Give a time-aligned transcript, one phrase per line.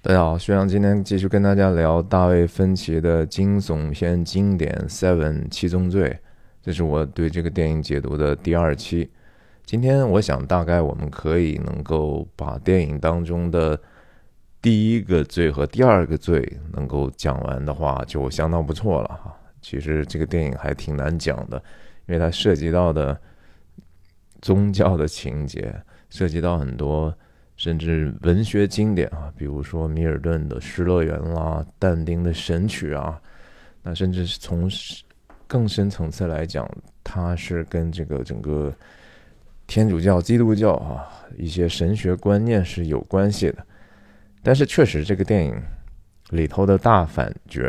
[0.00, 6.08] 大家好，徐阳今天继续跟大家聊大卫芬奇的惊悚片经典《Seven 七宗罪》，
[6.62, 9.10] 这是我对这个电影解读的第二期。
[9.66, 13.78] 今天我想大概我们可以能够把电影当中的
[14.62, 19.36] 第一个罪和第二个罪能够讲完的话，就相当不错了哈。
[19.60, 21.60] 其实这个电影还挺难讲的，
[22.06, 23.20] 因为它涉及到的
[24.40, 25.74] 宗教的情节，
[26.08, 27.12] 涉及到很多。
[27.58, 33.20] 甚至文学经典啊，比如说米尔顿的《失乐园》啦，但丁的《神曲》啊，
[33.82, 34.70] 那甚至是从
[35.48, 36.70] 更深层次来讲，
[37.02, 38.72] 它是跟这个整个
[39.66, 43.66] 天主教、基督教啊一些神学观念是有关系的。
[44.40, 45.60] 但是确实，这个电影
[46.30, 47.60] 里头的大反角、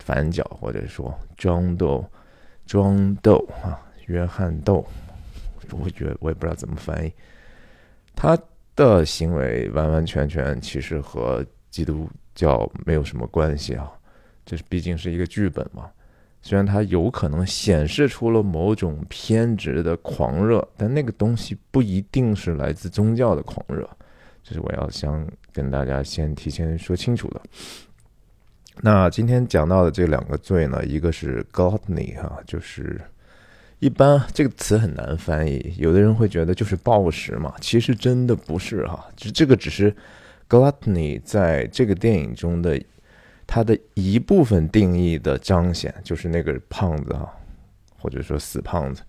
[0.00, 2.04] 反角或者说庄斗、
[2.66, 4.84] 庄斗啊，约翰斗，
[5.70, 7.12] 我觉得我也不知道怎么翻译，
[8.16, 8.36] 他。
[8.76, 13.90] 的行为完完全全其实和基督教没有什么关系啊，
[14.44, 15.90] 这是毕竟是一个剧本嘛。
[16.42, 23.88] 虽然它有可能显示出了某种偏执的狂热，但那个东西不一定是来自宗教的狂热，
[24.42, 27.40] 这是我要想跟大家先提前说清楚的。
[28.82, 33.00] 那今天讲到的这两个罪呢，一个是 Godly 哈，就是。
[33.84, 39.94] 一般这个词很难翻译，有的人会觉得就是暴食嘛，其实真的不是哈，就这个只是
[40.48, 42.82] gluttony 在这个电影中的
[43.46, 47.30] 它的一部分定义的彰显，就是那个胖子哈，
[47.98, 49.02] 或者说死胖子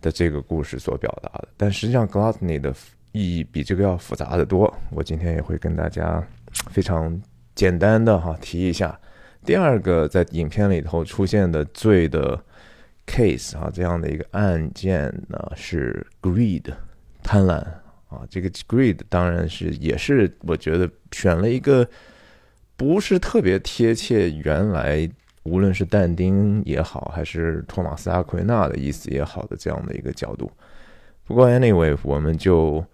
[0.00, 1.48] 的这个故事所表达的。
[1.54, 2.74] 但实际上 gluttony 的
[3.12, 6.26] 意义比这个要复杂的多，我今天也会跟大家
[6.70, 7.20] 非常
[7.54, 8.98] 简单的哈提一下。
[9.44, 12.42] 第二个在影片里头出现的罪的。
[13.08, 16.70] Case 啊，这样的一个案件呢是 greed
[17.22, 17.54] 贪婪
[18.08, 21.88] 啊，这个 greed 当然是也是我觉得选了一个
[22.76, 25.10] 不是特别贴切原来
[25.44, 30.50] 无论是但丁也好，还是托马斯阿奎那的意思也好的这样的一个角度。
[31.24, 32.84] 不过 anyway，我们就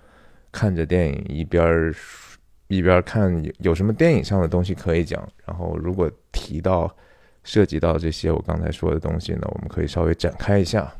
[0.52, 1.92] 看着电影一边
[2.68, 6.94] 一边看有什么电影上的东西可以讲，然后如果提到。
[7.44, 10.92] 涉及到这些我刚才说的东西呢，我们可以稍微展开一下，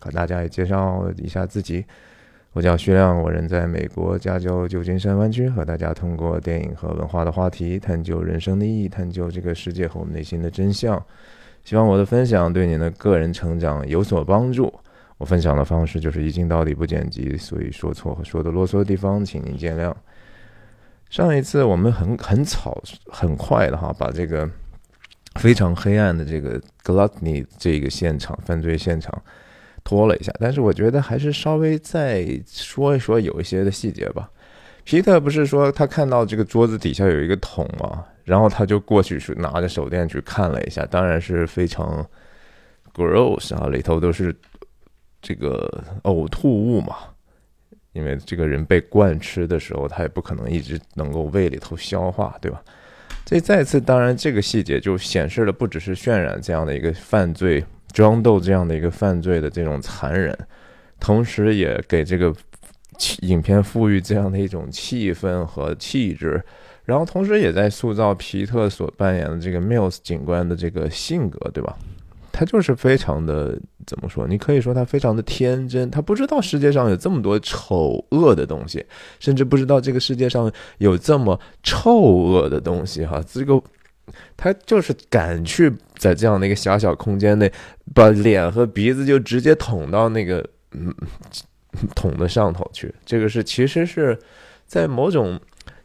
[0.00, 1.84] 和大家也介绍一下自己。
[2.52, 11.00] 我叫徐亮，我人在美国加州旧金山湾区，和大家通过电影和文化的话题，探究人生的意义，探究这个世界和我们内心的真相。
[11.64, 14.72] 希望我的分享对您的个人成长有所帮助。
[15.18, 19.92] 我分享的方式就是一镜到底不剪辑，所以说错和说的啰嗦的地方，请您见谅。
[21.08, 24.48] 上一次我们很很草很快的哈，把这个。
[25.40, 29.22] 非常黑暗的这个 gluttony 这个现场犯罪现场
[29.82, 34.30] 拖了一下，但是我觉得还是稍微再说一说有一些的细节吧。
[34.84, 38.04] 皮特不是说他看到这个桌子底下有一个桶吗？
[38.24, 42.06] 然后他就过去去拿着手电去看了一下，当然是非常
[42.94, 44.34] gross 啊，里头都是
[45.20, 46.96] 这个呕吐物嘛。
[47.92, 52.62] 因为这个人被灌吃的时候，他也不可能一直能够胃里头消化，对吧？
[53.24, 60.36] 这再次，当然，这个细节就显示了不只是渲染这样的一个犯罪、装斗这样的一个犯罪的这种残忍，
[61.00, 62.34] 同时也给这个
[63.22, 66.44] 影片赋予这样的一种气氛和气质，
[66.84, 71.76] 然后同时也在塑造皮特所扮演的这个 Mills 警官的这个性格，对吧？
[72.36, 73.56] 他就是非常的
[73.86, 74.26] 怎么说？
[74.26, 78.84] 你可以说他非常的天真，他不知道世界上有这么多丑恶的东西，
[79.20, 83.06] 甚至不知道这个世界上有这么臭恶的东西。
[83.06, 83.62] 哈，这个
[84.36, 87.52] 他就是敢去在这样的一个狭小空间内，
[87.94, 90.92] 把脸和鼻子就直接捅到那个嗯
[91.94, 92.92] 捅的上头去。
[93.06, 94.18] 这个是其实是
[94.66, 95.40] 在某种。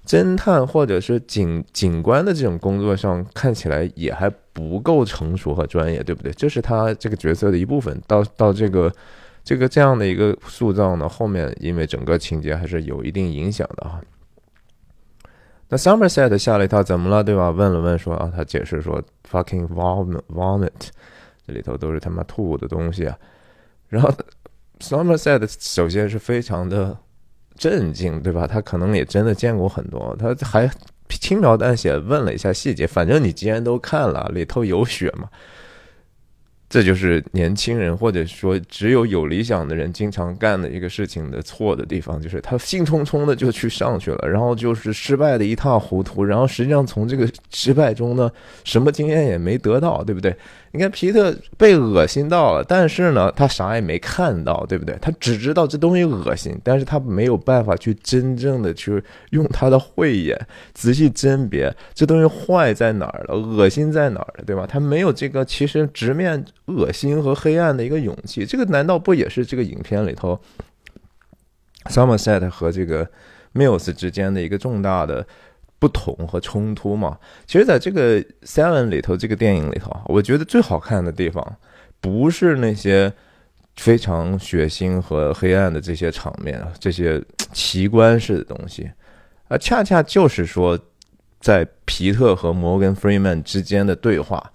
[0.09, 6.31] 侦探或者是警警官的这种工作上，看起来也还不够成熟和专业，对不对？
[6.31, 8.01] 这是他这个角色的一部分。
[8.07, 8.91] 到到这个
[9.43, 14.01] 这个这样的一个塑造呢，后面因为整个情节还是有一定影响的哈。
[15.67, 17.51] 那 Somerset 下了一套怎么了，对吧？
[17.51, 18.99] 问了问说啊，他解释说
[19.29, 20.71] fucking vom vomit，
[21.45, 23.15] 这里头都是他妈吐的东西啊。
[23.87, 24.11] 然后
[24.79, 26.97] Somerset 首先是非常的。
[27.59, 28.47] 震惊，对吧？
[28.47, 30.67] 他可能也真的见过很多，他还
[31.09, 32.87] 轻描淡写问了一下细节。
[32.87, 35.27] 反正你既然都看了，里头有血嘛，
[36.69, 48.31] 这就是年轻人或者说只有有理想的人经常干的一个事情的错的地方，就是他兴冲冲的就去上去了，然后就是失败的一塌糊涂，然后实际上从这个失败中呢，
[48.63, 50.33] 什么经验也没得到，对不对？
[50.71, 54.95] 你看皮特被恶心到了，但是呢，他啥也没看到，对不对？
[55.01, 60.39] 他只知道这东西恶心，但是他没有办法去真正的去用他的慧眼
[60.73, 64.67] 仔细甄别这东西坏在哪儿了，恶心在哪儿了，对吧？
[64.67, 68.45] 他没有这个其实直面恶心和黑暗的一个勇气。
[68.45, 70.39] 这个难道不也是这个影片里头
[71.85, 73.09] Somerset 和这个
[73.55, 75.25] Mills 之间的一个重大的？
[75.79, 77.17] 不同和冲突嘛，
[77.47, 81.55] 其实在这个 Seven 里头，这个电影里头，我觉得最好看的地方，
[82.01, 83.11] 不是那些
[83.77, 87.23] 非常血腥和黑暗的这些场面，这些
[87.53, 88.91] 奇观式的东西，
[89.47, 90.77] 而恰恰就是说，
[91.39, 94.51] 在皮特和摩根 Freeman 之间的对话，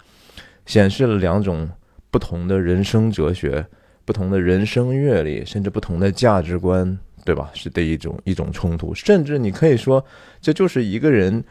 [0.67, 1.67] 显示了两种
[2.11, 3.65] 不同的人生哲学、
[4.05, 6.99] 不同的人生阅历，甚至不同的价值观。
[7.25, 7.49] 对吧？
[7.53, 10.05] 是的一种一种冲突，甚至你可以说，
[10.39, 11.43] 这就是一个人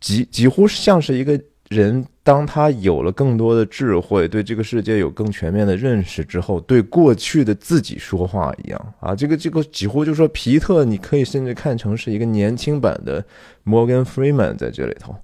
[0.00, 9.14] 几几乎像是一个人，当他有了更多的智慧，对这个世界有更全面的认识之后，对过去的自己说话一样啊！
[9.14, 13.24] 这个这个几乎就说皮特，你可以甚至看成是一个年轻版的
[13.64, 15.14] Morgan Freeman 在这里头。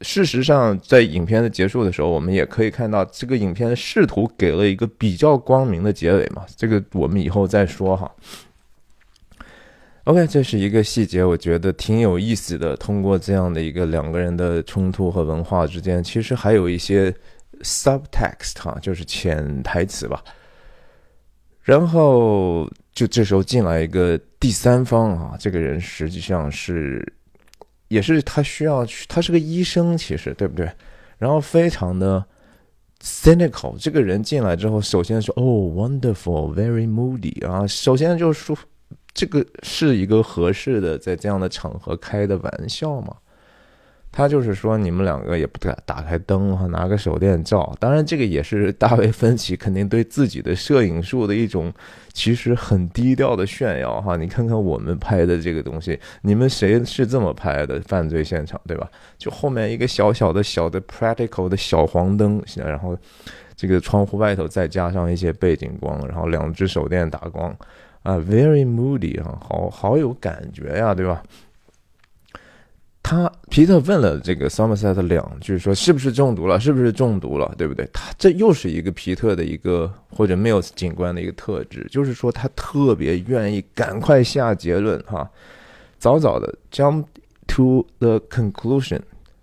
[0.00, 6.44] 事实上，在影片的结束的时候，我们也可以看到，这个影片试图给了一个比较光明的结尾嘛。
[6.56, 8.10] 这个我们以后再说哈。
[10.04, 12.76] OK，这是一个细节，我觉得挺有意思的。
[12.76, 17.10] 通过这样的一个两个人的冲突和文化之间，其实还有一些
[17.62, 20.22] subtext 哈，就是潜台词吧。
[21.62, 27.02] 然后就这时候进来一个第三方啊，这个人实际上是
[27.88, 30.70] 也是他需要去，他是个医生，其实对不对？
[31.16, 32.22] 然后非常的
[33.02, 38.54] cynical，这个人进来之后，首先说哦，wonderful，very moody 啊，首先就说。
[39.14, 43.16] 这个是一个合适的在这样的场合开的玩笑吗？
[44.16, 47.76] 他就是说你们两个也不打打开灯哈，拿个手电照。
[47.80, 51.72] 当然，这个也是大卫芬奇肯定对自己的摄影术的一种
[52.12, 54.16] 其实很低调的炫耀哈。
[54.16, 57.80] 你看看我们拍的这个东西，你们谁是这么拍的？
[57.80, 58.88] 犯罪现场对吧？
[59.18, 62.96] 就后面一个小小的小的 practical 的小黄灯，然后
[63.56, 67.52] 这个窗户外头再加上一些背景光，然后两只手电打光。
[68.04, 71.22] 啊，very moody 啊，好好有感觉呀，对吧？
[73.02, 76.60] 他皮特问了这个 Somerset 两句，说是不是中毒了？
[76.60, 77.54] 是不是中毒了？
[77.56, 77.88] 对不对？
[77.94, 85.26] 他这又是一个皮特的一个或者 Mills 警官的一个特质，就是说他特别愿意赶快下结论哈，
[85.98, 87.04] 早早的 jump
[87.46, 89.00] to the conclusion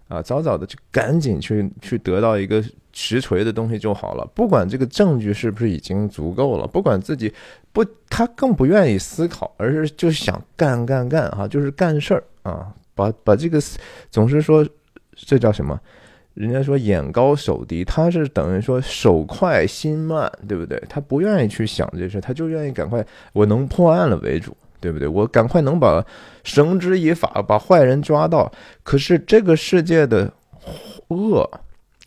[0.07, 2.63] 啊，早早的就赶紧去去得到一个。
[2.93, 7.33] 实锤的东西就好了，不管这个证据是不是已经足够了，不管自己
[7.71, 13.61] 不，他更不愿意思考，而是就想干干干哈，就是干事儿啊，把把这个
[14.09, 14.67] 总是说
[15.15, 15.79] 这叫什么？
[16.33, 20.81] 人家说眼高手低，他是等于说手快心慢，对不对？
[20.87, 25.07] 他不愿意去想这事，他就愿意赶快我能破案了为主，对不对？
[25.07, 26.05] 我赶快能把
[26.43, 28.51] 绳之以法，把坏人抓到。
[28.81, 30.31] 可是这个世界的
[31.09, 31.49] 恶。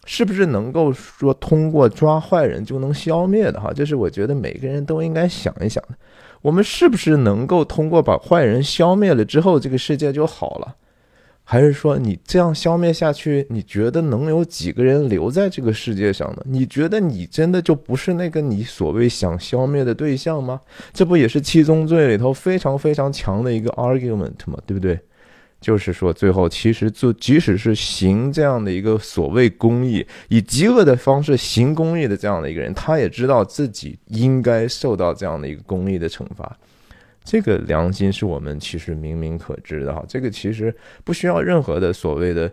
[0.04, 3.72] 是不是能够说通过抓坏人就能消灭的哈？
[3.74, 5.96] 这是我觉得每个人都应该想一想的。
[6.42, 10.76] 我们是不是能够通过把坏人消灭了之后，这个世界就好了？
[11.46, 16.42] 还是说你这样消灭下去，你觉得能有几个人留在这个世界上呢？
[16.46, 20.58] 你觉得你真的就不是那个你所谓想消灭的对象吗？
[20.94, 24.58] 这不也是七宗罪里头非常非常强的一个 argument 吗？
[24.64, 24.98] 对不对？
[25.64, 36.54] 就是说，最后其实就即使是行这样的一个所谓公益，以极恶的方式行公益的这样的一个人，他也知道自己应该受到这样的一个公益的惩罚。
[37.24, 42.52] 这个良心是我们其实明明可知的哈，这个其实不需要任何的所谓的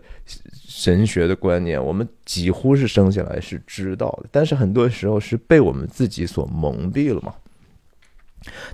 [0.66, 7.34] 神学的观念，我们几乎是生下来是知道的，但是很多时候是被我们自己所蒙蔽了嘛。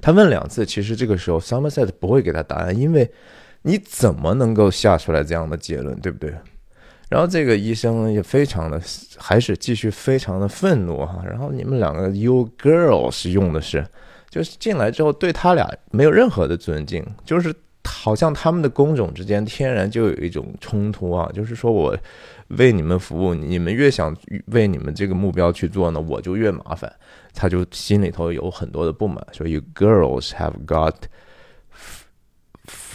[0.01, 3.11] 他问两次，其实这个时候 Somerset 不会给他答案，因为。
[3.63, 6.35] 你怎么能够下出来这样的结论，对不对？
[7.09, 8.79] 然后这个医生也非常的，
[9.17, 11.23] 还是继续非常的愤怒哈。
[11.27, 13.83] 然后你们两个 you girls 用的是，
[14.29, 21.31] 就是进来之后对他俩没有任何的尊敬，就是好像他们的工种之间天然就有一种冲突啊。
[21.35, 21.97] 就是说我
[22.49, 24.15] 为你们服务，你们越想
[24.49, 26.93] 为你们这个目标去做呢，我就越麻烦。
[27.33, 30.95] 他就心里头有很多的不满，说 you girls have got。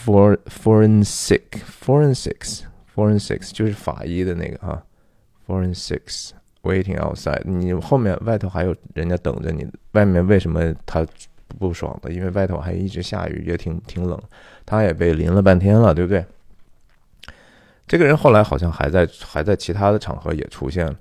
[0.04, 2.62] For forensic forensic
[2.94, 4.84] forensic 就是法医的那个哈
[5.46, 6.30] ，forensics
[6.62, 11.06] waiting outside，你后面外头还有人家等着你，外面为什么他
[11.58, 12.12] 不爽的？
[12.12, 14.20] 因为外头还一直下雨，也挺挺冷，
[14.66, 16.24] 他也被淋了半天了，对不对？
[17.86, 20.96] 这个人后来好像还在还在其他的场合也出现了，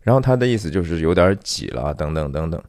[0.00, 2.62] 然后他的意思就是有点挤了，等等等等。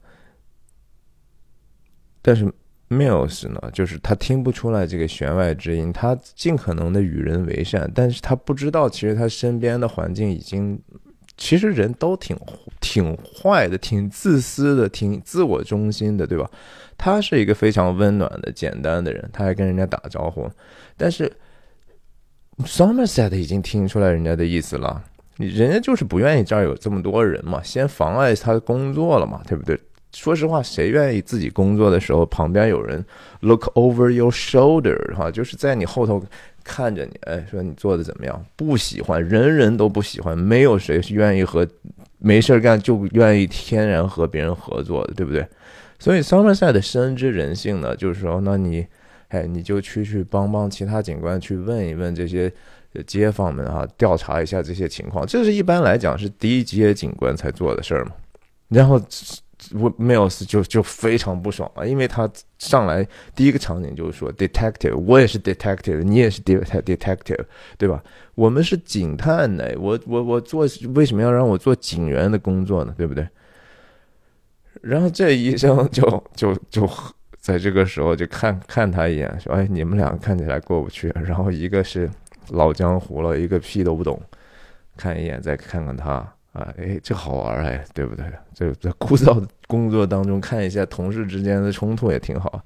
[2.22, 2.54] 但是
[2.90, 10.80] Mills 呢，就是他听不出来这个弦外之音，他尽可能的与人为善，但是他不知道其实他身边的环境已经，
[11.36, 12.38] 其实人都挺
[12.80, 16.50] 挺坏的，挺自私的，挺自我中心的，对吧？
[16.98, 20.50] 他是一个非常温暖的、简单的人，他还跟人家打招呼，
[20.96, 21.32] 但是
[22.64, 25.04] Somerset 已经听出来人家的意思了。
[25.36, 29.80] 你人家就是不愿意这儿有这么多人嘛，先妨碍他工作了嘛，对不对？
[30.18, 33.06] 说实话，谁愿意自己工作的时候旁边有人
[33.42, 36.22] look over your shoulder 哈，就是在你后头
[36.64, 38.44] 看着你，哎，说你做的怎么样？
[38.56, 41.68] 不喜欢，人人都不喜欢，没有谁是愿意和
[42.18, 45.48] 没事干就愿意天然和别人合作的，对不对？
[46.00, 48.86] 所以 Somerset 深知人性呢，就是说，那你，
[49.28, 52.52] 哎，你就去去帮帮其他警官，去问一问这些。
[53.06, 58.12] 街坊们啊，调查一下这些情况，这是一般来讲是低阶警官才做的事儿嘛。
[58.70, 59.00] 然后
[59.76, 67.46] ，Mills 就就非常不爽啊，因为他上来第一个场景就是说，detective，我也是 detective，你也是 detective，
[67.78, 68.04] 对吧？
[68.36, 72.94] 我们是警探呢，我我我做为什么要让我做警员的工作呢？
[72.98, 73.28] 对不对？
[74.82, 76.90] 然后这医生就 就就
[77.40, 82.10] 在这个时候就看看他一眼，说：“哎，你们俩看起来过不去。”然后一个是。
[82.52, 84.22] 老江湖了，一个屁都不懂，
[84.96, 86.26] 看一眼再看看他
[86.58, 88.26] 啊，哎，这好玩哎，对不对？
[88.54, 92.62] 这在枯燥的工作当中看一下同事之间的冲突也挺好。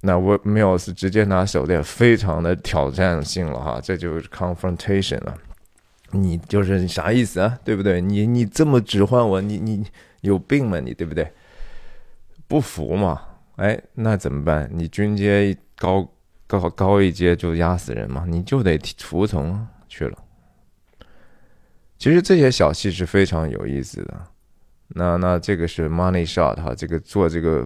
[0.00, 5.36] 那我 Mills 直接拿手电，非常的挑战性了哈，这就是 confrontation 了。
[6.12, 7.58] 你就是啥意思啊？
[7.64, 8.00] 对不对？
[8.00, 9.84] 你你这么指唤我，你你
[10.20, 10.78] 有病吗？
[10.78, 11.30] 你对不对？
[12.46, 13.20] 不服嘛？
[13.56, 14.70] 哎，那怎么办？
[14.72, 16.08] 你军阶高。
[16.44, 20.18] 高高一阶就压死人嘛，你就得服从去了。
[22.02, 24.14] 其实这些小戏是非常有意思的。
[24.88, 27.64] 那那这个是 money shot 哈，这个做这个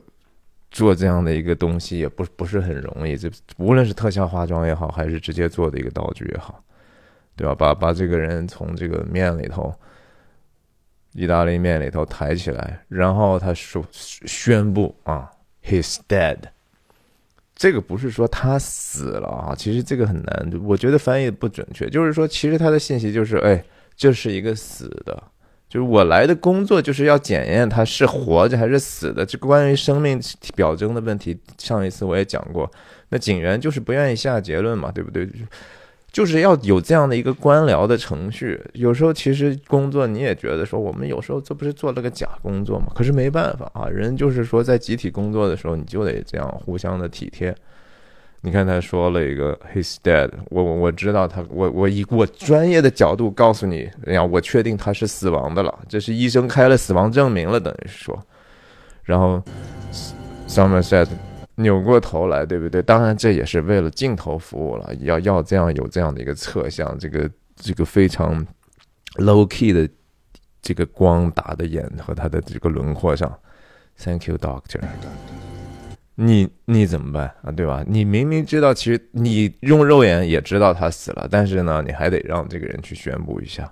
[0.70, 3.16] 做这样的一个东西也不不是很容易。
[3.16, 6.62] 这无论是特效化妆也好，还是直接做的一个道具也好，
[7.34, 7.54] 对吧？
[7.54, 9.74] 把把这个人从这个面里头，
[11.14, 15.30] 意大利面里头抬起来，然后他说宣布啊
[15.64, 16.36] ，he's dead。
[17.54, 21.88] 这个不是说他死了啊，其实这个很难，我觉得翻译不准确。
[21.88, 23.64] 就是说，其实他的信息就是，哎，
[23.96, 25.22] 这是一个死的，
[25.68, 29.24] 就是我来的工作就是要检验他是活着还是死的。
[29.24, 30.20] 这关于生命
[30.54, 32.70] 表征的问题，上一次我也讲过。
[33.08, 35.28] 那警员就是不愿意下结论嘛，对不对？
[36.12, 42.86] 就是要有这样的一个官僚的程序，有时候其实工作你也觉得说，我们有时候这不是做了个假工作嘛？
[42.94, 47.54] 可是没办法啊，人就是说在集体工作的时候，你就得这样互相的体贴。
[48.46, 58.16] 你看他说了一个 “he's dead”，我我我知道他，我我以我专业的角度告诉你，哎呀，我确定他是死亡的了，这是医生开了死亡证明了，等于说，
[59.02, 59.42] 然后
[60.46, 61.08] Somerset。
[61.58, 62.82] 扭过头来，对不对？
[62.82, 64.94] 当然，这也是为了镜头服务了。
[65.00, 68.46] 要要这样有这样的一个侧向，这个这个非常
[69.14, 69.88] low key 的
[70.60, 73.36] 这个光打的眼和他的这个轮廓上。
[73.98, 74.80] Thank you, doctor。
[76.16, 77.52] 你你怎么办啊？
[77.52, 77.84] 对吧？
[77.86, 83.70] 你明明知道，其实你用肉眼也知道他死了，但是呢，你还得让这个人去宣布一下，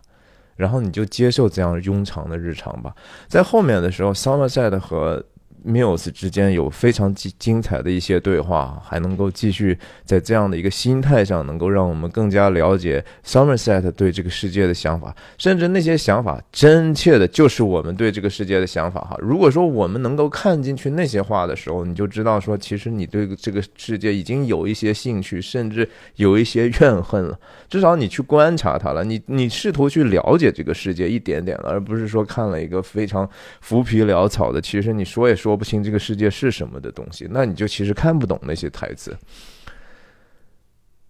[0.57, 2.95] 然后你就接受这样庸常的日常吧。
[3.27, 5.25] 在后面的时候，Somerset 和
[5.67, 19.17] Mills 之间有非常精精彩的一些对话，还能够继续在这样的一个心态上，能够让我们更加了解 Somerset 对这个世界的想法，甚至那些想法真切的就是我们对这个世界的想法哈。
[19.21, 27.39] 如果说我们能够看进去那些话的时候，你就知道说，其实你对这个世界已经有一些兴趣，甚至有一些怨恨了。
[27.71, 33.27] 至少你去观察它了，你你试图去了解这个世界一点点了，而不是说看了一个非常
[33.63, 35.54] 浮皮潦草的，其实你说也说。
[35.55, 39.17] 说不清这个世界是什么的东西，那你就其实看不懂那些台词。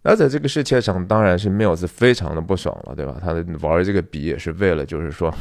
[0.02, 3.16] 那在这个世界上，当然是妙子非常的不爽了，对吧？
[3.18, 3.32] 他
[3.66, 5.34] 玩这个笔也是为了，就是说，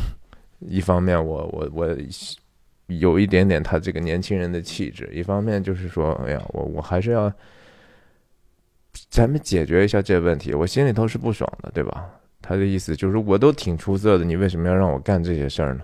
[0.62, 1.98] 一方面我我我
[2.88, 7.29] 有一点点他这个年轻人的气质，一方面就是说，哎呀，我我还是要
[9.10, 12.10] 咱们解决一下这问题，我心里头是不爽的，对吧？
[12.41, 15.83] 他的意思就是，我都挺出色的，你为什么要让我干这些事儿呢？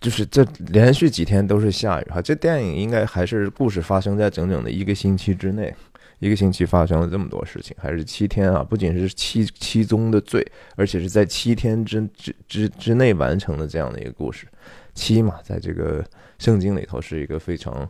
[0.00, 5.74] 就是这连续几天都是下雨哈，这电影应该还是故事发生在整整的一个星期之内，
[6.18, 8.62] 一个星期发生了这么多事情，还是七天啊？
[8.62, 10.44] 不仅是七七宗的罪，
[10.76, 14.46] 而且是在七天之之之之内完成的这样的一个故事。
[14.94, 16.04] 七嘛，在这个
[16.38, 17.88] 圣经里头是一个非常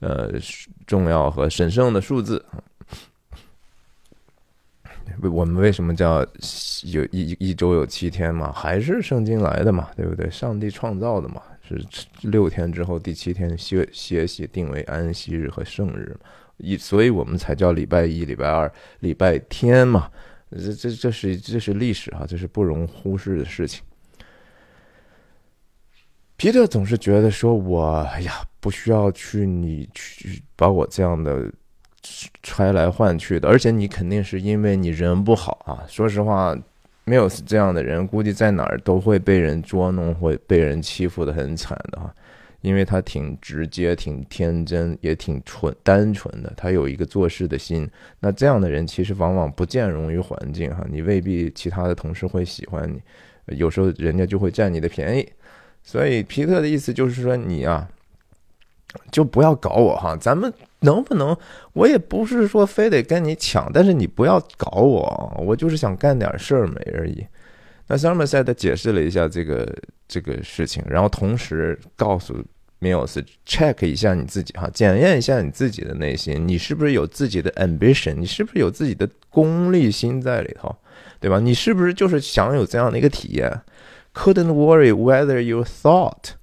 [0.00, 0.32] 呃
[0.86, 2.44] 重要和神圣的数字。
[5.22, 6.26] 我们为什么叫
[6.84, 8.52] 有一一周有七天嘛？
[8.52, 10.30] 还是圣经来的嘛，对不对？
[10.30, 11.84] 上帝创造的嘛，是
[12.22, 16.16] 六天之后第七天歇歇息，定为安息日和圣日，
[16.56, 20.10] 以所以我们才叫礼拜一、礼拜二、礼拜天嘛。
[20.50, 23.82] 这这这是这是历史哈，这是不容忽视的事情。
[26.36, 31.50] 皮特总是觉得说，我呀，不需要去你去把我这样的。
[32.42, 35.84] 揣来换去的，而且你肯定是因为你人不好啊。
[35.88, 36.56] 说实话，
[37.04, 42.12] 没有这样的人，估计在哪儿都会被人捉弄，会被人欺负的很惨的哈。
[42.62, 47.88] 因为他挺直接、挺天真，也挺纯单纯的，他有一个做事的心。
[48.18, 52.86] 那这样的人其实往往不兼容于环境哈，你未必其他的同事会喜欢
[53.46, 55.26] 你，有时候人家就会占你的便宜。
[55.82, 57.88] 所以皮特的意思就是说，你啊，
[59.10, 60.52] 就不要搞我哈，咱们。
[60.80, 61.36] 能不能？
[61.72, 67.26] 我也不是说非得跟你抢，但是你不要搞我，我就是想干点事儿没而已。
[67.86, 69.74] 那 Somerset 解释了一下这个
[70.06, 72.42] 这个事情，然后同时告诉
[72.80, 80.74] Mills check 一下你自己哈，检验一下你自己的内心，你是不是有自己的 ambition，你是不是有自己的功利心在里头，
[81.18, 81.40] 对吧？
[81.40, 83.60] 你是不是就是想有这样的一个体验
[84.14, 86.34] ？Couldn't worry whether you thought.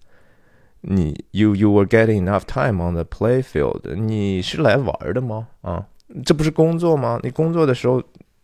[0.81, 3.95] 你 you you were getting enough time on the playfield？
[3.95, 5.47] 你是来玩的吗？
[5.61, 5.85] 啊，
[6.23, 7.19] 这不是工作吗？
[7.23, 8.01] 你工作的时候，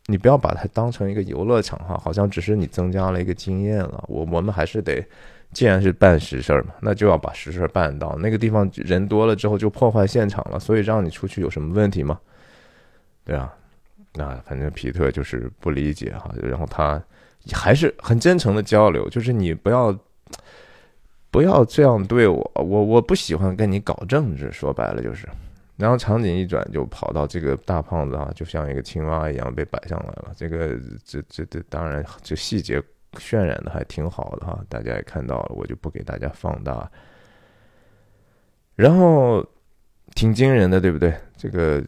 [0.07, 4.03] 你不要把它当成一个游乐场哈，好像只是你增加了一个经验了。
[4.07, 5.05] 我我们还是得，
[5.53, 8.17] 既然是办实事嘛，那就要把实事办到。
[8.19, 12.19] 那个地方人多了之后就破坏现场了，所以让你出去有什么问题吗？
[13.23, 13.53] 对啊，
[14.15, 17.01] 那反正皮特就是不理解哈，然后他
[17.53, 19.95] 还是很真诚的交流，就是你不要。
[21.33, 25.27] 不要这样对我，我我不喜欢跟你搞政治，说白了就是。
[25.77, 30.31] 然后场景一转，就跑到这个大胖子啊，就像一个青蛙一样被摆上来了。
[30.37, 32.79] 这个这这这当然这细节
[33.13, 36.87] 渲染的还挺好的哈，大家也看到了，我就不给大家放大。
[38.75, 39.43] 然后
[40.13, 41.15] 挺惊人的，对不对？
[41.35, 41.83] 这个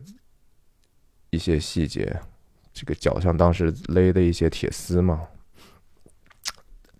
[1.29, 2.19] 一些细节，
[2.73, 5.21] 这个脚上当时勒的一些铁丝嘛。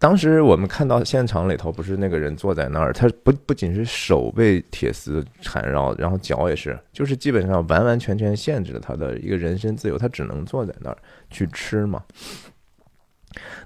[0.06, 10.98] 当时我们看到现场里头，不是那个人坐在那儿，他不不仅是手被铁丝缠绕，然后脚也是，就是基本上完完全全限制了他的一个人身自由，他只能坐在那儿
[11.32, 12.04] 去吃嘛。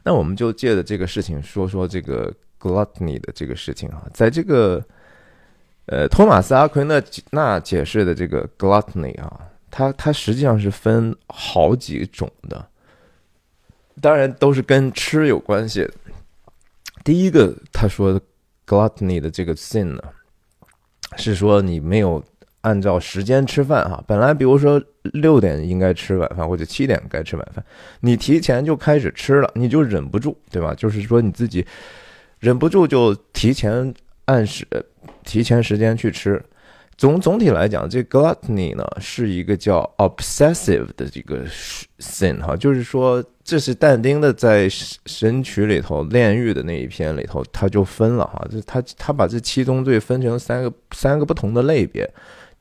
[0.01, 4.81] 那我们就借着这个事情说说这个 gluttony 的这个事情啊，在这个
[5.87, 12.65] 呃托马斯阿奎那那解释的这个 gluttony 啊，它它实际上是分好几种的，
[13.99, 15.85] 当然都是跟吃有关系。
[17.03, 18.21] 第一个他说的
[18.67, 20.01] gluttony 的这个 sin 呢，
[21.17, 22.23] 是说你没有
[22.61, 24.03] 按照时间吃饭哈。
[24.07, 24.81] 本来比如说
[25.13, 27.63] 六点应该吃晚饭，或者七点该吃晚饭，
[28.01, 30.73] 你提前就开始吃了，你就忍不住，对吧？
[30.75, 31.65] 就是说你自己
[32.39, 33.93] 忍不住就提前
[34.25, 34.67] 按时、
[35.23, 36.43] 提前时间去吃。
[36.97, 41.45] 总总体来讲，这 gluttony 呢是一个叫 obsessive 的这个
[41.99, 44.69] sin 哈，就是说这是但丁的在
[45.07, 52.07] 《神曲》里头炼狱的那一篇里头，他就分了哈，就他他把这七宗罪分成三个三个不同的类别。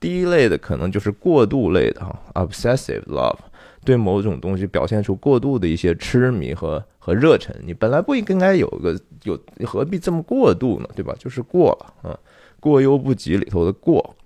[0.01, 3.37] 第一类的可能就是过度类的哈，obsessive love，
[3.85, 7.55] 对某种东西表现出过度的一些痴迷和和热忱。
[7.63, 10.89] 你本来不应该有个有，何必这么过度呢？
[10.97, 11.15] 对吧？
[11.19, 12.19] 就是过了啊，
[12.61, 14.17] 过犹不及里头的过。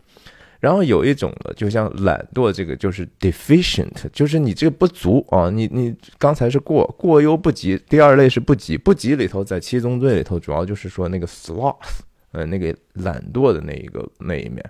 [0.63, 7.77] 然后有一种呢，就像懒惰，这个就是 deficient，就是你这个不足啊，你你刚才是过过犹不及。
[7.89, 14.65] 第二类是不及，不及里头在七宗罪里头，主要就是说那个 sloth，呃，那个懒惰的那一个那一面。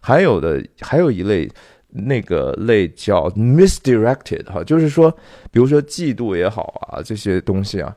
[0.00, 1.50] 还有的还有一类，
[1.88, 5.10] 那个类叫 misdirected 哈，就是说，
[5.50, 7.96] 比如说嫉妒也好啊，这些东西啊，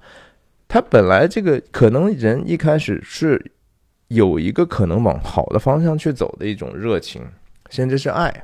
[0.67, 3.51] 它本来这个可能人一开始是。
[4.09, 7.21] 有一个可能往好的方向去走的一种热情，
[7.69, 8.43] 甚至是爱，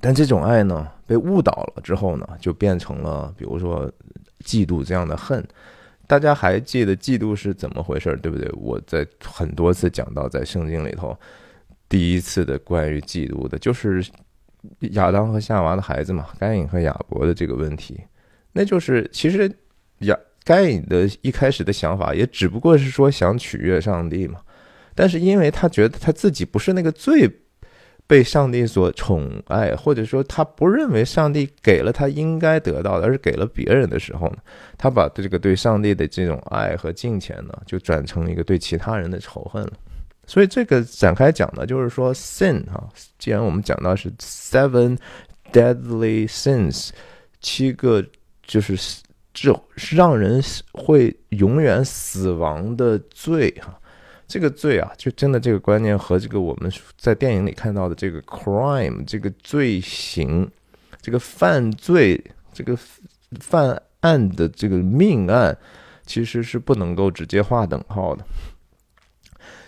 [0.00, 3.90] 但这种爱呢被误导了之后呢，就变成了比如说
[4.44, 5.44] 嫉妒这样的恨。
[6.06, 8.50] 大家还记得嫉妒是怎么回事，对不对？
[8.54, 11.16] 我在很多次讲到在圣经里头，
[11.88, 14.04] 第一次的关于嫉妒的，就是
[14.92, 18.00] 亚当和夏娃的孩子嘛，该隐和亚伯的这个问题，
[18.52, 19.48] 那就是其实
[19.98, 24.40] 亚该隐的一开始的想法也只不过是说想取悦上帝嘛。
[24.94, 27.30] 但是因为他觉得他自己不是那个最
[28.06, 34.38] 被上帝所宠爱，或者说他不认为上帝给了他应该得到的，而是给了别人的时候呢，
[34.76, 39.72] 他把这个对上帝的这种爱和敬虔呢，就转成了一个对其他人的仇恨了。
[40.26, 44.98] 所以这个展开讲呢，就是说 sin 哈，既然我们讲到是 seven
[45.52, 46.90] deadly sins，
[47.40, 48.04] 七个
[48.44, 48.76] 就是
[49.32, 49.52] 这
[49.92, 53.79] 让人会永远死亡的罪哈。
[54.30, 60.48] 这个罪啊，就真的这个观念和这个我们在电影里看到的这个 crime 这个罪行，
[61.02, 62.78] 这个犯罪这个
[63.40, 65.58] 犯案的这个命案，
[66.06, 68.24] 其实是不能够直接划等号的。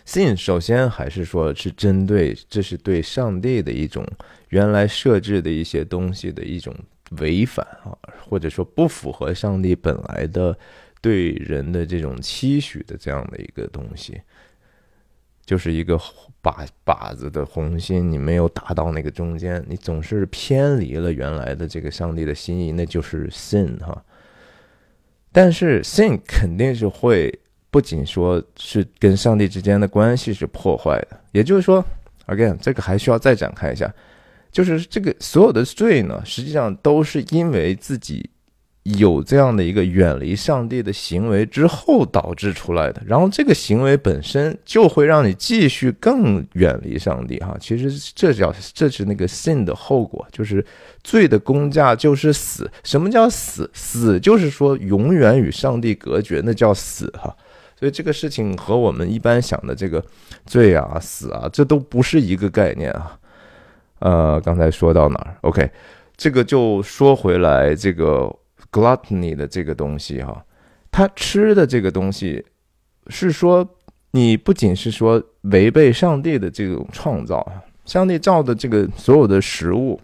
[0.07, 4.07] sin 首先还是说是针对，这是对上帝的一种
[4.51, 6.73] 原来设置的一些东西的一种
[7.19, 7.91] 违反啊，
[8.29, 10.57] 或者说不符合上帝本来的
[11.01, 14.21] 对人的这种期许的这样的一个东西。
[15.45, 15.99] 就是一个
[16.43, 24.05] 靶靶子的红心，你没有打到那个中间，你总是偏离了原来的这个上帝的心意，那就是 sin 哈。
[25.33, 27.33] 但是 sin 肯定是会
[27.71, 31.85] 不仅说是跟上帝之间的关系是破坏的，也就是说
[32.27, 33.93] ，again 这个还需要再展开一下，
[34.51, 38.29] 就是这个所有的罪呢，实际上都是因为自己。
[38.85, 47.57] 有这样的一个远离上帝的行为之后导致出来的，然后这个行为本身就会让你继续更远离上帝哈。
[47.61, 50.67] 其实这叫这是那个 sin 的后果，就是
[51.05, 52.69] 罪的公价就是死。
[52.83, 53.71] 什么叫死？
[53.73, 57.33] 死就是说永远与上帝隔绝，那叫死哈。
[57.79, 60.05] 所以这个事情和我们一般想的这个
[60.45, 63.17] 罪啊、死啊，这都不是一个概念啊。
[64.01, 65.71] 呃，刚才说到哪儿？OK，
[66.17, 68.29] 这个就说回来这个。
[68.73, 70.43] Gluttony 的这个东西哈，
[70.91, 72.43] 他吃的这个东西，
[73.09, 73.69] 是说
[74.13, 77.47] 你不仅是说违背上帝的这种创造，
[77.85, 80.01] 上帝造的这个所有的食物，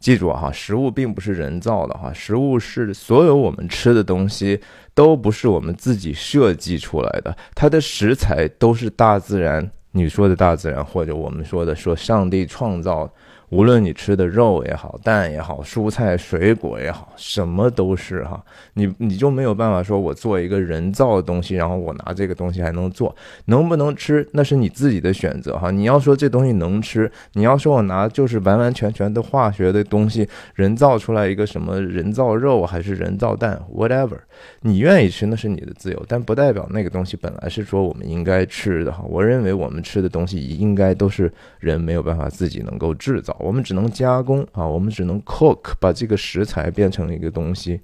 [0.00, 4.60] 记住哈，食物并不是人造的哈，食物是所有我们吃的东西
[4.92, 13.08] 都不是我们自己设计出来的，它的食材都是大自然，你说的大自然或者我们说的说上帝创造。
[13.50, 18.40] 无论你吃的肉也好，蛋也好，蔬菜水果也好，什么都是哈，
[18.74, 23.14] 你你就没有办法说我做一个人造的东西，然后我拿这个东西还能做，
[23.46, 25.72] 能不能吃那是你自己的选择哈。
[25.72, 34.18] 你要说这东西能吃，你要说我拿就是完完全全的化学的东西，人造出来一个什么人造肉还是人造蛋，whatever，
[34.60, 39.02] 你愿意吃那是你的自由，但不代表那个东西本来是说我们应该吃的哈。
[39.08, 43.36] 我认为我们吃的东西应该都是人没有办法自己能够制造。
[43.40, 47.80] 我们只能加工啊，我们只能 cook，把这个食材变成一个东西。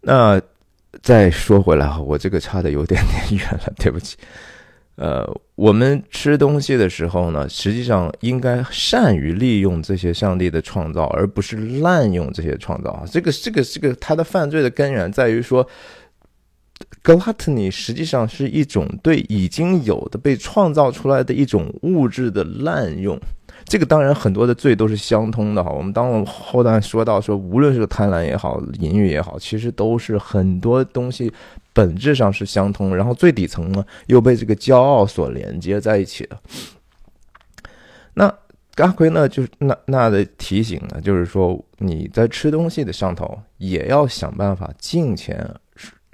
[0.00, 0.40] 那
[1.02, 4.16] 再说回来哈，我这个差的有点点远了， 对不起。
[4.96, 13.04] 呃，我们吃东西的时候呢，实际上应该善于利用这些上帝的创造，而不是滥用这些创造啊。
[13.10, 15.68] 这个这个这个，他的犯罪的根源在于说
[17.02, 23.18] ，gluttony 实际上是一种对已经有的被创造出来的一种物质的滥用。
[23.64, 25.70] 这个当然很多的罪都是相通的哈。
[25.70, 31.32] 我们当我们后段说到说，无论是贪婪也好，淫欲也好，其实都是很多东西
[31.72, 36.38] 本质上是相通，然后最底层呢又被这个骄傲所连接在一起的。
[38.14, 38.32] 那
[38.76, 45.48] 阿奎呢，就是那那的提醒呢，就是说你在吃东西的上头也要想办法敬钱。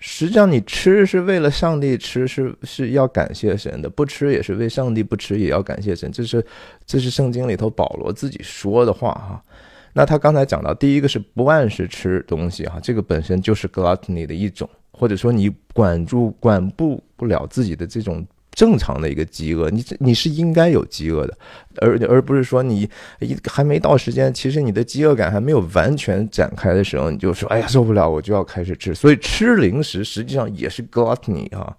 [0.01, 6.11] 实际上，你吃是为了上帝吃，是是要感谢神的；不吃也是为上帝不吃，也要感谢神。
[6.11, 6.45] 这是
[6.85, 9.45] 这是圣经里头保罗自己说的话哈。
[9.93, 18.27] 那他刚才讲到，第一个是不按时吃东西哈，这个本身就是 gluttony 的一种，或者说你管住管不不了自己的这种。
[18.53, 21.37] 正常的一个饥饿，你你是应该有饥饿的，
[21.77, 22.89] 而而不是说你
[23.21, 28.95] 一还没到时间，其实你的饥饿感还没有完全展开的时候，你就说哎呀受不了，我就要开始吃。
[28.95, 31.77] 所以吃零食实际上也是 gluttony 啊。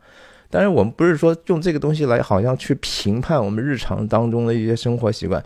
[0.54, 5.42] 但是我们不是说用这个东西来好像去评判我们日常当中的一些生活习惯。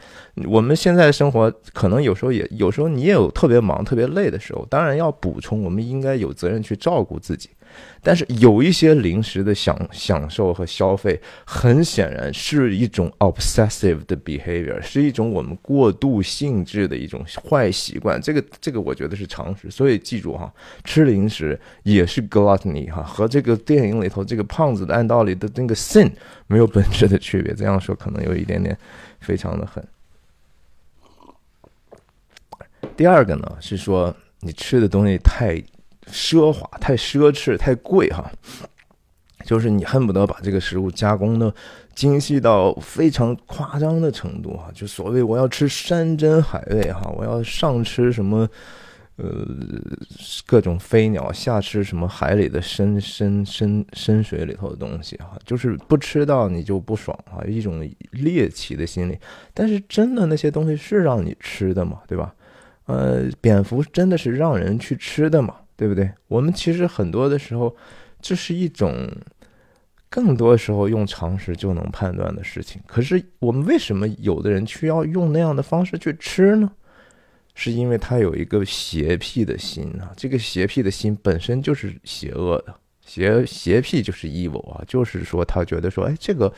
[0.48, 7.50] 我们现在的生活可能有时候也有时候你也有特别忙特别累的时候，当然要补充，我们应该有责任去照顾自己。
[8.02, 18.22] 但是有一些零食的享享受和消费，很显然是一种 obsessive 的 behavior，是一种我们过度性质的一种坏习惯。
[18.22, 19.72] 这个这个我觉得是常识。
[19.72, 26.12] 所以记住哈，吃零食也是 gluttony 哈，和这个电影里头这个胖子的按道理的那个 sin
[26.46, 27.54] 没有本质的区别。
[27.56, 28.78] 这样说可能有一点点
[29.20, 29.84] 非常的狠。
[32.96, 35.60] 第二个呢是说你吃的东西太。
[36.12, 38.32] 奢华太奢侈太贵哈，
[39.46, 41.54] 就是你恨不得把这个食物加工的
[41.94, 48.48] 精细到非常夸张的程度哈，就所谓我要吃山珍海味哈，我要上吃什么
[49.18, 49.26] 呃
[50.46, 59.18] 各种飞鸟，下吃什么海里的深深深深水里头的东西哈，就是不吃到你就不爽啊，一种猎奇的心理。
[59.54, 62.02] 但是真的那些东西是让你吃的吗？
[62.08, 62.34] 对吧？
[62.88, 65.56] 呃，蝙蝠真的是让人去吃的嘛？
[65.76, 66.12] 对不对？
[66.28, 67.76] 我们其实很多的时候，
[68.22, 69.10] 这是一种
[70.10, 72.82] 更多时候用常识就能判断的事情。
[72.86, 76.72] 可是我们为什么有的人需要用那样的方式去吃呢？
[77.58, 86.54] 是因为他有一个邪僻的心啊，这个邪僻的心本身就是邪恶的，邪邪僻就是 evil 啊，就是说他觉得说，哎，这个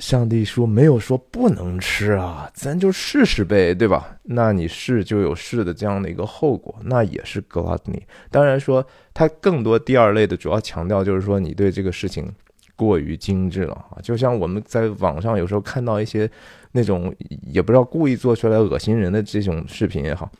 [0.00, 4.16] 上帝说没有说不能吃啊，咱就试试呗，对吧？
[4.24, 8.02] 那你试就有试的这样的一个后果，那也是 gluttony。
[8.30, 8.84] 当然说
[9.14, 12.28] 它更多第二类的主要强调就是说你对这个事情
[12.74, 16.28] 过于精致了啊，就像我们在网上有时候看到一些。
[16.72, 20.30] 那种也不知道故意做出来恶心人的这种视频也好，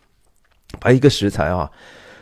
[0.78, 1.68] 把一个食材啊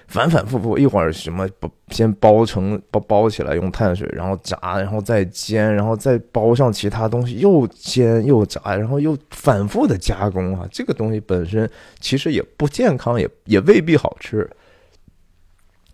[0.08, 14.48] 反反复复，一会儿什么包先包成包包起来用碳水，然后炸，然后再煎，然后再包上其他东西，又煎又炸，然后又反复的加工啊，这个东西本身其实也不健康，也也未必好吃。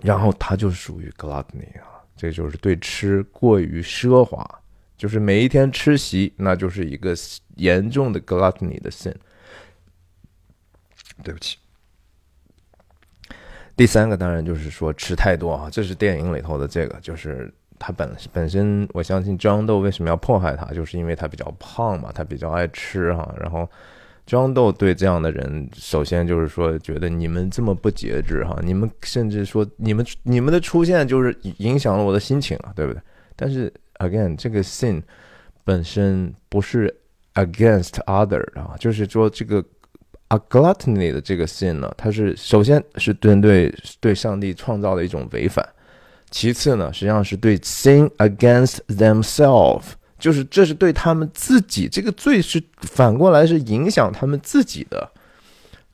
[0.00, 4.48] 然后它就属于 gluttony 啊，这就是对吃过于奢华。
[4.96, 7.14] 就是每一天吃席，那就是一个
[7.56, 9.14] 严重的 gluttony 的 sin。
[11.24, 11.58] 对不起。
[13.76, 23.34] 第三个当然就是说吃太多啊，这是电影里头的这个，就是他本本身，我相信庄豆为什么要迫害他，就是因为他比较胖嘛，他比较爱吃哈。
[23.40, 23.68] 然后
[24.26, 33.00] 庄豆对这样的人，首先就是说觉得你们这么不节制哈，你们甚至说你们你们的出现就是影响了我的心情啊，对不对？
[33.36, 33.72] 但是。
[34.00, 35.00] Again，这个 sin
[35.62, 36.92] 本身不是
[37.34, 39.64] against other 啊，就是说这个
[40.34, 45.66] 啊 gluttony 的这个 sin 呢，它是首先是针对对上帝创造的一种违反，
[46.30, 49.84] 其次呢，实际上是对 sin against themselves，
[50.18, 55.10] 就是这是对他们自己这个罪是反过来是影响他们自己的。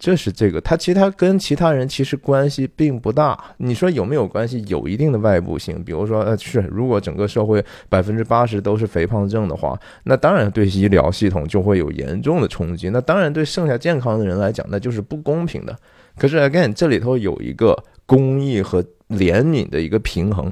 [0.01, 3.39] 这是这个，他其他跟其他人其实关系并不大。
[3.59, 4.65] 你说有没有关系？
[4.67, 5.85] 有一定的外部性。
[5.85, 12.89] 比如说，呃，是如果整个社会百分之八十都是肥胖症的话，那当然对医疗系统就会有严重的冲击。
[12.89, 15.79] 那当然对剩下健康的人来讲，那就是不公平的。
[16.17, 20.51] 可是 again，这里头有一个公益和怜悯的一个平衡，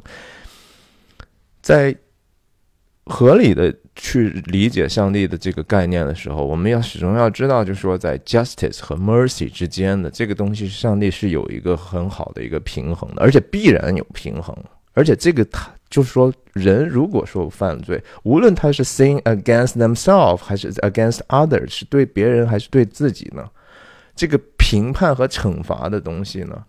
[1.63, 1.97] 在。
[3.11, 14.57] 合理的去理解上帝的这个概念的时候，我们要始终要知道，就是说在 justice 和 mercy 之间的这个东西，上帝是有一个很好的一个平衡的，而且必然有平衡。
[14.95, 23.45] 而且这个他就是说，人如果说犯罪，无论他是 sin against themselves 还是 against others，是对别人还是对自己呢？
[24.17, 26.65] 这个评判和惩罚的东西呢？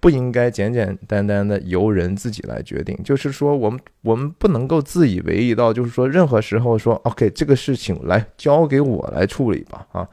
[0.00, 10.08] 不应该简简单单的由人自己来决定，就是说，我们我们不能够自以为意到，就是说，任何时候说，OK，这个事情来交给我来处理吧，啊，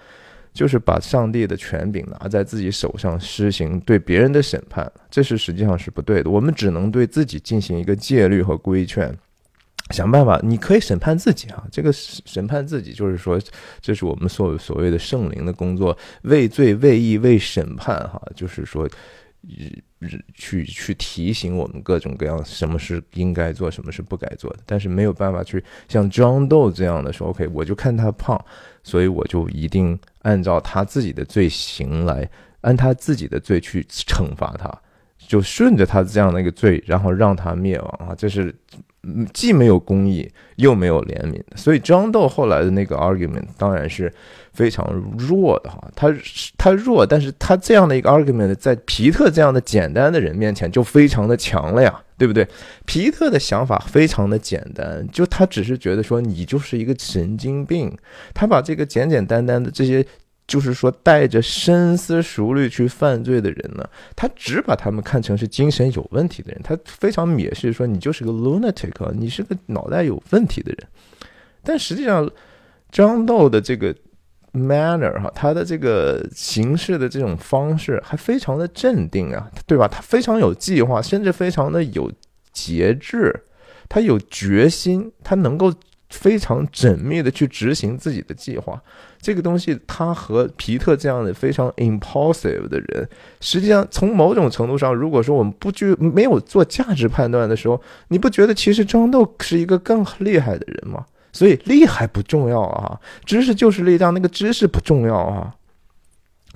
[0.53, 6.31] 就是把上帝的权柄拿在自己手上施行对别人的审判，这是实际上是不对的。
[6.31, 9.15] 我们只能对自己进行一个戒律和规劝，
[9.91, 10.39] 想办法。
[10.41, 13.39] 你可以审判自己啊，这个审判自己就是说，
[13.81, 18.89] 这是我们所所谓的圣灵的工作，畏罪、畏义、畏审判，哈，就是说。
[20.33, 28.39] 去去提醒我们各种各样什么是应该做，什么是不该做的，但是没有办法去像 John Doe 这样的说，OK，我就看他胖，
[28.83, 32.29] 所以我就一定按照他自己的罪行来，
[32.61, 34.73] 按他自己的罪去惩罚他，
[35.17, 38.53] 就顺着他这样的一个罪，然后让他灭亡啊，这是。
[39.35, 44.11] 既没有公义，又没有怜悯，所以张豆后来的那个 argument 当然是
[44.55, 44.83] 非常
[45.17, 45.87] 弱的哈。
[45.95, 46.11] 他
[46.57, 52.47] 他弱，但是他这样的一个 argument 在皮特这样的简单的人面前就非常的强了呀，对不对？
[52.85, 57.95] 皮特的想法非常的简单，就他只是觉得说你就是一个神经病，
[58.33, 60.03] 他把这个简简单单的这些。
[60.47, 63.83] 就是说，带着深思熟虑去犯罪的人呢，
[64.15, 70.87] 他只把他们看成是精神有问题的人，他非常蔑视，说你就是个 lunatic，你是个脑袋有问题的人。
[71.63, 72.29] 但实际上，
[72.91, 73.91] 张豆的这个
[74.55, 79.87] manner 哈，他的这个行事的这种方式还非常的镇定啊，对吧？
[79.87, 82.11] 他非常有计划，甚至非常的有
[82.53, 83.43] 节制，
[83.89, 85.73] 他有决心，他能够。
[86.11, 88.79] 非常缜密的去执行自己的计划，
[89.19, 93.09] 这个东西他和皮特这样的非常 impulsive 的人，
[93.41, 101.03] 实际上从某种程度上，如果说我们不具没有做价值判断的时候，你不觉得其实张豆是一个更厉害的人吗？
[101.35, 105.53] 所以厉害不重要啊，知识就是力量，那个知识不重要啊。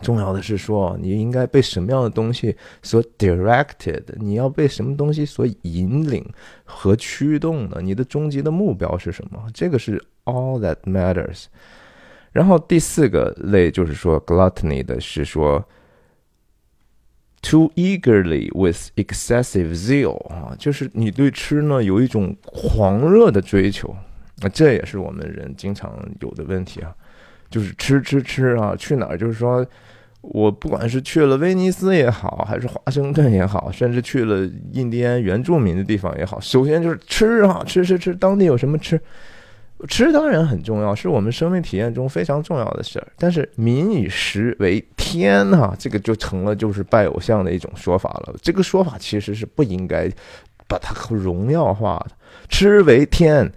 [0.02, 4.02] 重要的是说，你应该被什么样的东西所 directed？
[4.16, 6.26] 你要被什么东西所引领
[6.64, 7.82] 和驱动呢？
[7.82, 9.46] 你的终极的目标是什么？
[9.54, 11.48] 这个是 all that matters。
[12.32, 15.62] 然后第四个类就是说 gluttony 的是说
[17.42, 23.94] too eagerly with excessive zeal 啊，就是你对吃呢有一种狂热的追求，
[24.42, 26.94] 啊，这也是我们人经常有的问题啊，
[27.50, 29.66] 就是吃吃吃啊，去哪儿就是说。
[30.22, 39.00] 我不管是去了威尼斯也好，还是华盛顿也好，甚至去了印第安原住民的地方也好，首先就是吃啊，吃吃吃，当地有什么吃，
[39.88, 43.08] 吃当然很重要，是我们生命体验中非常重要的事儿。
[43.18, 48.36] 但是民以食为天哈，这个就成了就是拜偶像的一种说法了。
[48.42, 50.12] 这个说法其实是不应该
[50.68, 52.12] 把它和荣耀化的。
[52.50, 53.50] 吃为天，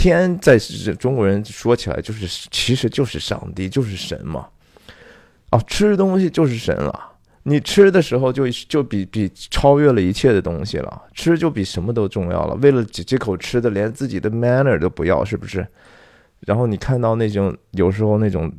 [0.00, 0.58] 天在
[0.98, 4.48] 中国人说起来就是其实就是上帝，就是神嘛。
[5.50, 7.12] 哦，吃东西就是神了。
[7.42, 12.54] 你吃的时候就就比比超越了一切的东西了，吃就比什么都重要了。
[12.62, 15.66] 为了几几口吃的，连自己的 manner 都不要，是不是？
[16.46, 18.50] 然后你看到那种有时候那种。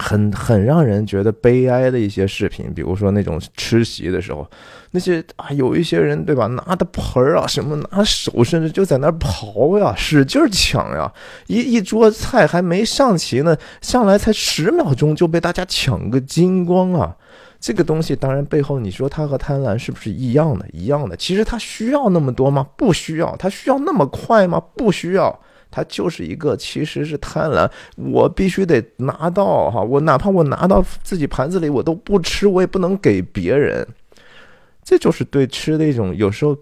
[0.00, 4.48] 很很让人觉得悲哀的一些视频，比如说那种吃席的时候，
[4.92, 11.12] 那些啊有一些人对吧，拿的盆儿啊什么，拿手甚至就在那儿刨呀，使劲抢呀，
[11.46, 17.14] 一一桌菜还没上齐呢，上来才十秒钟就被大家抢个精光啊！
[17.60, 20.66] 这个东西当然背后你说它和贪婪是不是一样的？
[20.72, 22.66] 一样的，其实它需要那么多吗？
[22.74, 24.58] 不需要，它需要那么快吗？
[24.74, 25.38] 不需要。
[25.70, 27.70] 它就是一个，其实是贪婪。
[27.96, 33.86] 我必须得拿到哈，我哪怕我拿到自己盘子里，我都不吃，我也不能给别人。
[34.82, 36.56] 这就是对吃的一种，有时候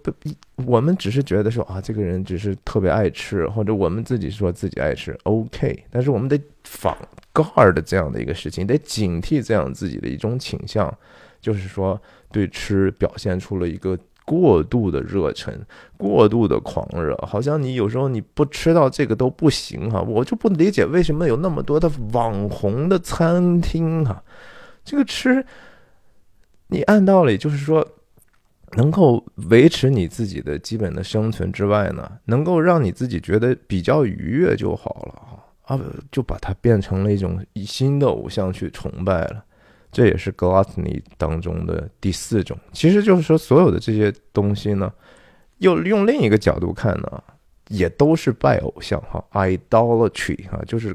[0.66, 5.84] 我们只是觉得说啊，这个人只是特别爱吃，或者我们自己说自己爱吃，OK。
[5.90, 6.96] 但是我们得防
[7.32, 10.92] guard 这样的一个事情，得警惕这样自己的一种倾向，
[11.40, 11.98] 就是说
[12.30, 13.98] 对吃表现出了一个。
[14.28, 15.58] 过度的热忱，
[15.96, 24.22] 过度的狂热，好像你有时候你不吃到这个都不行哈，我就不理解为什么有那么多的网红的餐厅哈，
[24.84, 25.42] 这个吃，
[26.66, 27.82] 你按道理就是说，
[28.76, 35.80] 能够维持你自己的基本的生存之外呢，能够让你自己觉得比较愉悦就好了啊，
[36.12, 39.42] 就把它变成了一种新的偶像去崇拜了。
[39.90, 44.92] 这也是 gluttony 当中的第四种，其实就是说，所有的这些东西呢，
[45.58, 47.22] 又用另一个角度看呢，
[47.68, 50.94] 也都是拜偶像哈，idolatry 哈，就是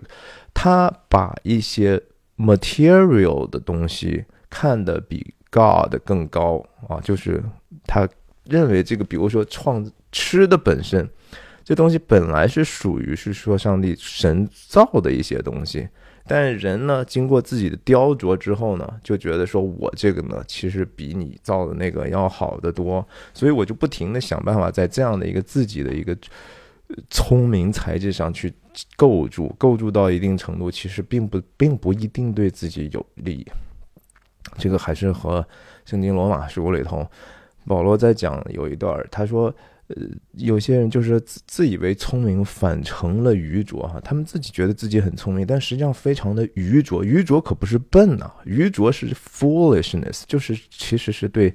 [0.53, 2.01] 他把一些
[2.37, 7.43] material 的东西看得比 God 更高啊，就是
[7.85, 8.07] 他
[8.45, 11.09] 认为这个，比如说创吃的本身，
[11.63, 15.89] 这东西本来是属于是说上帝神造的一些东西。
[16.25, 26.17] 但人呢，经过自己的雕琢之后呢，就觉得说我这个呢，其实比你造的那个要好得多，所以我就不停的想办法在这样的一个自己的一个
[27.09, 28.53] 聪明才智上去
[28.95, 33.45] 构筑，构筑到一定程度，其实并不并不一定对自己有利。
[34.57, 35.45] 这个还是和
[35.85, 37.05] 圣经罗马书里头
[37.67, 39.53] 保罗在讲有一段，他说。
[39.95, 43.99] 呃，有些人就是自自以为聪明，反成了愚拙哈。
[44.01, 47.03] 他们自己觉得自己很聪明，但实际上非常的愚拙。
[47.03, 51.53] 愚拙可不是笨呐，愚拙是 foolishness，就是其实是对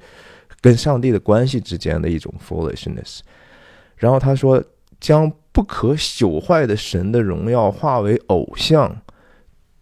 [0.60, 3.20] 跟上帝的关系之间的一种 foolishness。
[3.96, 4.62] 然后他说，
[5.00, 9.02] 将不可朽坏的神的荣耀化为偶像，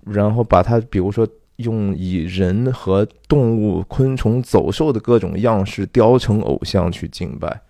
[0.05, 7.61] 然后把它，比如说用以人和动物、昆虫、走兽的各种样式雕成偶像去敬拜。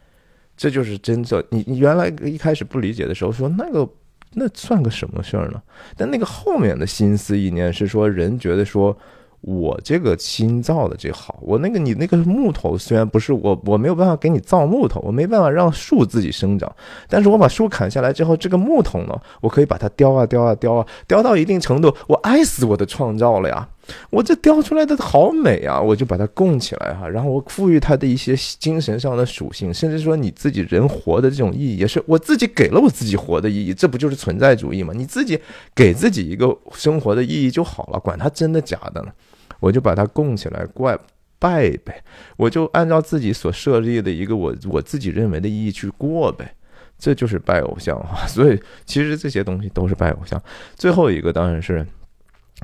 [0.57, 3.89] 这就是真正你你原来一开始不理解的时候说那个
[4.33, 5.63] 那算个什么事儿呢？
[5.97, 8.97] 但那个后面的心思意念是说人觉得说。
[9.43, 16.75] 我这个新造的这好，我那个你那个木头虽然不是我，我没有办法给你造木头，我没办法让树自己生长，
[17.09, 23.69] 但是我把树砍下来之后，这个木头呢，我可以把它雕啊雕啊雕啊雕到一定程度，我爱死我的创造了呀！
[24.11, 34.93] 我这雕出来的好美啊，我就把它供起来哈，然后我赋予它的一些精神上的属性，甚至说你自己人活的这种意义，也是我自己给了我自己活的意义，这不就是存在主义吗？
[34.97, 35.39] 你自己
[35.75, 39.13] 给自己一个生活的意义就好了，管它真的假的呢？
[39.61, 40.99] 我就把它供起来，怪
[41.39, 42.03] 拜呗。
[42.37, 46.53] 我就按照自己所设立的一个我我自己认为的意义去过呗。
[46.99, 48.27] 这就是拜偶像哈。
[48.27, 50.43] 所以其实这些东西都是拜偶像。
[50.77, 51.87] 最后一个当然是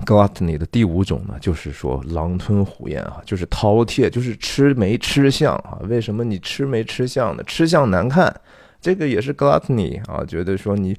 [0.04, 5.78] gluttony 的第五种呢，就是说狼吞虎咽啊，就是饕餮，就是吃没吃相啊。
[5.88, 7.42] 为什么你吃没吃相呢？
[7.44, 8.34] 吃相难看，
[8.80, 10.96] 这个也是 gluttony 啊，觉得说你。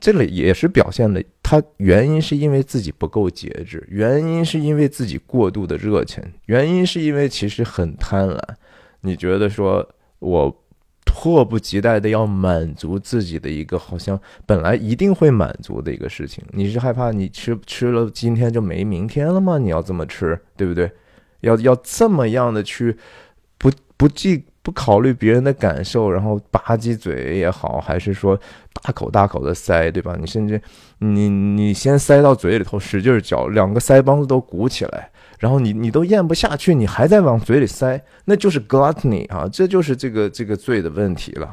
[0.00, 8.40] 这里也是表现了，他原因是因为自己不够节制，原因是因为自己过度的热情，原因是因为其实很贪婪。
[9.02, 9.88] 你觉得说
[10.18, 10.61] 我
[11.04, 19.58] 迫不及待的要满足自己的一个好像本来一定会满足的一个事情，你是害怕你吃吃了今天就没明天了吗？
[19.58, 20.90] 你要这么吃，对不对？
[21.40, 22.96] 要要这么样的去
[23.58, 28.38] 不不计不考虑别人的感受，然后吧唧嘴也好，还是说
[28.72, 30.16] 大口大口的塞，对吧？
[30.20, 30.60] 你甚至
[30.98, 35.10] 你你先塞到嘴里头，使劲嚼，两个腮帮子都鼓起来，
[35.42, 41.52] 然后你你都咽不下去，你还在往嘴里塞，那就是 gluttony 啊，这就是这个这个罪的问题了。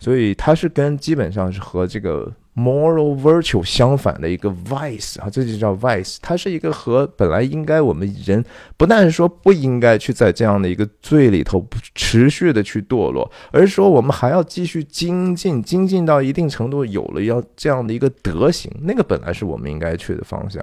[0.00, 6.16] 所以它是跟基本上是和这个 moral virtue 相反的一个 vice 啊，这就叫 vice。
[6.20, 8.44] 它是一个和本来应该我们人
[8.76, 11.64] 不但是说不应该去在这样的一个罪里头
[11.94, 20.60] 持续的去堕落，而是说我们还要继续精进，精进到一定程度有了要这样的一个德行，那个本来是我们应该去的方向。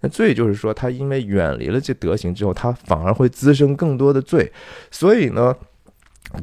[0.00, 4.52] 那罪就是说，他因为远离了这德行之后，他反而会滋生更多的罪，
[4.90, 5.54] 所以呢。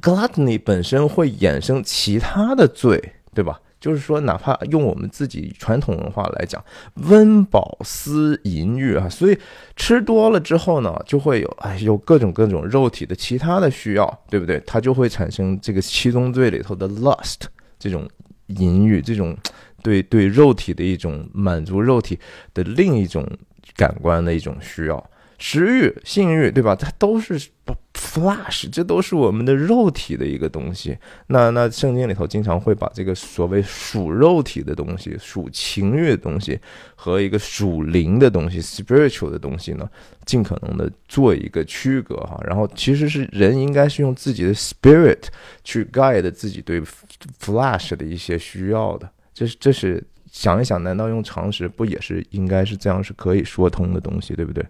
[0.01, 3.01] Gluttony 本身会衍生其他的罪，
[3.34, 3.58] 对吧？
[3.80, 6.62] 就是说，哪怕用我们自己传统文化来讲，
[6.95, 9.39] 温饱思淫欲啊，所以
[9.78, 14.62] 吃多了之后呢，就会有哎有各种各种肉体的其他的需要，对不对？
[14.68, 17.43] 它就会产生这个七宗罪里头的 lust
[17.80, 18.05] 这种
[18.47, 19.38] 淫欲，这种
[19.84, 22.20] 对对肉体的一种满足，肉体
[22.54, 23.26] 的另一种
[23.76, 25.10] 感官的一种需要。
[25.40, 26.76] 食欲、性欲，对吧？
[26.76, 27.40] 它都是
[27.94, 30.98] flash，这都是我们的肉体的一个东西。
[31.28, 36.60] 那那圣经里头经常会把这个所谓属肉体的东西、属情欲的东西
[36.96, 39.88] 和一个属灵的东西 （spiritual 的东西）呢，
[40.26, 42.42] 尽可能的做一个区隔哈。
[42.44, 45.26] 然后其实是人应该是用自己的 spirit
[45.64, 46.82] 去 guide 自己对
[47.40, 49.08] flash 的一些需要的。
[49.38, 54.66] 这是这是想一想，难道用常识不也是应该是这样是可以说通的东西，对不对？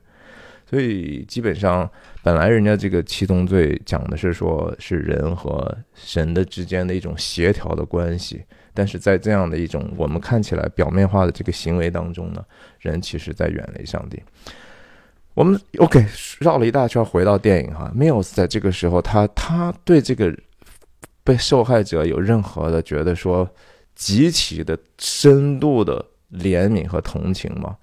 [0.70, 1.90] 所以基本上，
[2.22, 8.44] 本来人家这个七宗罪讲的是说，是人和神的之间的一种协调的关系，
[8.74, 12.44] 但是在这样的一种我们看起来表面化的这个行为当中呢，
[12.82, 14.22] 人其实在远离上帝。
[15.34, 16.06] 我们 OK
[16.42, 20.38] 绕了一大圈回到电影哈，Mills 在这个时候，他他对这个
[21.24, 23.50] 被受害者有任何的觉得说
[23.98, 27.76] 极其的深度的怜悯和同情吗？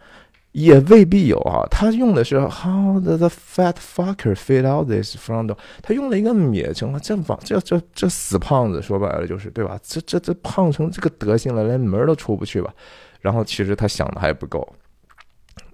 [0.53, 5.59] 也未必有啊，他用的是 How the the fat fucker fit out this front door？
[5.83, 9.77] 他用了一个蔑称啊，这王这这这死胖子，说白了就是对吧？
[9.83, 12.73] 这这这胖成这个德行了，连门都出不去吧？
[13.21, 14.65] 然后其实他想的还不够。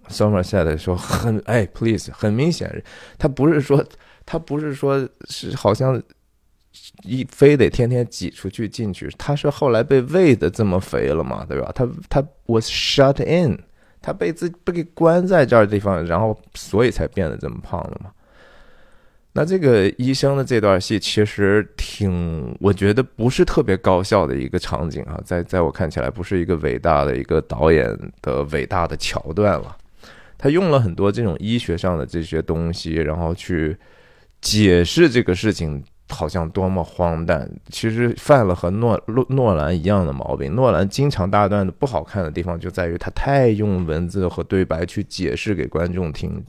[0.09, 2.83] Somerset 说很哎，please，很明显，
[3.19, 3.85] 他不是说
[4.25, 6.03] 他不是说是好像
[7.03, 11.71] 一非得天天挤出去进去，他是后来被喂的这么肥了嘛，对吧？
[11.75, 13.59] 他他 was shut in。
[14.03, 18.11] 他被自被给关在这儿地方，然后所以才变得这么胖了嘛？
[19.35, 29.77] 那这个医生的这段戏其实挺，我觉得不是特别高效的一个场景啊，在在我看起来不是一个伟大的一个导演的伟大的桥段了。
[30.39, 33.77] 他用了很多这种医学上的这些东西，然后去
[34.41, 35.85] 解释这个事情。
[36.11, 40.55] 好像多么荒诞，其实犯了和诺诺诺兰一样的毛病。
[40.55, 46.45] 诺兰经常大段的不好看的地方就在于他太用文字和对白去解释给观众听，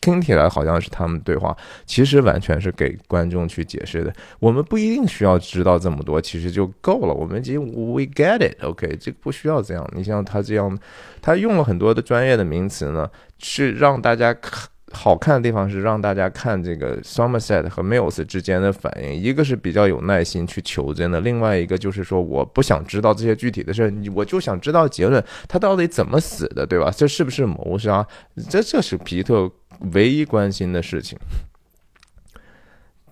[0.00, 1.56] 听起来好像是他们对话，
[1.86, 4.12] 其实完全是给观众去解释的。
[4.40, 7.14] 我们不一定需要知道这么多，其实就够了。
[7.14, 9.88] 我们已经 we get it，OK，这个不需要这样。
[9.94, 10.78] 你像他这样，
[11.20, 13.08] 他用了很多的专业的名词呢，
[13.38, 14.71] 是让大家看。
[14.92, 26.90] 好看的地方是让大家看这个 Somerset 和 Mills 之间的反应，一个是比较有耐心去求真的，另外一个就是说我不想知道这些具体的事，我就想知道结论，他到底怎么死的，对吧？
[26.96, 28.06] 这是不是谋杀？
[28.48, 29.50] 这这是皮特
[29.92, 31.18] 唯一关心的事情。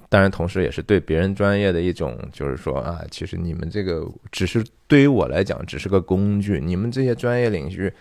[0.09, 7.93] 当然，同时也是对别人专业的一种，就是说啊，其实你们这个只是对于我来讲只是个工具，你们这些专业领域。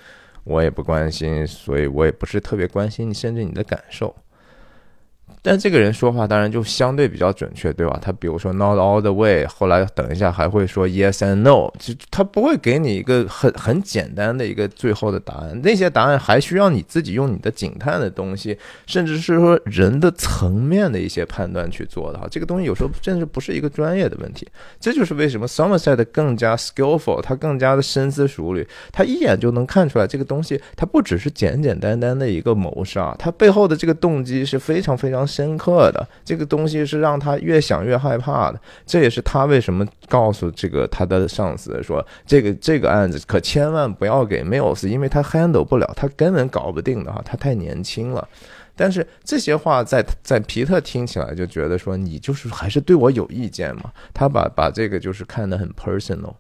[0.44, 4.16] 我也不关心，所以我也不是特别关心你，甚至你的感受。
[5.42, 7.98] 但这个人说话当然就相对比较准确，对吧？
[8.02, 15.60] 他比如说 not all the way，后来等一下还会说 yes and no，就他不会给你一个很很简单的一个最后的答案。
[15.64, 18.58] 那些答案还需要你自己用你的警探的东西，
[18.88, 22.28] 甚至是说人的层面的一些判断去做的哈。
[22.30, 24.48] 这个东西有时候甚至不是一个专业的问题。
[24.80, 35.19] 这就是为什么 Somerset 更加 skillful，他更加的深思熟虑，他一眼就能看出来这个东西，它不只是简简单单的一个谋杀，它背后的这个动机是非常非常。
[35.26, 48.28] 深刻的这个东西是让他越想越害怕的，这也是他为什么告诉这个他的上司说，这个这个案子可千万不要给 Mills，因为他 handle 不了，他根本搞不定的哈，他太年轻了。
[48.76, 53.92] 但是这些话在在皮特听起来就觉得说，你就是还是对我有意见嘛？
[54.14, 56.34] 他把把这个就是看得很 personal。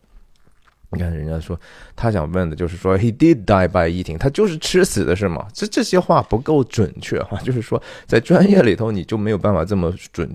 [0.91, 1.59] 你看人家说
[1.95, 5.47] 他想问的就是说 he did die by eating，他就是吃死的是吗？
[5.53, 10.29] 这这些话不够准确哈，就是说在专业里头你就没有办法这么准。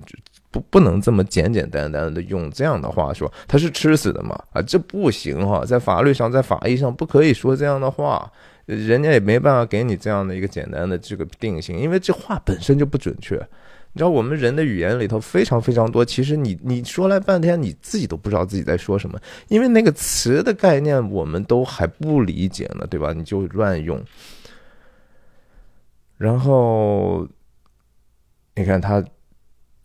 [0.51, 8.31] 不不能这么简简单单的用这样的话说他是吃死的嘛啊这不行哈在法律上在法医上不可以说这样的话，
[8.65, 13.37] 人家也没办法给你这样的一个简单的这个定性，因为这话本身就不准确。
[13.95, 19.17] 你知道我们人的语言里头非常非常多，其实你你说来半天你自己都不知道自己在说什么，
[19.47, 23.13] 因为那个词的概念我们都还不理解呢，对吧？
[23.13, 24.03] 你就乱用，
[26.17, 27.25] 然后
[28.53, 29.01] 你看他。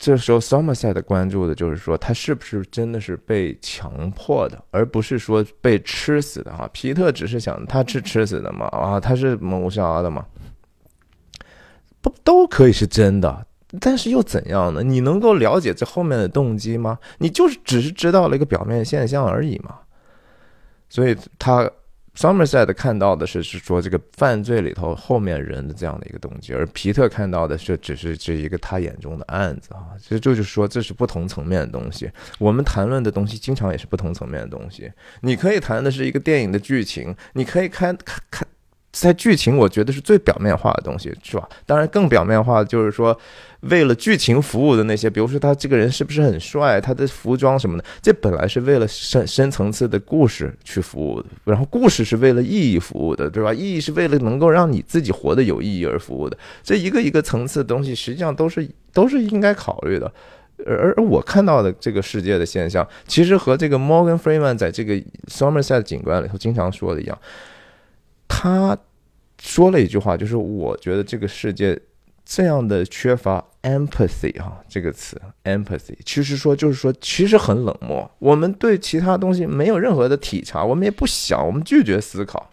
[0.03, 6.67] 这时候，Somerset 关注的就是说，他是不是真的是被强迫的，而不是说被吃死的哈。
[6.73, 8.65] 皮特只是想，他是吃死的嘛？
[8.69, 10.25] 啊，他是谋杀的嘛？
[12.01, 13.45] 不都可以是真的，
[13.79, 14.83] 但是又怎样呢？
[14.83, 16.99] 你能够了解这后面的动机吗？
[17.19, 19.79] 你就是只是知道了一个表面现象而已嘛。
[20.89, 21.69] 所以他。
[22.13, 32.11] Somerset 看到的是是说这个犯罪里头后面人的这样的一个动机，而皮特看到的是只是这一个他眼中的案子啊，其实就是说这是不同层面的东西。
[32.37, 34.91] 我们谈论的东西经常也是不同层面的东西。
[35.21, 38.45] 你可以谈的是一个电影的剧情，你可以看看看。
[38.91, 41.47] 在剧情，我觉得是最表面化的东西，是吧？
[41.65, 43.17] 当然，更表面化的就是说，
[43.61, 51.29] 为了剧情服务的那些，比如说他这个人是不是很帅，他的服装什么的，这本来是为了深深层次的故事去服务的。
[51.45, 53.53] 然后，故事是为了意义服务的，对吧？
[53.53, 56.37] 意义是为了能够让你自己活得有意义而服务的。
[56.61, 60.11] 这一个一个层次的东西，实际上都是都是应该考虑的。
[60.65, 64.93] 而而我看到的这个世界的现象，其实和这个 Morgan Freeman 在这个
[65.27, 67.17] Somerset 景观里头经常说的一样。
[68.33, 68.77] 他
[69.41, 71.77] 说了一句话，就是我觉得这个世界
[72.23, 82.50] 这样的缺乏 empathy 哈，这个词 empathy，其实说就是说其实很冷漠，我们对其他东西没有任何的体察，我们也不想，我们拒绝思考。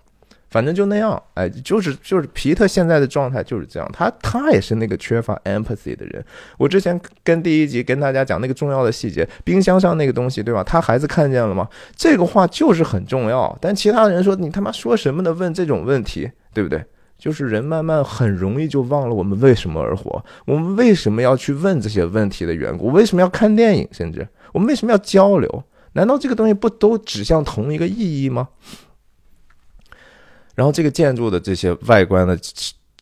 [0.51, 6.25] 反正就那样，哎，就是就是皮特现在的状态就是这样，他他也是那个缺乏 empathy 的人。
[6.57, 10.63] 我之前跟第一集跟大家讲那个重要的细节，冰箱上那个东西，对吧？
[10.65, 11.69] 他孩子看见了吗？
[11.95, 13.57] 这个话就是很重要。
[13.61, 15.33] 但其他人说你他妈说什么呢？
[15.33, 16.83] 问这种问题，对不对？
[17.19, 25.65] 就是人慢慢很容易就忘了我们为什么而活，我们为什么要去问这些问题的缘故，为什么要看电影，甚至我们为什么要交流？
[25.95, 28.49] 难道这个东西不都指向同一个意义吗？
[30.59, 32.37] 然后这个建筑的这些外观的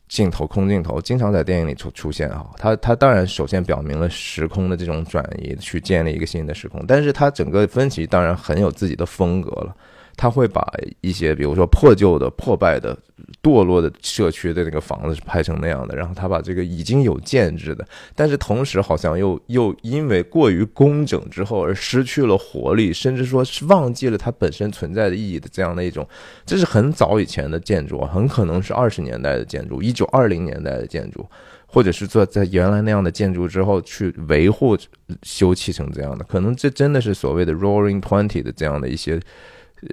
[0.08, 2.44] 镜头、空镜头，经常在电影里出出现啊。
[2.58, 9.74] 它它当然首先表明了时空的这种转移，去建立一个新的时空，但是它整个分歧当然很有自己的风格了。
[10.16, 10.66] 他会把
[11.02, 12.96] 一些，比如说破旧的、破败的、
[13.42, 26.08] 堕落的社区的那个房子拍成那样的，然后他把这个已经有建制的，但是同时好像又又因为过于工整之后而失去了活力，甚至说是忘记了它本身存在的意义的这样的一种，
[26.46, 31.26] 这是很早以前的建筑，很可能是二十年代的建筑，一九二零年代的建筑，
[31.66, 34.78] 或者是做在原来那样的建筑之后去维护
[35.22, 39.20] 修葺成这样的，可能这真的是所谓的 Roaring Twenty 的这样的一些。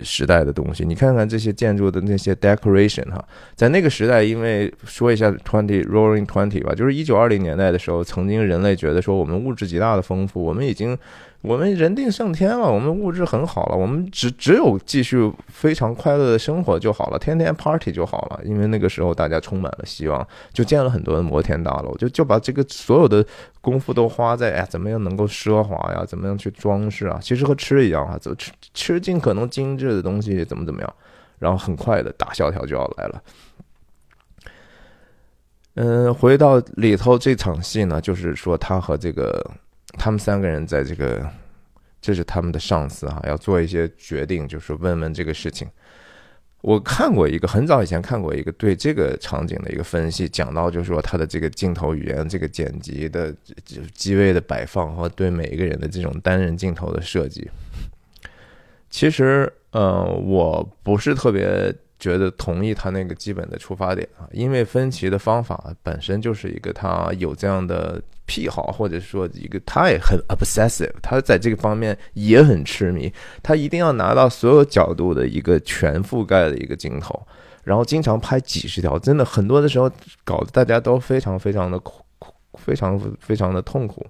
[0.01, 3.23] 时代的东西，你看看这些建筑的那些 decoration 哈，
[3.55, 10.97] 在那个时代，因为说一下 twenty roaring twenty 吧，就是一九二零年代的时候，曾经人类觉得说我们物质极大的丰富，我们已经。
[11.43, 18.39] 我们人定胜天了，我们物质很好了，我们只只有继续非常快乐的生活就好了，天天 party 就好了。
[18.45, 23.25] 因为那个时候大家充满了希望，就建了很多的摩天大楼，就就把这个所有的
[23.59, 30.95] 功夫都花在哎怎么样能够奢华呀，怎么样去装饰啊，其实和吃一样啊，就吃吃尽可能精致的东西，怎么怎么样，
[31.39, 33.23] 然后很快的大萧条就要来了。
[35.75, 39.45] 嗯，回到里头这场戏呢，就是说他和这个。
[39.97, 41.25] 他们三个人在这个，
[42.01, 45.67] 这是他们的上司哈，要做一些决定，就是问问这个事情。
[46.61, 53.35] 我看过一个很早以前看过一个对这个场景的一个分析，讲到就是说他的这个镜头语言、这个剪辑的
[53.93, 57.49] 机位的摆放和对每一个人的这种单人镜头的设计。
[58.89, 61.73] 其实，呃，我不是特别。
[61.99, 77.25] 觉得同意他那个基本的出发点啊，因为分歧的方法本身就是一个他有这样的癖好，或者说一个他也很 obsessive，他在这个方面也很痴迷，他一定要拿到所有角度的一个全覆盖的一个镜头，
[77.63, 79.89] 然后经常拍几十条，真的很多的时候
[80.23, 82.03] 搞得大家都非常非常的苦，
[82.55, 84.05] 非常非常的痛苦。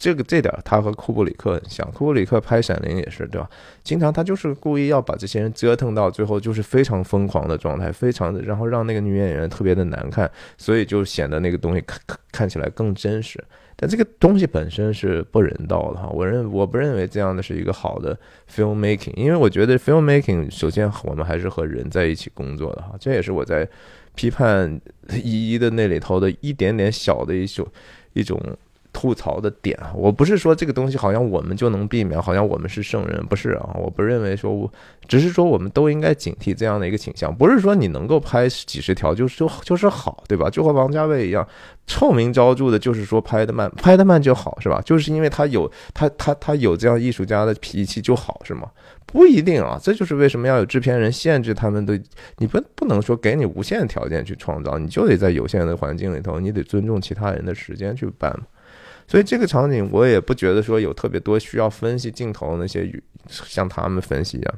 [0.00, 3.46] 这个这点他和库布里克很像，库布里克拍《闪灵》也是，对吧？
[3.84, 12.00] 经常他就是故意要把这些人折腾到最后，就是非常疯狂的状态，非常的，然后让那个女演员特别的难看，所以就显得那个东西看
[12.32, 13.44] 看起来更真实。
[13.76, 16.08] 但这个东西本身是不人道的哈。
[16.08, 18.18] 我认我不认为这样的是一个好的
[18.50, 22.94] filmmaking，因为我觉得 filmmaking 首先我们还是和人在一起工作的哈。
[22.98, 23.68] 这也是我在
[24.14, 24.80] 批判
[25.22, 27.66] 一一的那里头的一点点小的一种
[28.14, 28.40] 一种。
[28.92, 33.70] 吐槽的点啊，我不是说这个东西好像我们就能避免，好像我们是圣人，不是啊？
[33.74, 34.70] 我不认为说，我
[35.06, 40.50] 只是说我们都应该警惕这样的一个倾向，不是说你能够拍几十条就就就是好，对吧？
[40.50, 41.46] 就和王家卫一样，
[41.86, 44.80] 臭名昭著的就是说拍的慢，拍的慢就好，是吧？
[44.84, 48.68] 就是因为他有他他他有这样艺术家的脾气就好，是吗？
[49.06, 52.00] 不一定啊，这就是为什么要有制片人限制他们的，
[52.38, 58.36] 你不不能说给你无限条件去创造，你就得在有限的环境里头，你得尊重其他人的时间去办。
[59.10, 62.88] 所以这个场景我也不觉得说有特别多需要分析镜头那些
[63.28, 64.54] 像他们分析一样，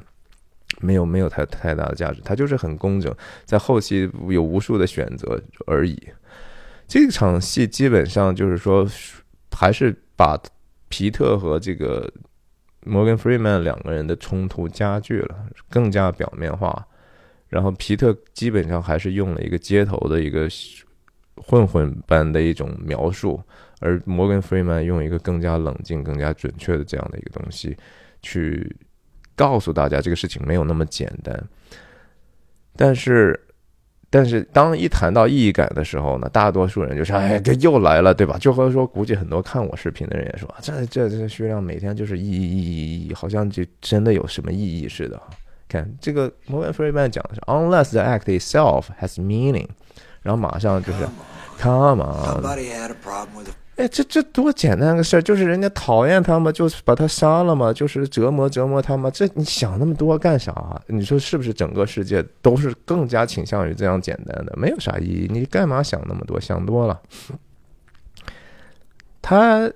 [0.79, 3.11] 没有没有太太大的价值，它就是很工整，
[3.45, 5.99] 在后期有无数的选择而已。
[6.87, 8.87] 这场戏基本上就是说，
[9.51, 10.39] 还是把
[10.87, 12.07] 皮特和这个
[12.85, 16.85] 摩根·弗里曼两个人的冲突加剧了，更加表面化。
[17.49, 20.47] 然后皮特基本上还是用了一个街头的一个
[21.37, 23.41] 混混般的一种描述。
[23.83, 27.77] 而摩根·弗里曼用一个更加冷静、更加准确的这样的一个东西，
[28.21, 28.73] 去
[29.35, 31.43] 告诉大家这个事情没有那么简单。
[32.75, 33.39] 但是，
[34.09, 45.21] 但是当一谈到意义感的时候呢，大多数人就说：“哎，这又来了，对吧？”就和说，估计很多看我视频的人也说：“这、这、这徐亮每天就是意义、意义、意义，好像就真的有什么意义似的。”
[45.67, 49.67] 看这个摩根·弗里曼讲的是：“Unless the act itself has meaning。”
[50.21, 51.07] 然后马上就是
[51.59, 52.43] “Come on。”
[53.75, 59.09] 哎，这这多简单个事儿，就是人家讨厌他嘛，就是把他杀了嘛，就是折磨折磨他嘛。
[59.09, 60.79] 这你想那么多干啥？
[60.85, 61.51] 你说是不是？
[61.51, 65.27] 整个世界都是更加倾向于这样简单的，没有啥意义。
[65.27, 66.39] 你干嘛想那么多？
[66.39, 67.01] 想多了。
[69.23, 69.71] 他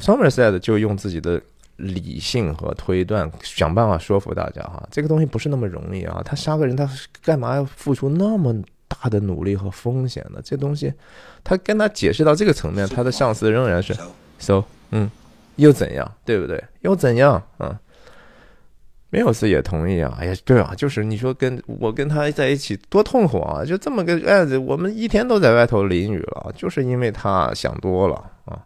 [0.00, 1.40] Somerset 就用自己的
[1.76, 6.20] 理性和推断想办法说服大家哈，这个东西不是那么容易啊。
[6.24, 6.90] 他杀个人，他
[7.22, 8.60] 干嘛要付出那么？
[8.90, 10.92] 大的努力和风险的这东西，
[11.44, 13.96] 他跟他解释到这个层面，他的上司仍然是
[14.38, 15.08] so，嗯，
[15.54, 16.62] 又怎样，对不对？
[16.80, 17.40] 又怎样？
[17.60, 17.72] 嗯，
[19.10, 20.18] 没有斯也同意啊。
[20.18, 23.64] 哎呀，对啊，就是你说跟我跟他在一起多痛苦啊！
[23.64, 28.58] 就这么个案子，我们一天都在外头淋雨了，就是因为他想多了啊。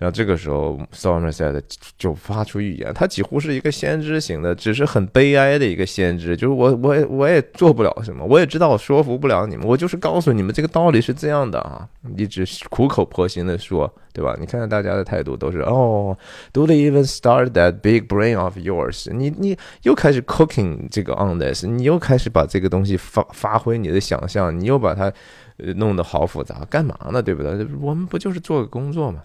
[0.00, 1.60] 然后这个时候，Somerset
[1.98, 6.34] 就发出预言，他几乎是一个先知型的，只是很悲哀的一个先知。
[6.34, 11.86] 就是我，我，我也做不了什么，我也知道说服不了你们，我就是告诉你们这个道理是这样的啊，
[12.16, 14.34] 一直苦口婆心的说，对吧？
[14.40, 16.16] 你看看大家的态度都是哦
[16.50, 19.12] ，Do they even start that big brain of yours？
[19.12, 25.12] 你你又开始 cooking 这个 on this，你又开始把这个东西发发挥你的想象，你又把它
[25.76, 27.22] 弄得好复杂，干嘛呢？
[27.22, 27.50] 对不对？
[27.82, 29.22] 我们不就是做个工作吗？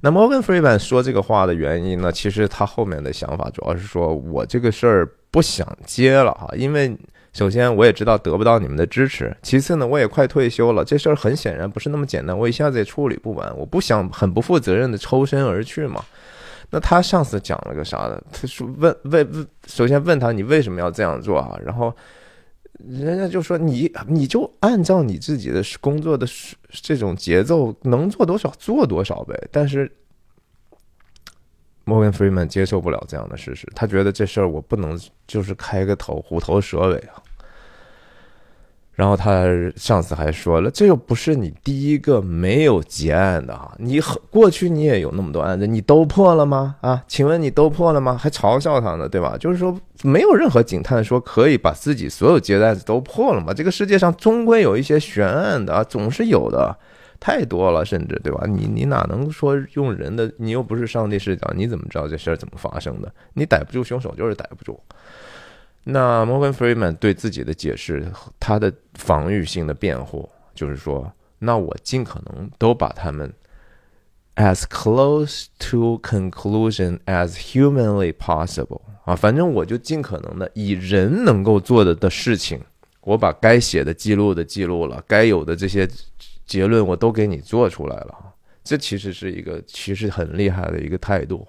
[0.00, 2.12] 那摩根·弗里曼说这个话的原因呢？
[2.12, 6.96] 其实他后面的想法主要是说，我这个事儿不想接了哈，因为
[7.32, 16.04] 首先我也知道得不到你们的支持，其次呢，我也快退休了，这事儿很显然不是那么简单，我一下子也处理不完，我不想很不负责任的抽身而去嘛。
[16.70, 18.22] 那他上次讲了个啥的？
[18.32, 21.58] 他说问问问，首先问他你为什么要这样做啊？
[21.64, 21.92] 然后。
[22.78, 26.26] 人家就说你，你就按照你自己的工作的
[26.70, 29.34] 这种节奏，能做多少做多少呗。
[29.50, 29.90] 但是
[31.84, 37.22] 摩根·弗里曼接受不了这样的事实，他觉得这事儿我不能就是开个头，虎头蛇尾啊。
[38.98, 39.44] 然后他
[39.76, 46.74] 上次还说了，这又不是你第一个没有结案的哈，你过去你也有那么多案子，你都破了吗？
[46.80, 48.18] 啊，请问你都破了吗？
[48.20, 49.36] 还嘲笑他呢，对吧？
[49.38, 49.72] 就是说，
[50.02, 53.54] 没有任何警探说可以把自己所有结的案子都破了吗？
[53.54, 56.76] 这个世界上终归有一些悬案的啊，总是有的，
[57.20, 58.46] 太多了，甚至对吧？
[58.48, 60.28] 你你哪能说用人的？
[60.38, 63.08] 你又不是上帝视角，你怎么知道这事儿怎么发生的？
[63.34, 64.76] 你逮不住凶手就是逮不住。
[65.90, 68.06] 那摩根·弗里曼对自己的解释，
[68.38, 73.32] 他的防御性的辩护就是说，那我尽可能都把他们
[74.34, 82.60] as close to conclusion as humanly possible 啊，反正我就尽可能的以人能够做的的事情，
[83.00, 85.88] 我把该写的记录的记录了，该有的这些
[86.44, 88.14] 结论我都给你做出来了。
[88.62, 91.48] 这其实是一个其实很厉害的一个态度，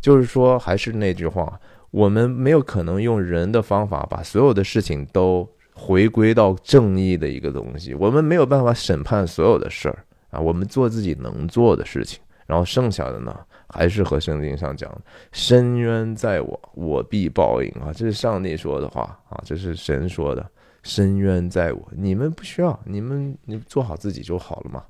[0.00, 1.60] 就是说，还是那句话。
[1.90, 10.40] 我们没有可能用人的方法把所有的事情都回归到正义的一个东西，我们没有办法审判所有的事儿啊。
[10.40, 13.34] 我们做自己能做的事情，然后剩下的呢，
[13.68, 14.92] 还是和圣经上讲
[15.32, 20.44] “深渊在我，我必报应”啊，这是上帝说的话啊，这是神说的
[20.82, 21.88] “深渊在我”。
[21.96, 24.82] 你们不需要，你们你做好自己就好了嘛。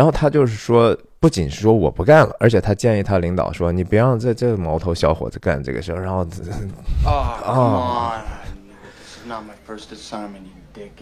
[0.00, 6.02] 然后他就是说，不仅是说我不干了，而且他建议他领导说，你别让这这毛头小伙子干这个事儿。
[6.02, 6.26] 然后
[7.04, 7.12] 啊
[7.44, 8.24] 啊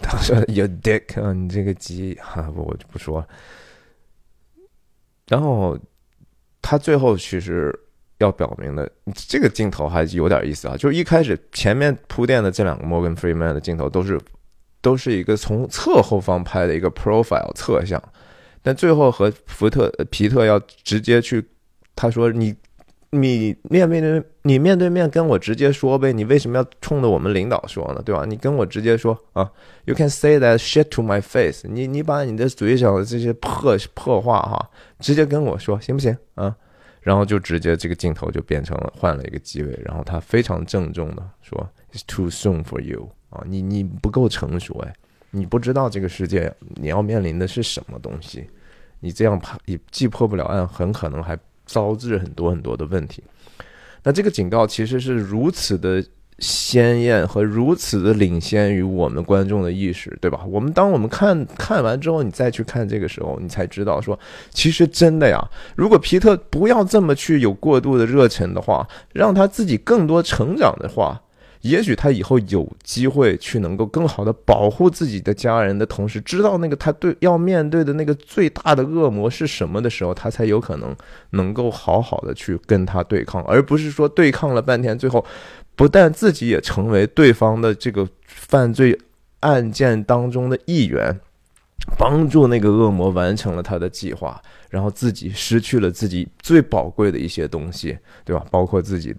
[0.01, 3.25] 他说 you dick 啊，你这个鸡哈，我就不说。
[5.29, 5.79] 然后
[6.61, 7.73] 他最后其实
[8.17, 14.19] 要表明的这个镜头还有点意思啊，就是一开始前面铺垫的这两个 Morgan Freeman 的镜头都是
[14.81, 18.03] 都是一个从侧后方拍的一个 profile 侧像，
[18.61, 21.43] 但最后和福特皮特要直接去，
[21.95, 22.55] 他说你。
[23.11, 28.01] 你面面对你面对面跟我直接说呗，你为什么要冲着我们领导说呢？
[28.05, 28.23] 对吧？
[28.23, 29.49] 你跟我直接说啊
[29.85, 31.67] ，You can say that shit to my face。
[31.67, 36.55] 你你把你的嘴上的这些破破话哈，直接跟我说行不行啊？
[37.01, 44.93] 然后就直接这个镜头就变成了换了一个机位，然后他非常郑重的说，It's too soon for you 啊，你你不够成熟哎，
[45.31, 48.49] 你不知道这个世界你要面临的是什么东西，
[48.99, 51.37] 你这样怕也既破不了案，很可能还。
[51.71, 53.23] 招致很多很多的问题，
[54.01, 56.03] 那这个警告其实是如此的
[56.39, 60.43] 鲜艳和如此的领先于我们观众的意识，对吧？
[60.47, 64.17] 我们当我们看看完之后，你再去看这个时候，你才知道说，
[64.49, 65.39] 其实真的呀，
[65.75, 71.21] 如果皮特不要这么去有过度的热忱的话，让他自己更多成长的话。
[71.61, 80.95] 也许他以后有机会去能够更好的保护自己的家人的同时，知道那个他对要面对的那个最大的恶魔是什么的时候，他才有可能
[81.31, 85.25] 能够好好的去跟他对抗，而不是说对抗了半天，最后
[85.75, 88.97] 不但自己也成为对方的这个犯罪
[89.41, 91.19] 案件当中的一员，
[91.97, 98.45] 帮助那个恶魔完成了他的计划，然后自己失去了自己最宝贵的一些东西，对吧？
[98.49, 99.13] 包括自己。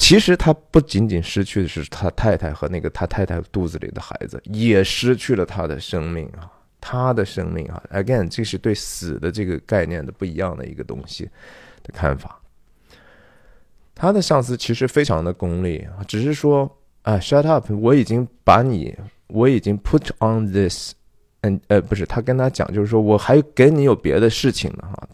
[0.00, 7.80] 其实他不仅仅失去的是他太太和那个他太太肚子里的孩子，也失去了他的生命啊，他的生命啊。
[7.92, 11.24] Again，这是对死的这个概念的不一样的一个东西
[11.82, 12.40] 的看法。
[13.94, 16.68] 他的上司其实非常的功利啊，只是说
[17.02, 18.96] 啊，shut up，我已经把你，
[19.26, 20.94] 我已经 put on this，
[21.42, 25.08] 嗯呃，不是，他跟他讲就是说我还给你有别的事情呢哈。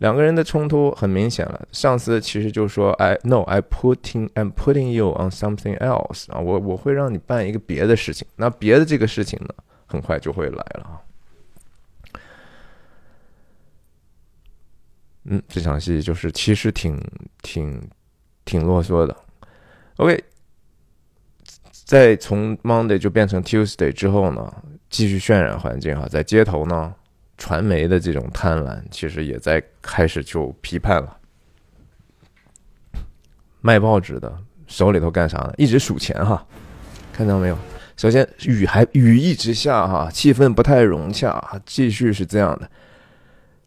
[0.00, 8.26] 两个人的冲突很明显了，上司其实就说：“I no, I putting I'm putting you on something else 啊，我我会让你办一个别的事情。
[8.36, 9.54] 那别的这个事情呢，
[9.86, 11.00] 很快就会来了啊。
[15.24, 16.98] 嗯，这场戏就是其实挺
[17.42, 17.78] 挺
[18.46, 19.14] 挺啰嗦的。
[19.96, 20.24] OK，
[21.84, 24.50] 在从 Monday 就变成 Tuesday 之后呢，
[24.88, 26.94] 继续渲染环境哈，在街头呢。
[27.40, 31.16] 传媒的这种贪婪，其实也在开始就批判了。
[33.62, 34.32] 卖报纸的
[34.66, 35.52] 手里头干啥呢？
[35.56, 36.46] 一直数钱哈，
[37.12, 37.58] 看到没有？
[37.96, 42.70] 首先雨还雨一直下哈，气氛不太融洽，继续是这样的。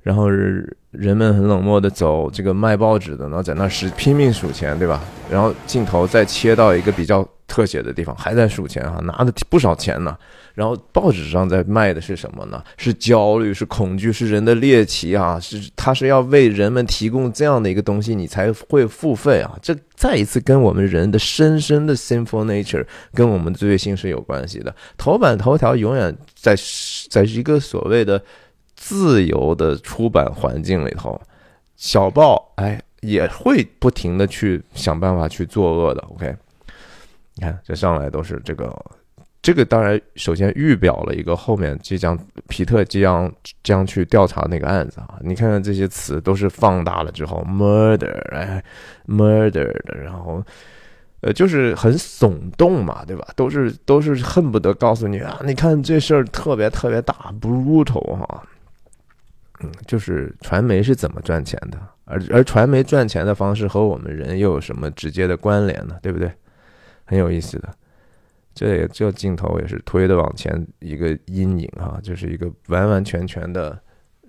[0.02, 5.02] 然后人们很冷漠的走，这个卖报纸的呢，在那是拼命数钱，对吧？
[5.30, 10.18] 然后镜头再切到一个比较特写的地方，还在数钱啊，拿的不少钱呢。
[10.56, 12.64] 然后报纸上在卖的是什么呢？
[12.78, 15.40] 是焦虑，是恐惧，是人的猎奇啊！
[15.40, 19.56] 是他是要为人们提供这样的一个东西，你才会付费啊！
[19.62, 22.84] 这再一次跟我们人的深深的 sinful nature，
[23.14, 24.76] 跟我们的罪性是有关系的。
[24.98, 26.56] 头版头条永远在
[27.12, 28.20] 在一个所谓的
[28.76, 31.22] 自由的出版环境里头，
[31.76, 36.02] 小报哎也会不停的去想办法去作恶的。
[36.14, 36.36] OK，
[37.36, 38.74] 你看这上来都是这个。
[39.42, 42.18] 这个当然，首先预表了一个后面即将
[42.48, 43.30] 皮特即将
[43.62, 45.20] 将去调查那个案子啊。
[45.20, 48.64] 你看看这些词都是放大了之后，murder，哎
[49.06, 50.42] ，murder 的，然后，
[51.20, 53.28] 呃，就是很耸动嘛，对吧？
[53.36, 58.44] 都是都是恨不得告诉你啊，你看这事儿特别特别大，brutal 哈。
[59.60, 65.98] 嗯，就是传媒是怎么赚钱的，而而传媒赚钱的方式和我们人又有什么直接的关联呢？
[66.02, 66.32] 对不对？
[67.06, 67.70] 很有意思的。
[68.56, 73.76] 这也这镜头也是推的往前一个阴影哈，就是一个完完全全的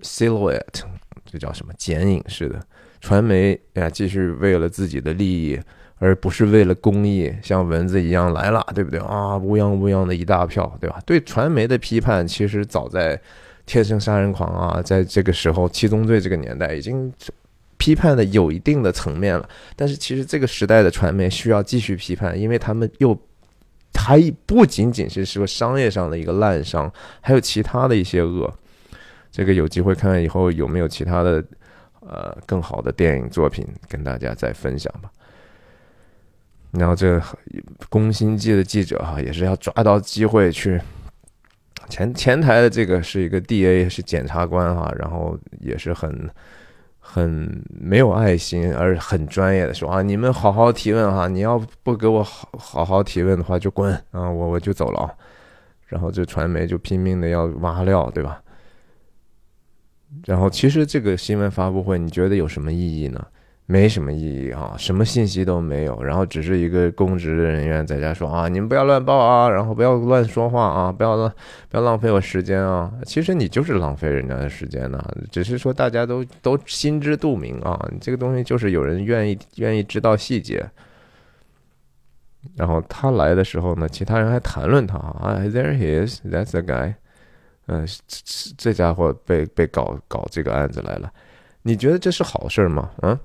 [0.01, 0.81] silhouette，
[1.23, 2.59] 这叫什么剪影式的
[2.99, 5.59] 传媒呀，继续为了自己的利益，
[5.99, 9.37] 而不是为了公益，像蚊子一样来了，对不对啊？
[9.37, 10.99] 乌泱乌泱的一大票，对吧？
[11.05, 13.15] 对传媒的批判，其实早在
[13.67, 17.13] 《天生杀人狂》啊，在这个时候七宗罪这个年代已经
[17.77, 19.47] 批判的有一定的层面了。
[19.75, 23.17] 但是其实这个时代的传媒需要继续批判，因为他们又。
[23.97, 28.53] 还不仅仅是说商业上的一个滥商，还有其他的一些恶。
[29.31, 31.41] 这个有机会看看以后有没有其他的
[32.01, 35.09] 呃更好的电影作品跟大家再分享吧。
[36.71, 37.17] 然后这
[37.89, 40.79] 《宫心计》的记者哈也是要抓到机会去
[41.87, 46.29] 前前台的这个是一个 DA，是检察官哈，然后也是很
[47.07, 55.15] 很没有爱心，而很专业的说啊，你们好好提问哈，你要不给我好好好提问的话就滚啊，我我就走了。
[55.85, 58.41] 然后这传媒就拼命的要挖料，对吧？
[60.25, 63.25] 然后其实这个新闻发布会，你觉得有什么意义呢？
[63.67, 71.33] 没什么意义啊，什么信息都没有，然后只是一个公职的人员在家说啊，你们不要乱报啊，然后不要乱说话啊，不要浪
[71.69, 72.93] 不要浪费我时间啊。
[73.05, 80.63] 其实你就是浪费人家的时间呢，只是说大家都都心知肚明啊，你这个东西就是有人愿意愿意知道细节。
[82.55, 86.93] 然后他来的时候呢，其他人还谈论他啊，There he is, that's the guy。
[87.65, 91.11] 嗯，这这家伙被被搞搞这个案子来了，
[91.63, 92.91] 你觉得这是好事吗？
[93.01, 93.17] 嗯？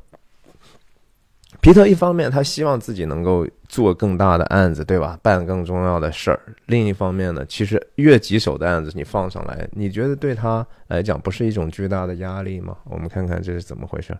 [1.60, 5.18] 皮特一方面他希望自己能够做更大的案子，对吧？
[5.22, 6.40] 办更重要的事儿。
[6.66, 12.76] 另一方面呢，其实越棘手的案子你放上来，你觉得对他来讲不是一种巨大的压力吗？
[12.84, 14.16] 我们看看这是怎么回事。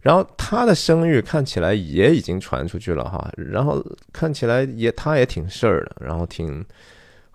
[0.00, 6.64] 然后他的声誉看起来也已经传出去了哈，然后看起来也他也挺事儿的，然后挺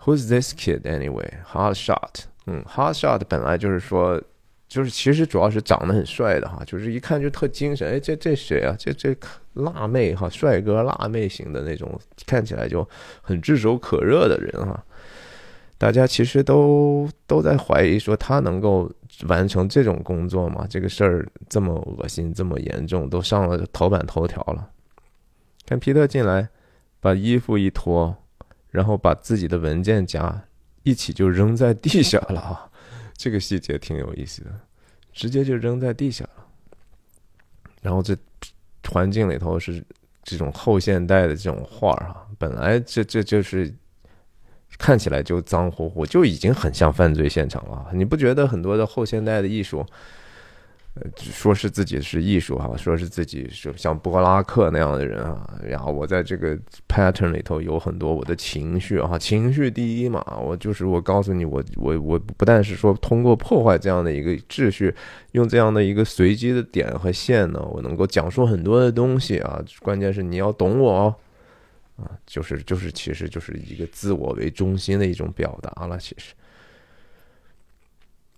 [0.04, 1.28] Who's this kid anyway?
[1.52, 4.20] Hot shot，嗯，Hot shot 本来就是说。
[4.72, 7.86] 就是其实主要是长得很帅的哈，就是一看就特精神。
[7.92, 8.74] 哎，这这谁啊？
[8.78, 9.14] 这这
[9.52, 12.88] 辣妹哈，帅哥辣妹型的那种，看起来就
[13.20, 14.82] 很炙手可热的人哈。
[15.76, 18.90] 大家其实都都在怀疑说他能够
[19.26, 20.66] 完成这种工作吗？
[20.70, 24.70] 这个事儿这么恶心，这么严重，都上了头版头条了。
[25.66, 26.48] 看皮特进来，
[26.98, 28.16] 把衣服一脱，
[28.70, 30.44] 然后把自己的文件夹
[30.82, 32.70] 一起就扔在地下了啊。
[33.22, 34.50] 这个细节挺有意思的，
[35.12, 36.44] 直接就扔在地下了。
[37.80, 38.16] 然后这
[38.90, 39.80] 环境里头是
[40.24, 43.72] 这种后现代的这种画啊，本来这这就是
[44.76, 47.92] 看起来就脏乎乎，就已经很像犯罪现场了。
[47.94, 49.86] 你不觉得很多的后现代的艺术？
[50.94, 56.54] 呃，说是自己是艺术哈，说是自己是像波拉克那样的人啊，然后我在这个
[56.86, 64.94] pattern 里头有很多我的情绪哈，情绪第一嘛，我就是我告诉你，我我我不但是说通过破坏这样的一个秩序，
[65.30, 71.14] 用这样的一个随机的点和线呢，我能够讲述很多的东西啊，关键是你要懂我哦，
[71.96, 76.34] 啊，就是就是其实就是一个自我为中心的一种表达了，其实。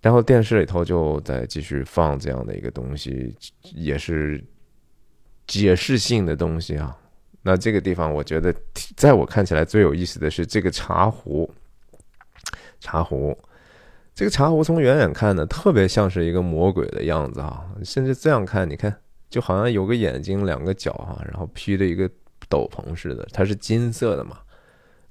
[0.05, 3.35] 然后电视里头就在继续放这样的一个东西，
[3.73, 4.39] 也是
[5.47, 6.95] 解释性的东西啊。
[7.41, 8.53] 那这个地方，我觉得
[8.95, 11.51] 在我看起来最有意思的是这个茶壶。
[12.79, 13.35] 茶壶，
[14.13, 17.65] 这个茶壶从远远看呢，特别像是一个魔鬼的样子啊。
[17.83, 18.95] 甚至这样看，你看，
[19.31, 22.07] 就好像有个眼睛、两个脚哈，然后披着一个
[22.47, 24.37] 斗篷似的，它是金色的嘛。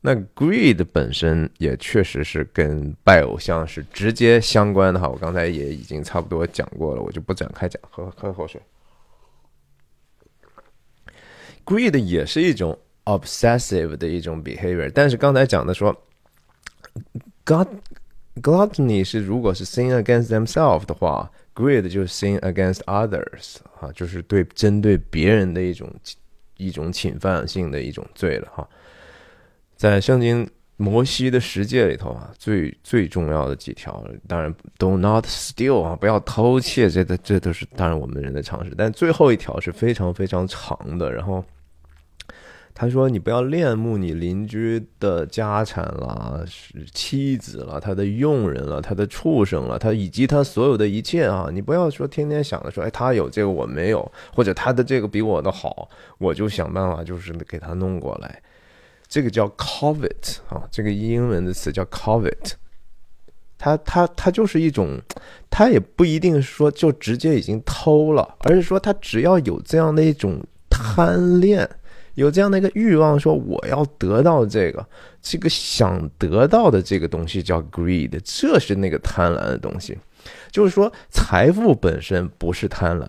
[0.07, 7.81] 那 greed 本身也确实是跟拜偶像是直接相关的哈，我刚才也已经差不多讲过了，我就不展开讲。
[7.91, 8.61] 喝喝口水。
[11.65, 15.91] greed 也是一种 obsessive 的一种 behavior，但是刚才讲的说
[17.47, 17.69] ，god
[18.43, 25.91] gluttony 是如果是 sin against themselves 的话，greed 就是 sin against others 啊，就是对针对别人的一种
[26.59, 28.69] 一种侵犯性的一种罪了哈。
[29.85, 38.75] 在圣经摩西的十诫里头啊，最最重要的几条，当然 do not steal 啊，不要偷窃，这都这都是当然我们人的常识。
[38.79, 41.13] 但最后一条是非常非常长的。
[41.13, 41.45] 然后
[42.73, 51.51] 他说：“你不要恋慕你邻居的家产啦，是妻子了，他的佣人了，他的畜生了，他以及他所有的一切啊！
[51.53, 58.41] 你不要说天天想着说，哎，他有这个我没有，或者他的这个比我的好，我就想办法就是给他弄过来。”
[59.07, 62.53] 这个叫 covet 啊，这个英文的词叫 covet，
[63.57, 65.01] 它它它就是一种，
[65.49, 71.69] 它也不一定说就直接已经偷了，而是说他只要有这样的一种贪恋，
[72.15, 74.85] 有这样的一个欲望，说我要得到这个，
[75.23, 79.97] 这个想得到的这个东西叫 greed，这是那个贪婪的东西。
[80.51, 83.07] 就是说，财富本身不是贪婪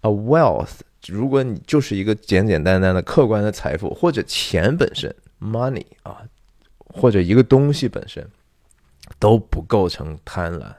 [0.00, 5.14] ，a wealth，如果你就是一个简简单单的客观的财富或者钱本身。
[5.40, 6.22] Money 啊，
[6.78, 8.28] 或者一个东西本身
[9.18, 10.74] 都不构成贪婪。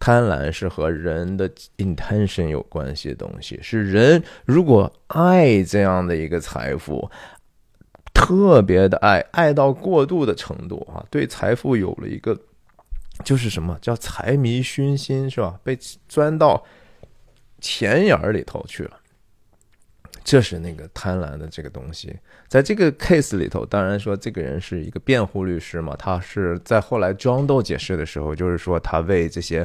[0.00, 1.48] 贪婪是和人的
[1.78, 7.10] intention 有关系的东西，是人如果爱这样的一个财富，
[8.12, 12.38] 特别的爱，爱到过度的程度啊，对财富有了一个
[13.24, 15.58] 就是什么叫财迷熏心是吧？
[15.62, 16.62] 被钻到
[17.60, 18.98] 钱眼儿里头去了。
[20.24, 22.16] 这是那个贪婪的这个东西，
[22.48, 29.64] 在这个 case 里头，当然说这个人是一个辩护律师嘛，他是在后来庄豆解释的时候，就是说他为这些。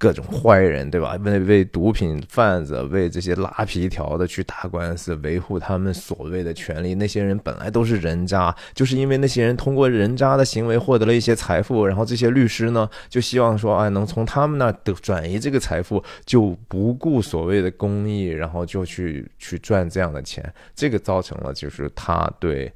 [0.00, 1.14] 各种坏人，对吧？
[1.22, 6.94] 为为毒品贩子、为这些拉皮条的去打官司，维护他们所谓的权利。
[6.94, 20.54] 那些人本来都是人渣，就是因为那些人通过人渣的行为获得了一些财富，然后这些律师呢，就希望说，哎，能从他们那得转移这个财富，就不顾所谓的公益，然后就去去赚这样的钱。
[20.74, 22.72] 这个造成了就是他对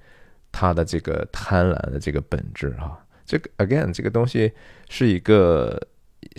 [0.52, 2.98] 他的这个贪婪的这个本质啊。
[3.24, 4.52] 这个 again，这个东西
[4.90, 5.80] 是一个。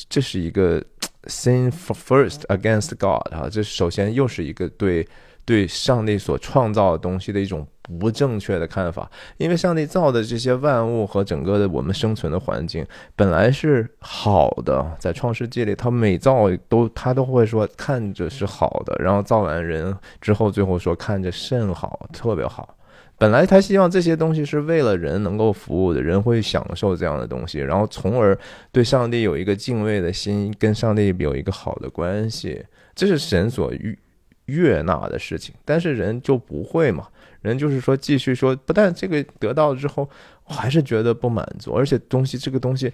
[0.10, 0.84] 这是一个
[1.26, 5.08] sin first against God 啊，这首先又是一个对
[5.46, 7.66] 对上帝所创造的东西的一种
[8.00, 12.86] 不正确的看法，因为上帝造的这些万物和整个的我们生存的环境
[13.16, 22.76] 本来是好的，在创世纪里，他每造都他都会说看着是好的，然后造完人之后，最后说看着甚好，特别好。
[23.18, 28.38] 本来他希望这些东西是为了人能够服务的，人会享受这样的东西，然后从而
[28.74, 33.98] 对上帝有一个敬畏的心，跟上帝有一个好的关系，这是神所欲
[34.46, 35.54] 悦纳的事情。
[35.64, 37.08] 但是人就不会嘛，
[37.42, 40.10] 人就是说继续说，不但这个得到了之后，
[40.46, 42.92] 我还是觉得不满足，而且东西这个东西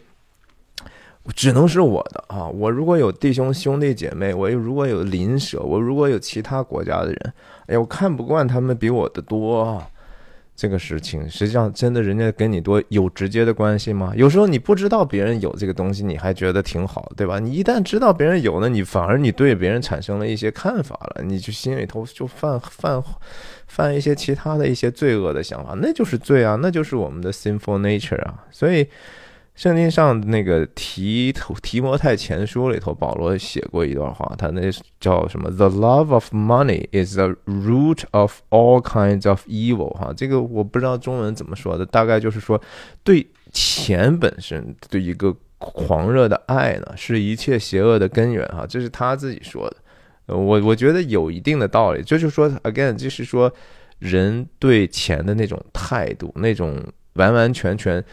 [1.36, 2.48] 只能是我的啊！
[2.48, 7.34] 我如果有弟兄兄弟姐妹，我如果有邻舍，我如果有其他国家的人，
[7.68, 9.84] 哎呀，我看不惯他们比我的多！
[10.62, 14.14] 这个事情实际上真的，人家跟你多有直接的关系吗？
[14.16, 17.40] 有时候你不知道别人有这个东西，你还觉得挺好，对吧？
[17.40, 23.04] 你一旦知道别人有了，你反而你对别人产生了一些看法了，你就心里头就犯犯
[23.66, 28.88] 犯一些其他的一些罪恶的想法，那就是罪啊，那就是我们的 sinful nature 啊，所以。
[29.54, 31.32] 圣经上那个提
[31.62, 34.62] 提摩太前书里头，保罗写过一段话，他那
[35.00, 39.94] 叫什么？The love of money is the root of all kinds of evil。
[39.94, 42.60] 哈，这个我不知道中文怎么说的，大概就是说，
[43.04, 48.48] 对钱本身对一个狂热的爱呢，是一切邪恶的根源。
[48.48, 49.78] 哈，这是他自己说的。
[50.34, 53.54] 我我觉得有一定的道理，就是说，again，就是说，
[54.00, 56.82] 人对钱的那种态度，那种
[57.14, 58.04] 完完全全。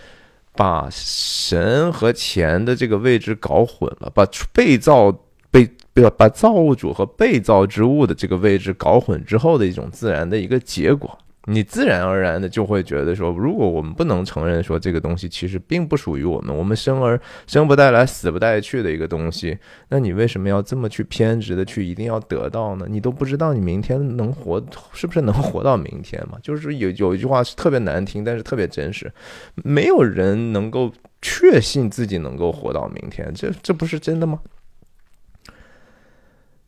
[0.59, 5.13] 把神和钱的这个位置搞混了，把被造
[5.53, 11.17] 被不要把造物主和被造之物的这个位置搞混之后的一种自然的一个结果。
[11.51, 22.87] 你自然而然的就会觉得说，如果我们不能承认说这个东西其实并不属于我们，我们生而生不带来死不带去的一个东西，那你为什么要这么去偏执的去一定要得到呢？
[22.89, 26.39] 你都不知道你明天能活是不是能活到明天嘛？
[26.43, 29.11] 就是有有一句话是特别难听，但是特别真实，
[29.55, 30.93] 没有人能够
[31.23, 34.41] 确信自己能够活到明天，这这不是真的吗？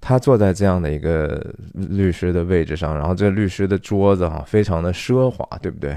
[0.00, 1.44] 他坐在这样的一个
[1.74, 5.96] 律师的位置上，然后这律师的桌子哈，非常的奢华，对不对？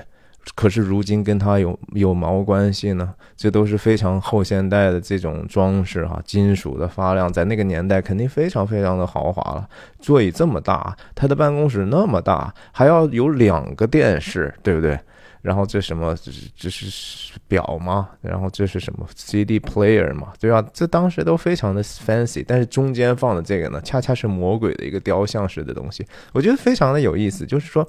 [0.56, 3.14] 可是如今跟他有有毛关系呢？
[3.38, 9.66] 这都是非常后现代的这种装饰哈，金属的发亮，在那个年代肯定非常非常的豪华了。
[10.01, 14.99] 座椅这么大，他的办公室那么大，还要有两个电视，对不对？
[15.44, 16.16] 然后这什么？
[16.56, 18.10] 这是表吗？
[18.22, 20.32] 然后这是什么 CD player 嘛？
[20.39, 20.66] 对吧？
[20.74, 27.46] 这当时都非常的 fancy，但是中间放的这个呢，恰恰是魔鬼的一个雕像式的东西，我觉得非常的有意思。
[27.46, 27.86] 就是说，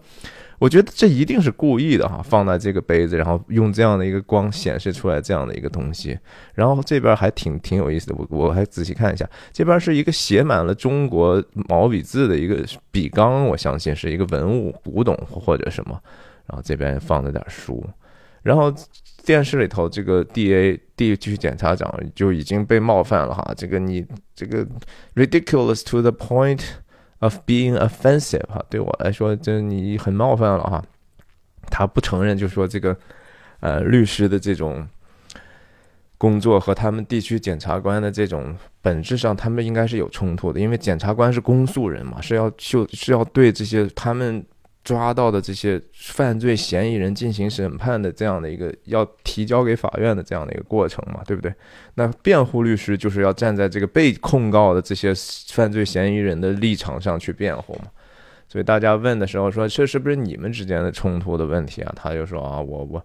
[0.58, 6.18] 我觉得这一定是故意的哈，放在这个杯子，然后用这样的一个光显示出来这样的一个东西。
[6.54, 16.00] 然后这边还挺挺有意思的，我我还仔细看一下，这边是一个写满了中国毛笔字的一个笔缸，我相信是一个文物古董或者什么。
[16.46, 17.82] 然后这边放了点书，
[18.42, 18.70] 然后
[19.24, 24.66] 电视里头这个 D A 地区检察长就已经被冒犯了哈，这个你这个
[25.14, 26.60] ridiculous to the point
[27.20, 30.84] of being offensive 哈，对我来说这你很冒犯了哈。
[31.70, 32.94] 他不承认，就说这个
[33.60, 34.86] 呃律师的这种
[36.18, 44.44] 工作和他们地区检察官的这种本质上他们应该是有冲突的，因为检察官是公诉人嘛，是要就是要对这些他们。
[44.84, 51.52] 抓到的这些犯罪嫌疑人进行审判的这样的一个要提交给法院的这样的一个过程嘛，对不对？
[51.94, 55.12] 那辩护律师就是要站在这个被控告的这些
[55.52, 57.86] 犯罪嫌疑人的立场上去辩护嘛。
[58.46, 61.92] 所以大家问的时候说这是不是你们之间的冲突的问题啊？
[61.96, 63.04] 他就说啊，我我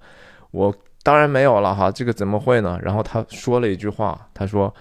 [0.51, 2.77] 我当然没有了哈，这个怎么会呢？
[2.83, 4.73] 然后他说了一句话，他说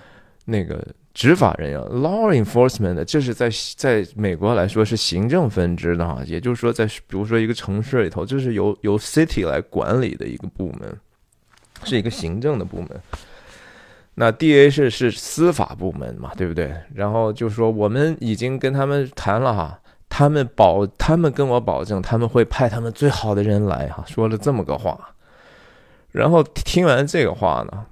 [0.47, 0.85] 那个。
[1.19, 10.97] 执法人员 （law enforcement） 这是在在美国来说是行政分支的哈，也就是说，在比如说一个城市里头，这是由由 city 来管理的一个部门，
[11.83, 12.91] 是一个行政的部门。
[14.15, 16.73] 那 DA 是是司法部门嘛，对不对？
[16.95, 19.77] 然后就说我们已经跟他们谈了哈。
[20.09, 24.97] 他们保，他们跟我保证，他们会派他们最好的人来哈，说了这么个话。
[26.13, 27.87] 然后听完这个话呢，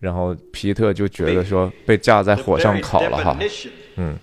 [0.00, 3.38] 然后皮特就觉得说被架在火上烤了哈，
[3.96, 4.18] 嗯。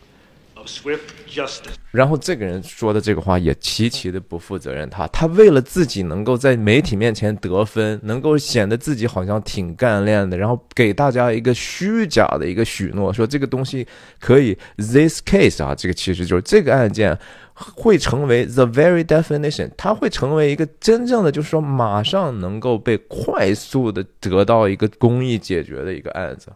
[1.91, 4.89] 然后这个人说的这个话也极其的不负责任。
[4.89, 13.86] 他他为了自己能够在媒体面前得分，能够显得自己好像挺干练的，然后给大家一个虚假的一个许诺，说这个东西
[14.19, 14.57] 可以。
[14.78, 17.15] This case 啊，这个其实就是这个案件
[17.55, 26.51] 会成为 the very definition，它会成为一个真正的，就是说马上能够被快速的得到一个公益解决的一个案子。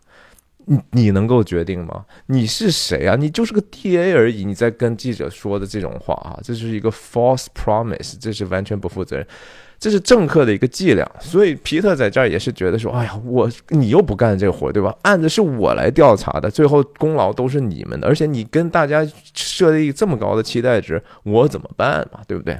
[0.65, 2.05] 你你能够决定吗？
[2.27, 3.15] 你是谁啊？
[3.15, 4.45] 你就是个 DA 而已。
[4.45, 9.25] 你在跟记者说的这种话啊，这是一个 false promise，这是完全不负责任，
[9.79, 11.09] 这是政客的一个伎俩。
[11.19, 14.95] 所以皮特在这儿也是觉得说，哎呀，我你又不干这活，对吧？
[15.03, 22.19] 案子是我来调查的，最后功劳都是你们的，而且你跟大家设立这么高的期待值，我怎么办嘛？
[22.27, 22.59] 对不对？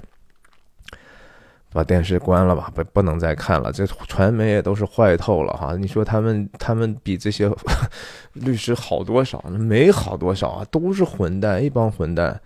[1.72, 3.72] 把电视关了吧，不不能再看了。
[3.72, 5.76] 这传媒也都是坏透了哈。
[5.78, 7.48] 你说他们他们比这些
[8.34, 9.40] 律师好多少？
[9.52, 12.42] 没好多少啊，都是混蛋，一帮混蛋。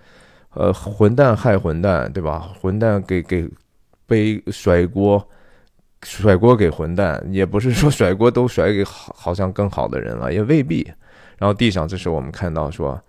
[0.55, 2.51] 呃，混蛋害混蛋，对吧？
[2.59, 3.49] 混蛋给给
[4.05, 5.27] 背甩锅，
[6.03, 10.83] 甩锅给混蛋，也不是说 甩锅都甩给好好像更好的人了，也未必。
[11.37, 13.01] 然后地上，这时候我们看到说。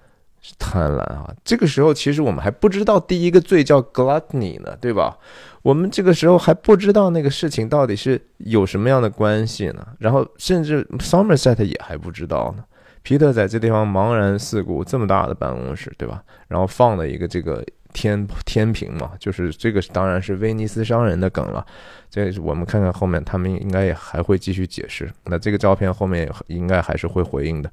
[0.47, 1.35] 是贪婪啊！
[1.43, 5.17] 这个时候其实我们还不知道第一个罪叫 gluttony 呢，对吧？
[5.63, 9.87] 我们这个时候还不知道那个事情到底是有什么样的关系呢。
[9.99, 12.65] 然后甚至 Somerset 也还不知道呢。
[13.01, 16.23] 皮特在这地方茫然四顾，这么大的办公室，对吧？
[16.47, 17.65] 然后放了一个这个
[17.95, 21.65] 天天平嘛，就是这个当然是威尼斯商人的梗了。
[22.11, 25.11] 这我们看看后面，他们应该也还会继续解释。
[25.25, 27.73] 那这个照片后面应该还是会回应的。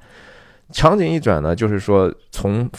[0.72, 2.70] 场景一转呢，就是说从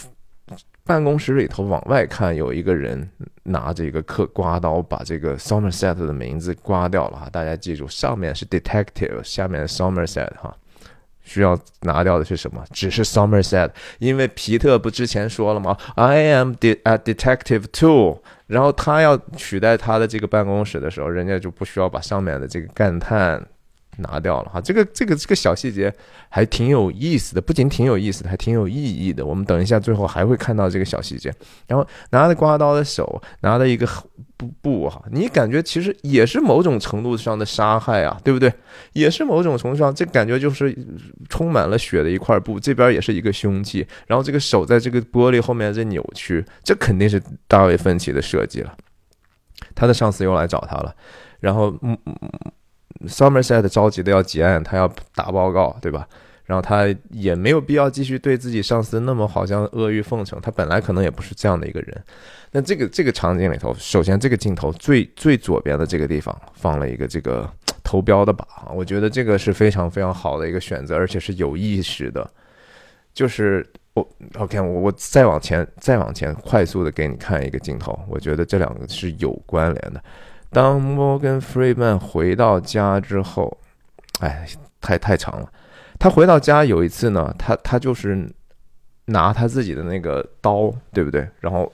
[0.85, 3.09] 办公室里头往外看，有一个人
[3.43, 7.29] 拿着一个刻刮刀，把这个 Somerset 的名字刮掉了哈。
[7.31, 10.57] 大家记住，上面是 Detective，下面 Somerset 哈。
[11.23, 12.65] 需要拿掉的是什么？
[12.73, 18.23] 只是 Somerset，因为皮特不之前说了吗？I am the a detective too。
[18.47, 23.43] 然后他要取代他的这个办公室的时候，人家就不需要把上面的这个感叹。
[23.99, 25.93] 拿掉了哈，这个这个这个小细节
[26.31, 29.25] 还挺有意思的，不仅挺有意思的，还挺有意义的。
[29.25, 31.33] 我们等一下最后还会看到这个小细节。
[31.67, 33.87] 然后拿着刮刀的手，拿着一个
[34.39, 38.51] 布布哈，你感觉其实也是某种程度上的杀害啊，对不对？
[38.95, 40.75] 也是某种程度上，这感觉就是
[41.29, 43.87] 充满了血的一块布，这边也是一个凶器。
[44.07, 48.75] 然后这个手在这个玻璃后面在扭曲，这肯定是大卫芬奇的设计了。
[49.75, 50.95] 他的上司又来找他了，
[51.41, 52.53] 然后嗯嗯嗯。
[53.07, 56.07] Somerset 着急的要结案，他要打报告，对吧？
[56.45, 62.05] 然后他也没有必要继续对自己上司那么好像阿谀奉承，他本来可能也不是这样的一个人。
[62.51, 67.49] 那这个这个场景里头，首先这个镜头最最左边的这个地方放了一个这个
[67.83, 68.45] 投标的靶，
[68.75, 72.29] 我觉得这个是非常非常好的一个选择，而且是有意识的。
[73.15, 80.03] 就是我 OK，我我再往前再往前快速的给你看一个镜头，我觉得这两个是有关联的。
[80.53, 83.57] 当摩根·弗瑞曼回到家之后，
[84.21, 84.47] 哎，
[84.81, 85.51] 太太长了。
[85.99, 88.31] 他回到家有一次呢，他他就是
[89.07, 91.27] 拿他自己的那个刀，对不对？
[91.41, 91.73] 然后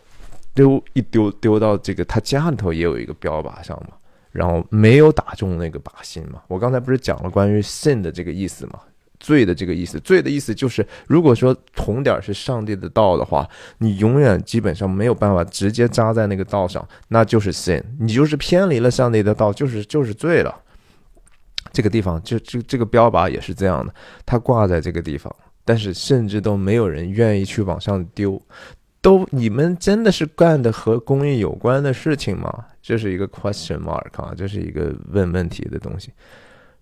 [0.54, 3.96] 丢一丢丢到这个他家里头也有一个标靶上嘛，
[4.30, 6.42] 然后没有打中那个靶心嘛。
[6.46, 8.80] 我刚才不是讲了关于 sin 的这个意思嘛？
[9.20, 13.48] 罪的这个意思，罪的意思就是，如果说红点是上帝的道的话，
[13.78, 20.54] 你永远基本上没有办法直接扎在那个道上，那就是 sin，你就是偏离了上帝的道，就是就是罪了。
[21.72, 23.92] 这个地方就这这个标靶也是这样的，
[24.24, 25.34] 它挂在这个地方，
[25.64, 28.40] 但是甚至都没有人愿意去往上丢，
[29.02, 32.64] 都你们真的是干的和公益有关的事情吗？
[32.80, 36.10] 这是一个 question mark 啊，这是一个问问题的东西。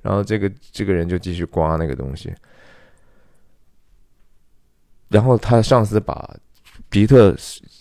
[0.06, 2.32] 然后这个这个人就继续刮那个东西，
[5.08, 6.36] 然后他上司把
[6.88, 7.34] 皮特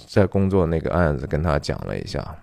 [0.07, 2.35] 在工作那个案子跟他讲了一下，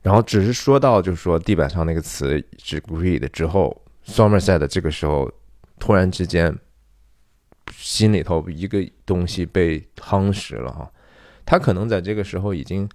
[0.00, 5.30] 然后只是说到就是说地板上那个词是 “greed” 之后，Somerset 这个时候
[5.78, 6.58] 突然之间
[7.74, 10.90] 心里头一个东西被夯实了哈，
[11.44, 12.88] 他可能在这个时候已经。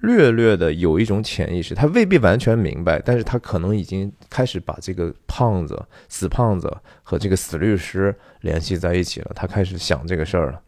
[0.00, 5.76] 略略的有一种潜意识，他未必完全明白，但是他可能已经开始把这个胖子、
[6.08, 6.72] 死胖子
[7.02, 9.32] 和这个死律师联系在一起了。
[9.34, 10.60] 他开始想这个事儿了，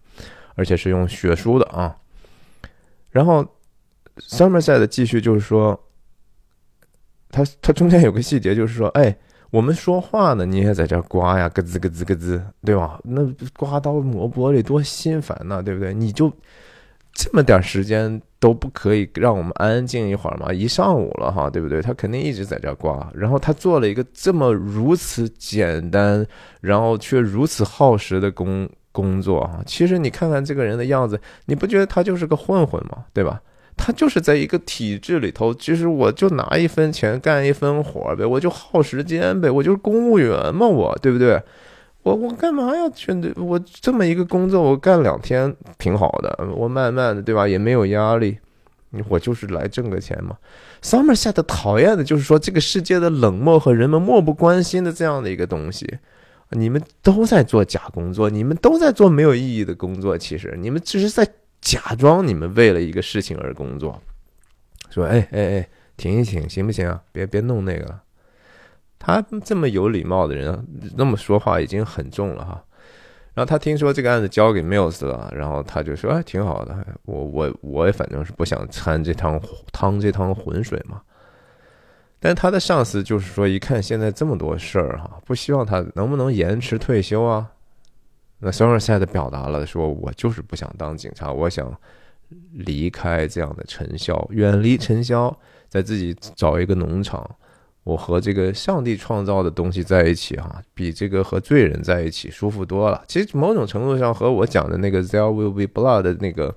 [0.56, 1.96] 而且是用学书的啊。
[3.10, 3.46] 然后
[4.18, 5.80] Somerset 继续就是说，
[7.30, 9.16] 他他中间有个细节就是说，哎，
[9.50, 13.00] 我们说话呢，你也在这刮呀，咯吱咯吱咯吱，对吧？
[13.04, 13.24] 那
[13.56, 15.94] 刮刀磨玻璃多心烦呐，对不对？
[15.94, 16.32] 你就。
[17.12, 20.52] 这么点时间都不可以让我们安静一会儿吗？
[20.52, 21.82] 一上午了哈，对不对？
[21.82, 23.10] 他肯定一直在这挂。
[23.14, 26.26] 然后他做了一个这么如此简单，
[26.60, 29.60] 然后却如此耗时的工工作啊！
[29.66, 33.04] 其实你看看这个人的样子，你不觉得他就是个混混吗？
[33.12, 33.40] 对吧？
[33.76, 41.42] 他就是在一个体制里头，其实我就拿一分钱干一分活呗，我就耗时间呗，我就是公务员嘛，我对不对？
[42.02, 43.12] 我我干嘛要去？
[43.36, 47.46] 我这么一个工作，我干两天挺好的，我慢慢的，对吧？
[47.46, 48.38] 也没有压力，
[49.08, 50.36] 我就是来挣个钱嘛。
[50.82, 55.98] Summer 下的讨厌的就是说这个世界的冷漠和人们漠不关心的这样的一个东西。
[56.52, 60.18] 你们都在做假工作，你们都在做没有意义的工作。
[60.18, 61.24] 其实你们只是在
[61.60, 64.00] 假装你们为了一个事情而工作。
[64.88, 67.00] 说，哎哎哎，停一停，行不行啊？
[67.12, 68.02] 别别弄那个了。
[69.02, 72.62] 他这么有礼貌的人，那么说话已经很重了哈。
[73.32, 79.40] 然后他听说这个案子交给 Mills 了，然后他就说：“哎，挺好的，我我我也反正是不想掺这趟
[79.72, 81.00] 趟这趟浑水嘛。”
[82.20, 87.50] 但他的上司就是说，一看现在这么多事儿哈，不希望他能不能延迟退休啊？
[88.38, 91.74] 那 Somerset 表达了说：“我就是不想当警察，我想
[92.52, 95.34] 离开这样的尘嚣，远离尘嚣，
[95.68, 97.24] 在自己找一个农场。”
[97.82, 103.02] 我和这个上帝创造的东西在一起，哈，比这个和罪人在一起舒服多了。
[103.08, 106.54] 其实某种程度上和我讲的那个 “There will be blood” 的那个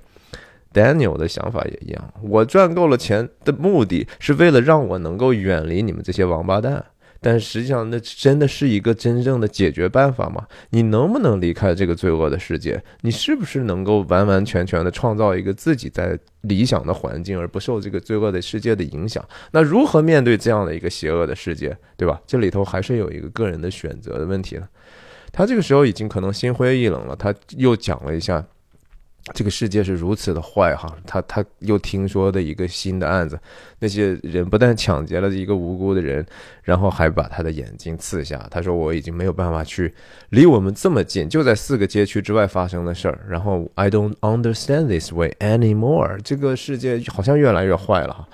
[0.74, 2.14] Daniel 的想法也一样。
[2.22, 6.84] 我赚够了钱的目的是为了让我能够远离你们这些王八蛋。
[7.24, 10.46] 但实际上，那真的是一个真正的解决办法吗？
[10.72, 12.84] 你能不能离开这个罪恶的世界？
[13.02, 19.26] 你是不是能够完完全全的创造一个自己在理想的环境，而不受这个罪恶的世界的影响？
[19.52, 22.22] 那如何面对这样的一个邪恶的世界，对吧？
[22.28, 24.68] 这里头还是有一个个人的选择的问题了。
[25.32, 28.46] 他这个时候已经可能心灰意冷了，他又讲了一下。
[29.34, 33.40] 这个世界是如此的坏哈，他他又听说的一个新的案子，
[33.80, 36.26] 那些人不但抢劫了一个无辜的人，
[36.64, 38.46] 然后还把他的眼睛刺下。
[38.52, 39.94] 他说我已经没有办法去
[40.32, 43.26] 离我们这么近，就在四个街区之外发生的事儿。
[43.30, 46.20] 然后 I don't understand this way anymore。
[46.22, 48.28] 这个世界好像越来越坏了哈。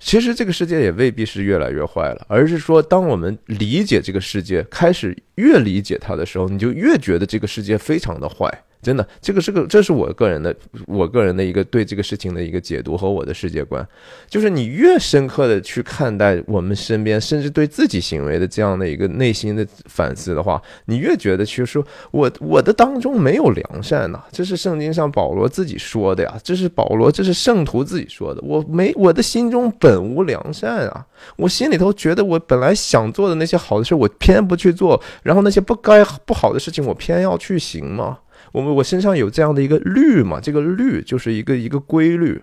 [0.00, 8.52] 其实这个世界也未必是越来越坏了，而是说当我们理解这个世界，开始越理解它的时候，你就越觉得这个世界非常的坏。
[8.84, 10.54] 真的，这个是个，这是我个人的，
[10.86, 13.84] 我个人的一个对这个事情的一个解读和我的世界观，
[14.28, 31.06] 就是你越深刻的去看待我们身边，甚至对自己行为的这样的一个内心的反思的话，你越觉得其实我我的当中没有良善呐，这是圣经上保罗自己说的呀，这是保罗，这是圣徒自己说的，我没我的心中本无良善啊，
[31.36, 38.18] 我心里头觉得我本来想做的那些好的事，我偏不去做，然后那些不该不好的事情，我偏要去行吗？
[38.54, 40.38] 我我身上有这样的一个律嘛？
[40.40, 42.40] 这个律就是一个一个规律，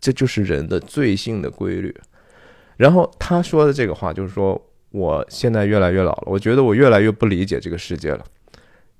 [0.00, 1.94] 这就是人的罪性的规律。
[2.76, 4.60] 然后他说的这个话就是说，
[4.90, 8.24] 我现在越来越老了，我觉得我越来越不理解这个世界了。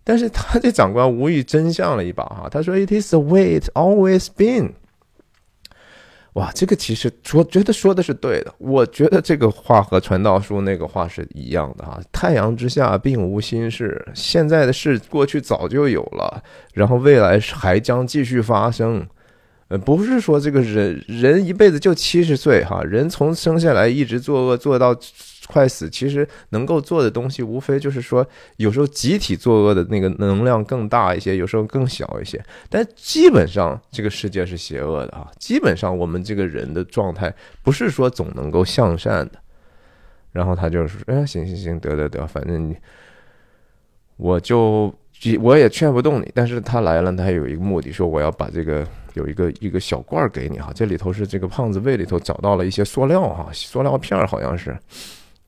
[0.05, 4.73] 但是他这长官无意真相了一把哈，他说：“It is the way it always been。”
[6.35, 12.01] 哇，这个其实说觉得说的是对的，我觉得这个话和传道书那个话是一样的啊。
[12.13, 16.43] 太阳之下并无新事，现在的事过去早就有了，
[16.75, 19.07] 然后未来还将继续发生。
[19.69, 24.95] 呃，不是说这个人人一辈子就七十岁哈，人从生下来一直作恶做到。
[25.51, 28.27] 快死，其实能够做的东西，无非就是说，
[28.59, 32.39] 有时候集体作恶的那个能量更大一些，有时候更小一些。
[32.69, 35.27] 但基本上，这个世界是邪恶的啊。
[35.39, 39.39] 基本上，我们这个人的状态不是说总能够向善的。
[40.33, 42.77] 然后他就是哎，行行行，得得得，反正你，
[44.19, 44.95] 我就
[45.41, 46.31] 我也劝不动你。
[46.35, 48.87] 但是他来了，他有一个目的，说我要把这个
[49.19, 54.79] 有一个一个小罐儿给你哈，这里头是这个胖子胃里头找到了一些塑料哈，塑料片儿好像是。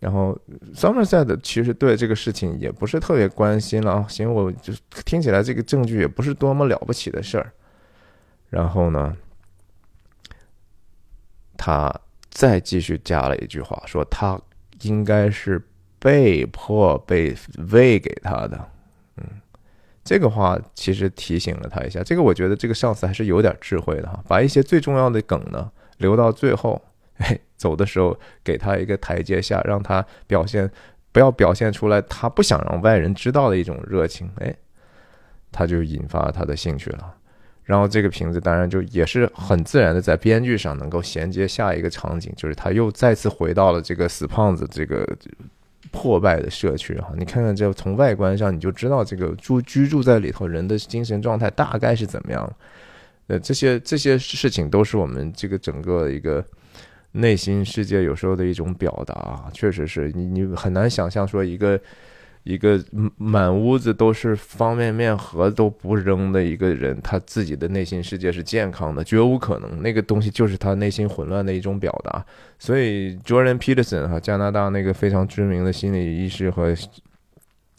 [0.00, 0.36] 然后
[0.74, 4.72] Somerset 其实对这个事情也不是特别关心了啊，行，我就
[5.04, 7.52] 听起来这个证据也不是多么了不起的事儿。
[8.48, 9.16] 然后呢，
[11.56, 11.94] 他
[12.30, 14.40] 再继续加了一句话，说他
[14.82, 15.62] 应该是
[15.98, 17.36] 被迫被
[17.70, 18.68] 喂给他的。
[20.10, 26.82] 这个话其实提醒了他一下，这个我觉得这个上司还是有点智慧的哈，把一些最重要的梗呢留到最后。
[27.18, 30.68] 哎，走的时候给他一个台阶下，让他表现，
[31.12, 34.28] 不要表现出来他不想让外人知道的一种热情。
[34.40, 34.52] 哎，
[35.52, 37.14] 他就引发他的兴趣了。
[37.62, 45.06] 然后这个瓶子当然就也是很自然的在编剧上能够衔接下一个场景，就是他又再次回到了这个死胖子这个
[45.90, 47.12] 破败的社区哈。
[47.16, 52.52] 你看看这从外观上你就知道这个住居住在里头人的精神状态大概是怎么样。
[53.26, 56.44] 呃，这些这些事情都是我们这个整个一个
[57.12, 61.80] 内心世界有时候的一种表达啊，确实是你你很难想象说一个。
[62.42, 62.82] 一个
[63.18, 69.82] 满屋子都是方便面盒都不扔的一个人，他自己的内心世界是健康的，绝无可能。
[69.82, 72.24] 那个东西就是他内心混乱的一种表达。
[72.58, 76.74] 所以，Jordan Peterson 哈，加拿大那个非常知名的心理医师和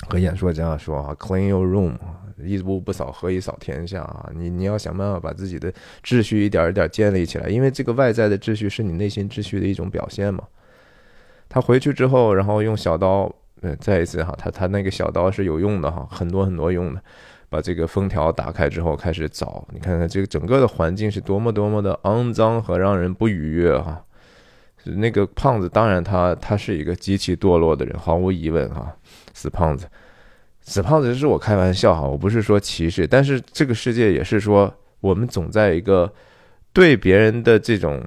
[0.08, 1.96] 和演说家说啊，Clean your room，
[2.38, 4.30] 一屋不扫，何以扫天下啊？
[4.36, 5.74] 你你要想办法把自己的
[6.04, 10.44] 秩序一点一点建立起来，因为这个外在的秩序是你内心秩序的一种表现嘛。
[11.50, 13.36] 他回去之后，然后用小刀。
[13.62, 17.02] 嗯，再一次哈，他他那个小刀是有用的哈，很多很多用的。
[17.48, 24.02] 把这个封条打开之后开始找，你看看这个整个的环境是多么多么的肮脏和让人不愉悦哈。
[24.86, 28.96] 那个胖子当然他他是一个极其堕落的人，毫无疑问哈。
[29.34, 29.86] 死胖子，
[30.62, 36.10] 死胖子是我开玩笑哈，我不是说歧视，但是这个世界也是说我们总在一个
[36.72, 38.02] 对别人的这种。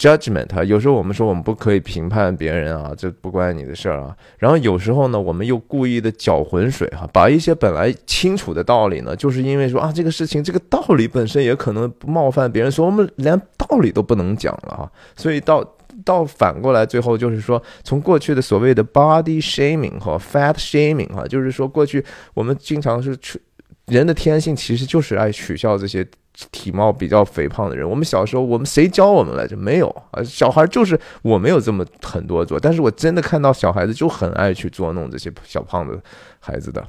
[0.00, 4.16] judgment，有时候我们说我们不可以评判别人啊，这不关你的事儿啊。
[4.38, 14.90] 然后有时候呢，我们又故意的搅浑水哈，把一些本来清楚的道理呢，就是因为说啊，这个事情这个道理本身也可能冒犯别人，说我们连道理都不能讲了哈。
[15.14, 15.62] 所以到
[16.02, 22.02] 到反过来，最后就是说，从过去的所谓的 body shaming 和 fat shaming 哈，就是说过去
[22.32, 23.14] 我们经常是
[23.84, 26.06] 人的天性其实就是爱取笑这些。
[26.50, 29.56] 体貌比较肥胖的人，我们小时候我们谁教我们来着？
[29.56, 36.00] 没有啊，小孩就是我没有这么很多做，但是我真的看到小孩子就很爱去捉弄这些小胖的
[36.38, 36.86] 孩子的。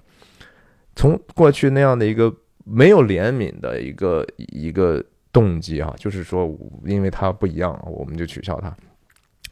[0.96, 5.04] 从过去那样的一个没有怜悯的一个一个
[5.34, 6.50] 动机啊，就是说
[6.86, 8.74] 因为他不一样，我们就取笑他。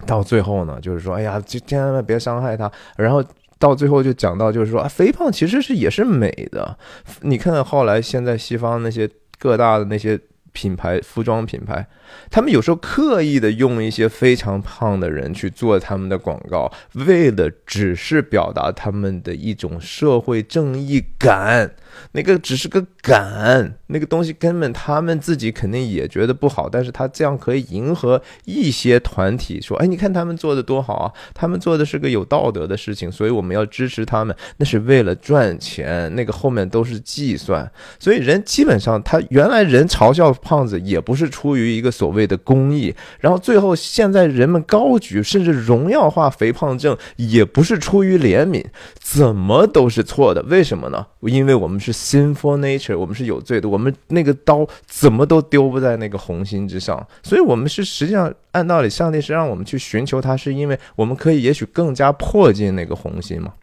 [0.05, 2.71] 到最后呢，就是说哎呀，就千万别伤害他。
[2.95, 3.21] 然后
[3.57, 6.77] 到最后就讲到就是说啊，肥胖其实是也是美的。
[7.21, 9.09] 你看看后来现在西方那些。
[9.39, 10.19] 各大的那些
[10.51, 11.87] 品牌服装品牌。
[12.29, 21.75] 他们有时候刻意的用一些非常胖的人去做他们的广告，为了只是表达他们的一种社会正义感。
[22.13, 37.71] 那个只是个感，那个东西根本他们自己肯定也觉得不好，但是他这样可以迎合一些团体，说：“哎，你看他们做的多好啊，他们做的是个有道德的事情，所以我们要支持他们。”那是为了赚钱，那个后面都是计算。
[37.99, 41.91] 所以人基本上，他原来人嘲笑胖子也不是出于一个。
[41.99, 48.63] 所谓的公益，然后最后现在人们高举甚至荣耀化肥胖症，也不是出于怜悯，
[49.01, 50.41] 怎么都是错的。
[50.43, 51.05] 为什么呢？
[51.23, 57.05] 因为我们是 sinful nature，我们是有罪的，我们那个刀怎么都丢不在那个红心之上。
[57.23, 63.53] 所以，我们是实际上按道理，上帝是让我们去寻求他，是因为我们可以也许更加迫近那个红心嘛。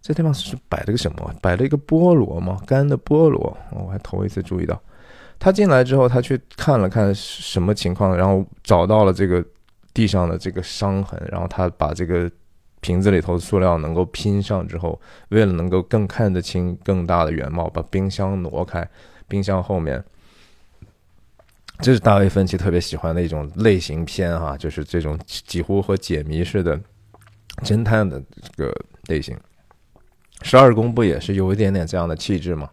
[0.00, 1.32] 这地方是摆了个什么？
[1.40, 2.58] 摆了一个菠萝吗？
[2.66, 4.80] 干的菠萝，我还头一次注意到。
[5.38, 9.44] 他进来之后，他去看了看什么情况，然后找到了这个
[9.94, 12.30] 地上的这个伤痕，然后他把这个
[12.82, 18.86] 瓶子里头的塑料能够拼上之后，为了能够更看得清更大的原貌，把冰箱挪开，
[19.28, 20.02] 冰箱后面，
[21.78, 26.78] 这是大卫芬奇特别喜欢的一种类型片哈，就是这种几乎和解谜似的
[27.58, 28.20] 侦探的
[28.56, 28.74] 这个
[29.06, 29.38] 类型，
[30.42, 32.68] 十二宫不也是有一点点这样的气质吗？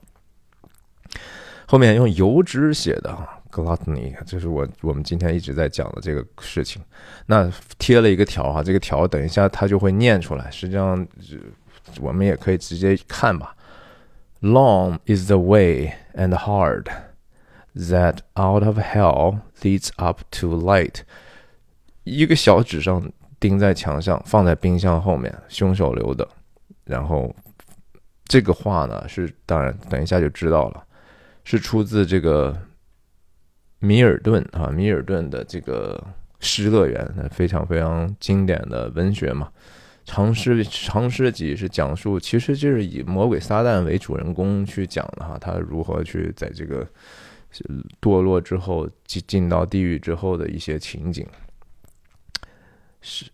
[1.68, 6.82] 后面用油脂写的啊，gluttony，这是我我们今天一直在讲的这个事情。
[7.26, 10.50] 那贴了一个条哈，这个条等一下它就会念出来。
[10.52, 11.08] 实际上，
[12.00, 13.56] 我们也可以直接看吧。
[14.42, 16.86] Long is the way and hard
[17.76, 21.02] that out of hell leads up to light。
[22.04, 26.28] 一个小纸上钉在墙上，放在冰箱后面，凶手留的。
[26.86, 27.36] 然后
[28.26, 30.84] 这个话呢，是当然等一下就知道了。
[31.44, 32.56] 是出自这个
[33.80, 35.98] 米尔顿啊，米尔顿的这个
[36.40, 39.52] 《失乐园》，非常非常经典的文学嘛。
[40.06, 46.88] 长诗长诗集是讲述，其实就是以魔鬼撒旦为主人公去讲的哈，他如何去在这个
[48.02, 51.28] 堕落之后进进到地狱之后的一些情景。
[53.02, 53.26] 是，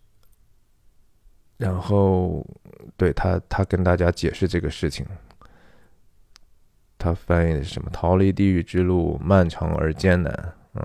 [1.57, 2.45] 然后
[2.97, 5.05] 对他他跟大家解释这个事情。
[7.05, 7.89] 他翻译的是什么？
[7.93, 10.83] 逃离地狱之路漫长而艰难，嗯，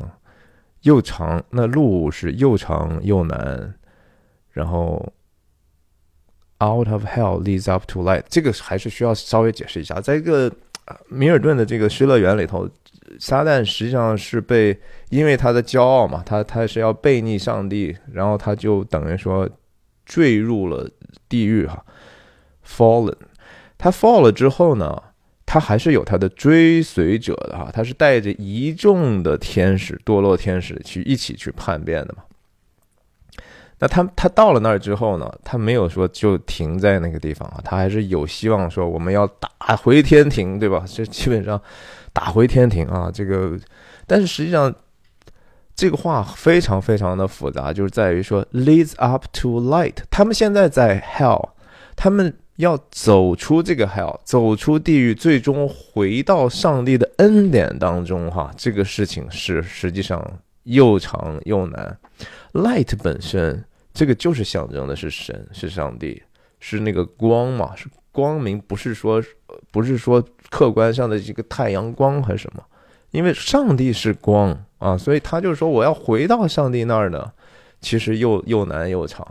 [0.83, 3.75] 又长，那路是又长又难。
[4.51, 5.11] 然后
[6.63, 9.99] ，out of hell leads up to light，这个还是需要稍微解释一下。
[9.99, 10.53] 在一个
[11.09, 12.69] 米尔顿的这个《失乐园》里头，
[13.19, 14.79] 撒旦实际上是被
[15.09, 19.49] 因为他的骄傲嘛，他他是要背逆上帝，然后他就等于说
[20.05, 20.87] 坠入了
[21.31, 21.83] 地狱哈
[22.67, 23.17] ，fallen。
[23.79, 25.03] 他 fall 了之后呢？
[25.53, 32.23] 他还是有他的追随者的哈，他是带着一众的天使、堕落天使去一起去叛变的嘛。
[33.81, 40.85] 那他他到了那儿之后呢，他没有说就停在那个地方啊，他还是有希望说我们要打回天庭，对吧？
[40.87, 41.61] 这基本上
[42.13, 43.59] 打回天庭啊，这个，
[44.07, 44.73] 但是实际上
[45.75, 51.49] 这个话非常非常的复杂，就是在于说 leads up to light，他们现在在 hell，
[51.97, 52.37] 他们。
[52.61, 60.25] 要走出这个 hell，走出地狱，最终回到上帝的恩典当中，哈，这个事情是实际上
[60.63, 61.99] 又长又难。
[62.53, 66.23] Light 本身，这个就是象征的是神，是上帝，
[66.61, 69.23] 是那个光嘛，是光明，不是说
[69.71, 72.63] 不是说客观上的这个太阳光还是什么，
[73.11, 77.33] 因为上帝是光啊，所以他就说我要回到上帝那儿呢，
[77.81, 79.27] 其实又又难又长。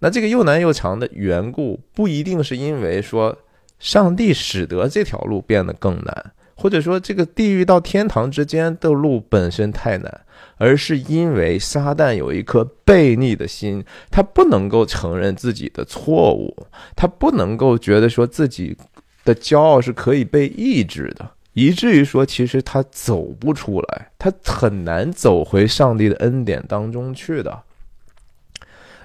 [0.00, 3.36] 那这个又难又长的缘故，不一定是因为说
[3.78, 10.20] 上帝使得这条路变得更难，或者说这个地狱到天堂之间的路本身太难，
[10.56, 16.54] 而是因为撒旦有一颗悖逆的心，他不能够承认自己的错误，
[16.96, 18.76] 他不能够觉得说自己
[19.24, 27.62] 的骄傲是可以被抑制的，以至于说其实他走不出来，他很难走回上帝的恩典当中去的。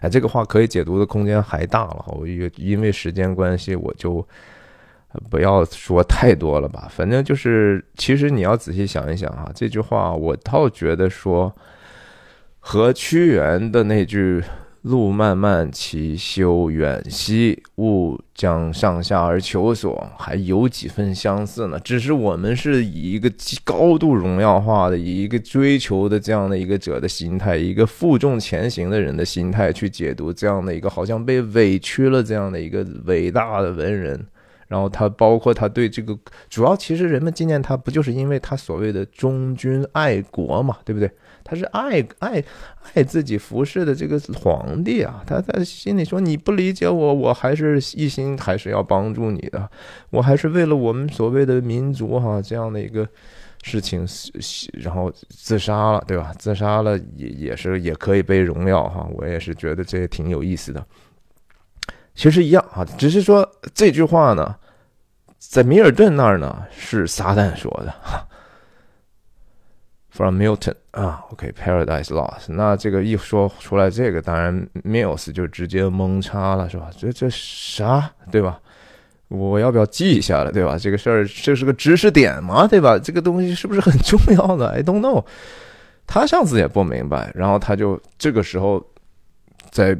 [0.10, 4.26] 这个话可以解读的空间还大了，我因为时间关系，我就
[5.30, 6.88] 不要说太多了吧。
[6.90, 11.53] 反正就是，其实你要仔细想一想啊，这句话我倒觉得说
[12.60, 14.44] 和屈原的那句。
[14.86, 21.80] 路漫漫其修远兮，吾将上下而求索，还有几分相似呢？
[21.80, 23.32] 只是我们是以一个
[23.64, 34.24] 高度荣耀化的、以一个追求的这样的一个者的心态，一个负重前行的人的心态去解读这样的一个好像被委屈了这样的一个伟大的文人。
[34.68, 36.16] 然后他包括他对这个
[36.49, 41.10] 主要，其实人们纪念他，不就是因为他所谓的忠君爱国嘛，对不对？
[41.48, 42.44] 他是爱爱
[42.96, 49.70] 爱自己服侍的这个皇帝啊，他在心里说：“你不理解我，我还是一心还是要帮助你的，
[50.10, 53.08] 我还是为了我们所谓的民族哈这样的一个
[53.62, 54.08] 事情，
[54.74, 56.34] 然后自杀了，对吧？
[56.40, 60.84] 自杀了也也是也可以被荣耀哈，我也是觉得这也挺有意思的。
[62.16, 64.56] 其实一样啊，只是说这句话呢，
[65.38, 67.94] 在米尔顿那儿呢是撒旦说的。”
[70.16, 72.46] From Milton 啊，OK，Paradise Lost。
[72.48, 76.90] 那这个一说出来，这个当然 Mills 就直接懵叉了，是吧？
[76.98, 78.58] 这这啥，对吧？
[79.28, 80.78] 我要不要记一下了，对吧？
[80.78, 82.98] 这个事儿这是个知识点嘛，对吧？
[82.98, 85.26] 这个东西是不是很重要的？I don't know。
[86.08, 88.82] 他上次也不明白，然后他就这个时候
[89.72, 89.98] 在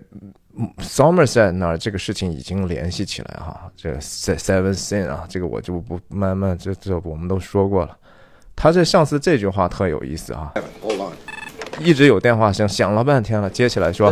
[0.78, 3.70] Somerset 那儿，这个事情已经联系起来哈。
[3.76, 7.98] 这 Seven Sin 啊，这个我就不慢慢这这我们都说过了。
[8.66, 10.52] 他这上次这句话特有意思啊！
[11.80, 14.12] 一直有电话声，响了半天了，接起来说：“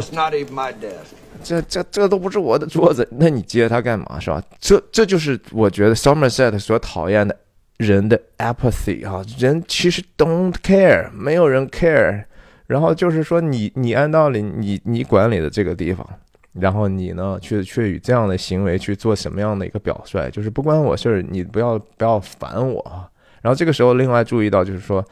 [1.43, 4.19] 这这这都不是我的桌子，那你接它干嘛？
[4.19, 4.39] 是吧？
[4.59, 7.35] 这这就是我觉得 Somerset 所讨厌的
[7.77, 9.25] 人的 apathy 啊！
[9.39, 12.25] 人其实 don't care，没有人 care。
[12.67, 16.07] 然后就是说，你你按道理你你管理的这个地方，
[16.53, 23.09] 然后你呢，去去以这样的行为去做什么样的一个表率，就是不关我事儿，你不要不要烦我啊！”
[23.43, 25.05] 然后这个时候，另外注意到就是说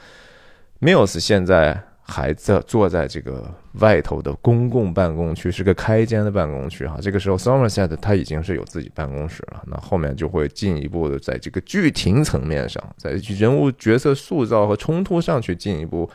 [0.80, 6.98] ，Mills 现在还在坐在这个外头的公共办公区，是个开间的办公区哈。
[7.00, 9.62] 这个时候，Somerset 他已经是有自己办公室了。
[9.68, 16.10] 那后面就会进一步的在这个剧情层面上，在人物角色塑造和冲突上去进一步，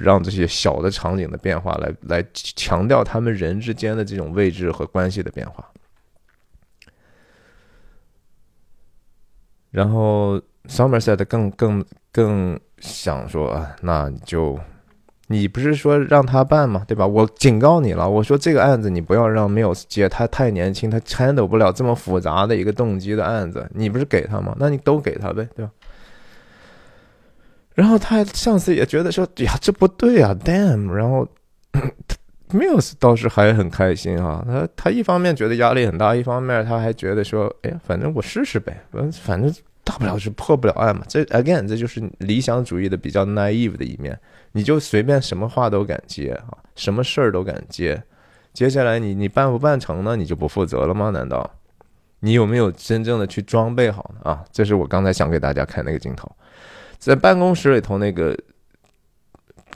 [0.00, 5.64] 让这些小的场景的变化来来强调他们人之间的这种位置和关系的变化。
[9.76, 10.40] 然后。
[10.68, 14.58] Somerset 更更更想说啊，那就
[15.28, 16.82] 你不是说让他办吗？
[16.88, 17.06] 对吧？
[17.06, 23.64] 我警告你了，我说这个案子你不要让 Mills 接，他太年轻，他 handle 不了这么复杂的一个动机的案子。
[23.74, 24.56] 你不是给他吗？
[24.58, 25.70] 那你都给他呗，对吧？
[27.76, 30.90] 然后他上次也觉得说呀，这不对啊，damn。
[30.90, 31.28] 然后
[32.50, 38.76] Mills 倒是还很开心啊，他他一方面觉得压力很大，一方面他还觉得说，哎呀，反正我试试呗，
[39.22, 39.54] 反正。
[39.86, 44.18] 大不了是破不了案嘛，这 again 这就是理想主义的比较 naive 的一面，
[44.50, 48.02] 你就随便什么话都敢接啊，什么事儿都敢接，
[48.52, 50.16] 接下来你你办不办成呢？
[50.16, 51.10] 你就不负责了吗？
[51.10, 51.48] 难道
[52.18, 54.28] 你有没有真正的去装备好呢？
[54.28, 56.28] 啊，这是我刚才想给大家看那个镜头，
[56.98, 58.36] 在办公室里头那个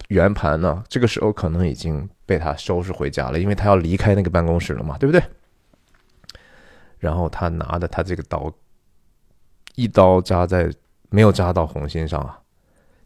[0.08, 5.22] 圆盘呢，这个时候可能已经被他收拾回家了，因为他要离开那个办公室了嘛，对不对？
[6.98, 8.52] 然后他拿着他这个刀。
[9.74, 10.70] 一刀扎在
[11.08, 12.40] 没有扎到红心上啊，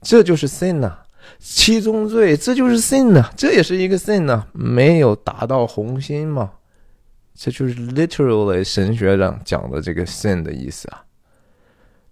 [0.00, 0.98] 这就是 sin 呐，
[1.38, 6.52] 七宗罪，这就是 sin 呐，这也是一个 sin 呐，没有打到红心嘛，
[7.34, 11.04] 这就是 literally 神学上讲的这个 sin 的意思啊。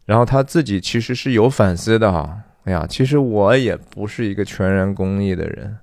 [0.04, 5.78] 然后他自己其实是有反思的哈，哎呀，其实我也不是一个全然公益的人，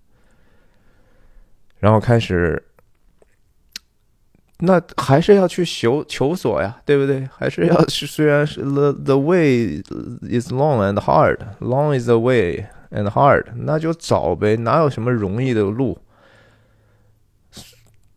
[1.80, 2.64] 然后开始。
[4.62, 7.28] 那还是要去求求索呀，对不对？
[7.34, 9.82] 还是要是虽然是 the the way
[10.22, 15.98] is long and hard，long is the way and hard，那就找呗，哪有什么容易的路？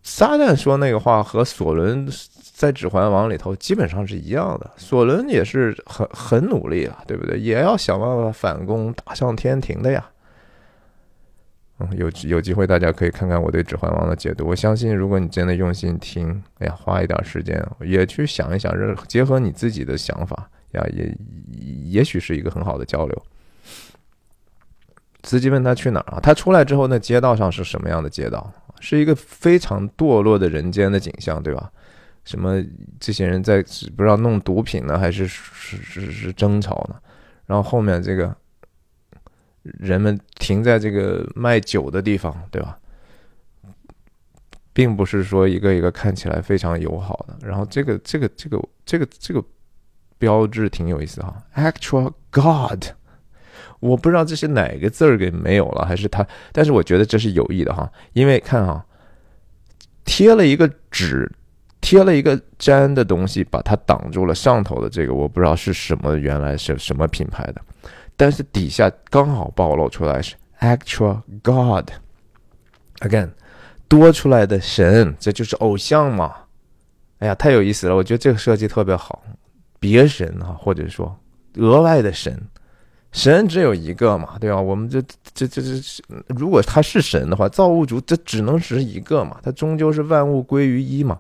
[0.03, 2.09] 撒旦说那个话和索伦
[2.53, 7.39] 在《指环王》里头基本上是一样的，索伦也是很很努力啊，对不对？
[7.39, 10.05] 也要想办法反攻，打上天庭的呀。
[11.79, 14.47] 嗯有有机会，大家可以看看我对《指环王》的解读。
[14.47, 18.73] 我相信，如果你真的用心听，哎呀，花一点时间也去想一想，
[19.09, 21.13] 结合你自己的想法呀，也
[21.91, 23.23] 也许是一个很好的交流。
[25.25, 26.21] 司机问他去哪儿啊？
[26.21, 28.53] 他出来之后，那街道上是什么样的街道？
[28.79, 31.73] 是一个非常堕落的人间的景象，对吧？
[32.25, 32.63] 什么
[33.01, 33.65] 这些人在
[33.97, 36.97] 不知道弄毒品呢，还是是是是争吵呢？
[37.47, 38.37] 然后后面这个。
[39.63, 42.79] 人们停在这个卖酒的地方，对吧？
[44.75, 47.47] 并不是说一个一个看起来非常友好的。
[47.47, 49.45] 然后这个这个这个这个这个
[50.19, 52.85] 标志挺有意思哈，Actual God，
[53.81, 56.27] 我不知道这是哪个字儿给没有了，还是他？
[56.53, 58.87] 但是我觉得这是有意的哈，因为看哈，
[60.07, 61.31] 贴了一个纸，
[61.83, 67.61] 贴了一个粘的东西，把它挡住了上头的这个，我不知道是什么，原来是什么品牌的。
[68.23, 73.29] 但是底下刚好暴露出来是 actual God，again
[73.89, 76.33] 多出来的神，这就是偶像嘛？
[77.19, 77.97] 哎呀，太有意思了！
[77.97, 79.25] 我觉得这个设计特别好。
[79.81, 81.19] 别神啊，或者说
[81.57, 82.41] 额外的神，
[83.11, 84.61] 神只有一个嘛，对吧？
[84.61, 85.03] 我们这
[85.35, 91.19] 这这这，如果他是神的话，造物主这只能是一个嘛，他终究是万物归于一嘛。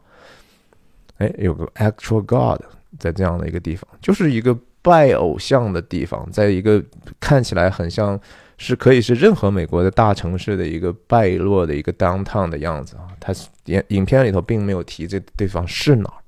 [1.18, 2.64] 哎，有个 actual God
[3.00, 4.56] 在这样的一个地方，就是一个。
[4.82, 6.82] 拜偶像的地方，在一个
[7.20, 8.18] 看起来很像
[8.59, 13.06] 是可以是任何美国的大城市的一个败落的一个 downtown 的样子啊。
[13.20, 13.32] 他
[13.66, 16.18] 影影片里头并没有提这地方是哪儿。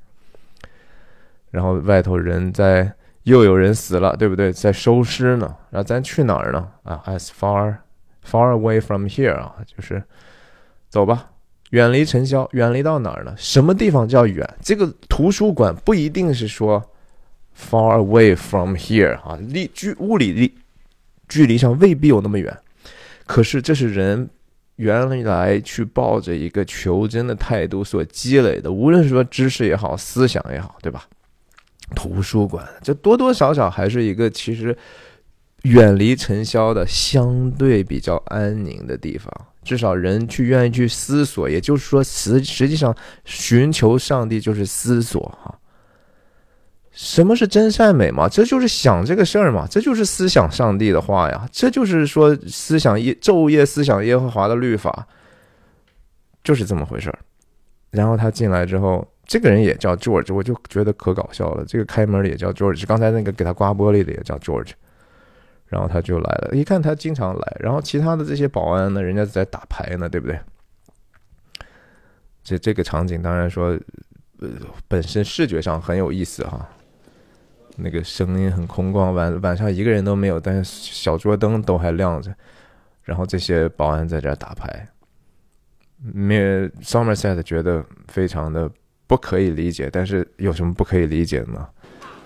[1.51, 2.93] 然后外头人在
[3.25, 4.53] 又有人死了，对不对？
[4.53, 5.57] 在收尸呢。
[5.71, 6.69] 然后咱去哪儿呢？
[6.85, 7.77] 啊，as far
[8.25, 10.01] far away from here 啊，就是
[10.89, 11.31] 走吧，
[11.71, 13.35] 远离尘嚣，远离到哪儿呢？
[13.37, 14.49] 什么地方叫远？
[14.63, 16.81] 这个图书馆不一定是说。
[17.57, 20.53] Far away from here，啊，离距物理离
[21.29, 22.57] 距离上未必有那么远，
[23.27, 24.29] 可是这是人
[24.77, 31.05] 原来去抱着一个求真的态度所积累的，无论是说知识也好，思想也好，对吧？
[31.95, 34.77] 图书馆这多多少少还是一个其实
[35.63, 39.33] 远离尘嚣的相对比较安宁的地方，
[39.63, 42.95] 至少人去愿意去思索，也就是说实实际上
[43.25, 45.57] 寻求上帝就是思索哈。
[46.95, 48.29] 什么是真善美嘛？
[48.29, 55.07] 这就是想这个事儿嘛，这就是思想上帝的话呀，这就是说思想夜昼夜思想耶和华的律法，
[56.45, 57.19] 就是这么回事儿。
[57.91, 61.65] 然后他进来之后，这个人也叫 George，我就觉得可搞笑了。
[61.65, 64.71] 这个开门的也叫 George，刚才那个给他刮玻璃的也叫 George。
[65.67, 70.39] 然后他就来了，一看他经常来，然后其他的这些保安呢，人家在打牌呢，对不对？
[72.45, 73.77] 这这个场景当然说，
[74.39, 74.49] 呃，
[74.87, 76.69] 本身视觉上很有意思哈。
[77.77, 82.33] 那个声音很空旷，晚晚上一个人都没有，但是小桌灯都还亮着，
[83.03, 84.87] 然后这些保安在这打牌。
[86.13, 86.39] 没
[86.83, 88.71] Somerset 觉得非常的
[89.07, 91.69] 不可以理解，但是有什么不可以理解吗？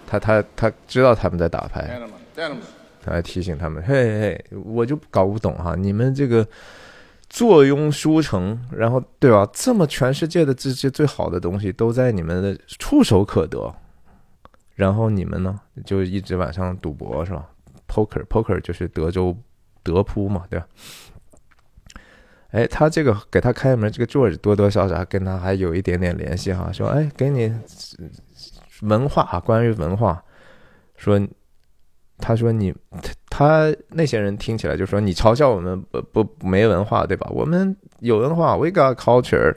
[0.07, 2.01] 他他他知道他们在打牌，
[3.03, 6.47] 他还提醒他们：“嘿嘿，我就搞不懂哈，你们这个
[7.29, 9.49] 坐拥书城，然后对吧？
[9.53, 13.75] 这么全世界的这些最好的东西都在你们的触手可得。”
[14.79, 17.51] 然后你们呢，就一直晚上赌博是吧
[17.89, 19.37] ？Poker，Poker 就是德州
[19.83, 20.67] 德扑嘛，对吧？
[22.51, 27.53] 哎，他这个给他开门，这个 George 多多少少跟他还有一点点联系哈，说哎，给你
[28.83, 30.23] 文化啊，关于文化，
[30.95, 31.21] 说
[32.19, 32.73] 他说你
[33.29, 37.29] 他那些人听起来就说你嘲笑我们不不没文化对吧？
[37.33, 39.57] 我们有文化，We got culture。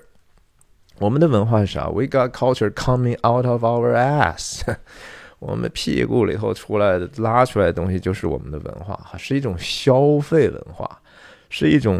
[1.01, 4.61] 我们的文化是啥？We got culture coming out of our ass。
[5.39, 10.99] 我们屁股里头出来的、拉出来的东西就是我们的文化，哈，是一种消费文化，
[11.49, 11.99] 是一种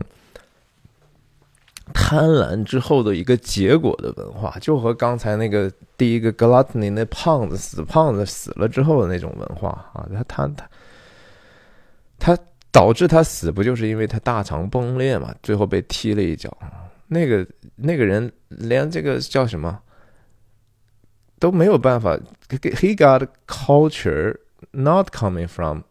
[1.91, 15.33] 贪婪之后的一个结果的文化，就和刚才那个第一个 gluttony 那胖子死胖子死了之后的那种文化啊，他他他他导致他死不就是因为他大肠崩裂嘛？
[15.41, 16.55] 最后被踢了一脚，
[17.11, 19.81] 那个那个人连这个叫什么
[21.37, 22.17] 都没有办法
[22.49, 24.37] ，he got culture
[24.71, 25.81] not coming from。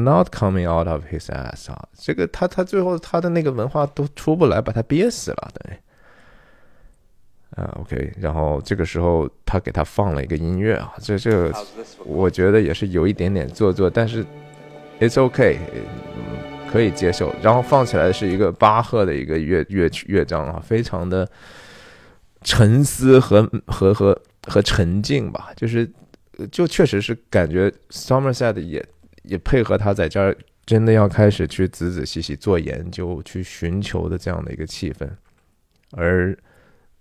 [0.00, 5.76] Not coming out of his ass 啊，这个他他最后他的那个文化都出不来，把他憋死了，对。
[7.56, 11.52] 啊，OK，然后这个时候他给他放了一个音乐啊，这这个
[12.04, 14.24] 我觉得也是有一点点做作，但是
[15.00, 15.58] It's OK，
[16.70, 17.34] 可以接受。
[17.42, 21.28] 然后放起来是一个巴赫的一个乐乐乐章啊，非常的
[22.42, 25.90] 沉思和和和和沉静吧，就是
[26.52, 28.84] 就确实是感觉 Somerset 也。
[29.24, 30.34] 也配合他在这儿
[30.64, 35.06] 真的要开始去仔仔细细做研究、去寻求的这样的一个气氛，
[35.90, 36.34] 而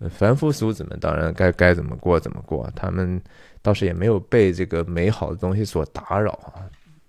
[0.09, 3.21] 凡夫俗子们当然该该怎么过怎么过，他们
[3.61, 6.67] 倒是也没有被这个美好的东西所打扰啊。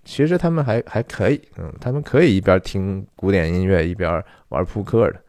[0.09, 5.21] 其实他们还还可以，嗯，他们可以一边听古典音乐一边玩扑克的。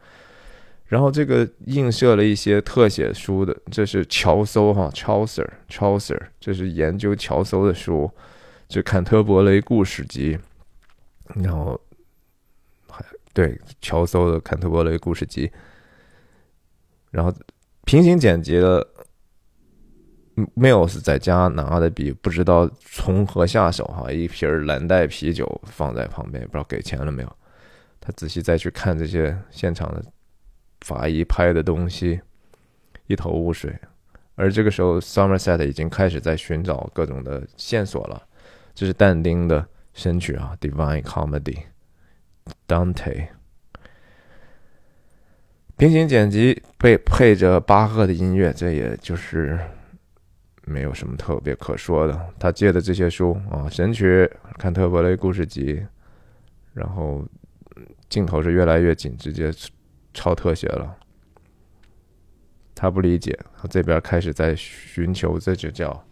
[0.87, 8.09] 然后这个映射了一些特写书的，这是乔叟哈，Chaucer，Chaucer，这是研究乔叟的书。
[8.67, 10.35] 就《坎特伯雷故事集》，
[11.43, 11.79] 然后
[12.89, 15.47] 还对乔叟的《坎特伯雷故事集》，
[17.11, 17.31] 然后
[17.85, 18.90] 平行剪辑了
[20.55, 27.37] Mills 在家拿的笔，不知道从何下手哈，一瓶蓝带啤酒放在旁边，不知道给钱了没有。
[27.99, 30.03] 他仔细再去看这些现场的
[30.81, 32.19] 法医拍的东西，
[33.07, 33.73] 一头雾水。
[34.35, 38.23] 而这个时候，Somerset 已经开始在寻找各种的线索了。
[38.73, 39.63] 这是但丁的
[39.93, 41.57] 神曲啊，《Divine Comedy》
[42.67, 43.27] ，Dante。
[45.77, 49.59] 平行剪辑配配着巴赫的音乐，这也就是
[50.65, 52.19] 没有什么特别可说的。
[52.39, 54.05] 他借的这些书啊，《神曲》
[54.57, 55.75] 《坎特伯雷故事集》，
[56.73, 57.25] 然后
[58.09, 59.51] 镜头是越来越紧，直接
[60.13, 60.95] 超特写了。
[62.75, 66.05] 他不理解，他这边开始在寻求，这就叫。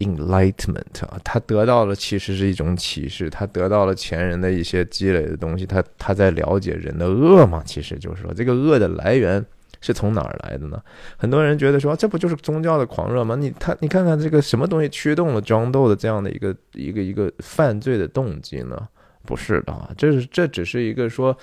[0.00, 9.44] Enlightenment 啊，他得到了其实是一种启示，他得到了前人的一些积累的东西，他他在了解人的恶嘛，其实就是说这个恶的来源
[9.80, 10.80] 是从哪儿来的呢？
[11.16, 13.34] 很多人觉得说这不就是宗教的狂热吗？
[13.36, 18.88] 你他你看看这个什么东西驱动了庄斗的这样的一个一个一个犯罪的动机呢？
[19.24, 21.36] 不是的啊，这是这只是一个说。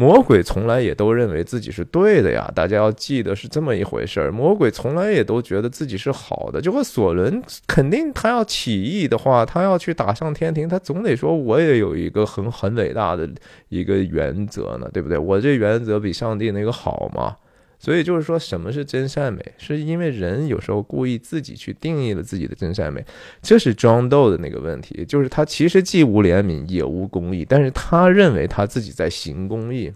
[0.00, 4.30] 魔鬼从来也都认为自己是对的呀，大家要记得是这么一回事儿。
[4.30, 13.28] 魔鬼从来也都觉得自己是好的，就和索伦肯定他要起义的话，他要去打上天庭，他总得说我也有一个很很伟大的
[13.70, 15.18] 一个原则呢，对不对？
[15.18, 17.36] 我这原则比上帝那个好吗？
[17.78, 19.40] 所以就是说，什么是真善美？
[19.56, 23.04] 是因为人有时候故意自己去定义了自己的真善美，
[23.40, 25.04] 这是装逗的那个问题。
[25.06, 29.92] 就是他其实既无怜悯也无公义，但是他认为他自己在行公义。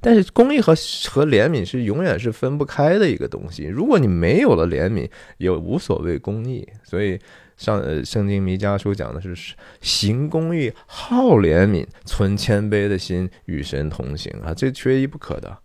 [0.00, 0.72] 但是公义和
[1.08, 3.64] 和怜悯是永远是分不开的一个东西。
[3.64, 5.08] 如果你没有了怜悯，
[5.38, 6.68] 也无所谓公义。
[6.84, 7.18] 所以
[7.56, 15.58] 上呃圣经弥迦书讲的是行公义、好怜悯、存谦卑的心，与神同行啊，这缺一不可的。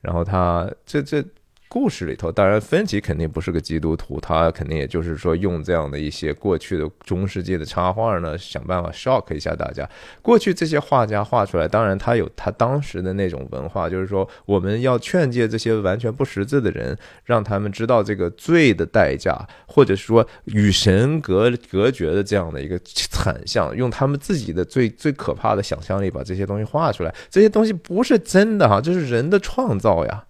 [0.00, 1.24] 然后他这这
[1.68, 9.88] 故事里头，当然芬奇肯定不是个基督徒，他肯定也就是说用这样的一些过去的中世纪的插画呢，想办法 shock 一下大家。
[10.22, 27.14] 过去这些画家画出来，当然他有他当时的那种文化，就是说我们要劝诫这些完全不识字的人，让他们知道这个罪的代价，或者说与神隔隔绝的这样的一个惨象，用他们自己的最最可怕的想象力把这些东西画出来。
[27.28, 30.24] 这些东西不是真的哈，这是人的创造呀。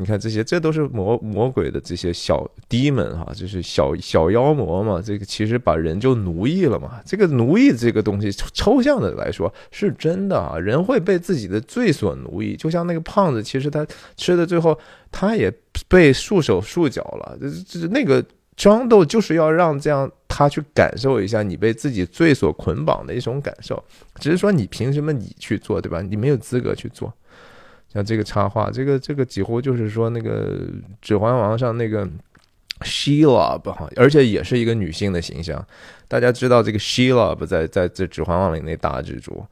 [0.00, 4.98] 你看这些，这都是魔魔鬼的这些小弟们哈，就是小小妖魔嘛。
[5.04, 7.02] 这个其实把人就奴役了嘛。
[7.04, 10.58] 这个奴役这个东西，抽象的来说是真的啊。
[10.58, 13.86] 人会被自己的罪所奴役，就像那个胖子，其实他
[14.16, 14.78] 吃的最后
[15.12, 15.52] 他也
[15.86, 17.36] 被束手束脚了。
[17.38, 18.24] 这这那个
[18.56, 23.84] 装斗就是要让这样他去感受一下你被自己罪所捆绑的一种感受。
[24.18, 26.00] 只是说你凭什么你去做，对吧？
[26.00, 27.12] 你没有资格去做。
[27.92, 30.58] 像这个插画，这个这个几乎就是说那个
[31.02, 32.08] 《指环王》上那个
[32.82, 35.66] Shelob 哈，而且也是一个女性的形象。
[36.06, 39.44] 大家知道这个 Shelob 在在这《指环王》里那大蜘蛛，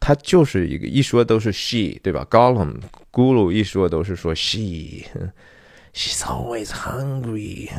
[0.00, 2.80] 她就是一个一说都是 she 对吧？Gollum
[3.12, 7.70] 咕噜一说都是说 she，she's always hungry。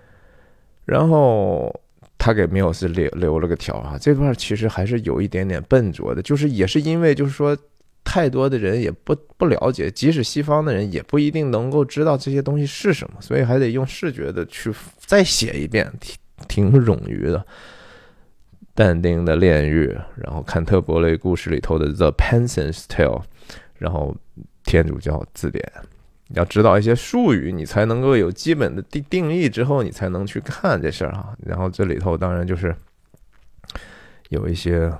[0.84, 1.80] 然后
[2.18, 7.56] 他给缪斯留留了个条啊，这段其实还是有一点点笨拙的，就是也是因为就是说。
[8.04, 17.44] 太多的人也不不了解，即使西方的人也不一定能够知道这些东西是什么，所以还得用视觉的去再写一遍，挺挺冗余的。
[18.74, 19.86] 但丁的炼狱，
[20.16, 23.22] 然后坎特伯雷故事里头的 The Penson's Tale，
[23.78, 24.16] 然后
[24.64, 25.64] 天主教字典，
[26.30, 31.36] 要知道一些术语，你才能够有基本的定定义，之后你才能去看这事儿哈。
[31.46, 32.74] 然后这里头当然就是
[34.30, 34.92] 有一些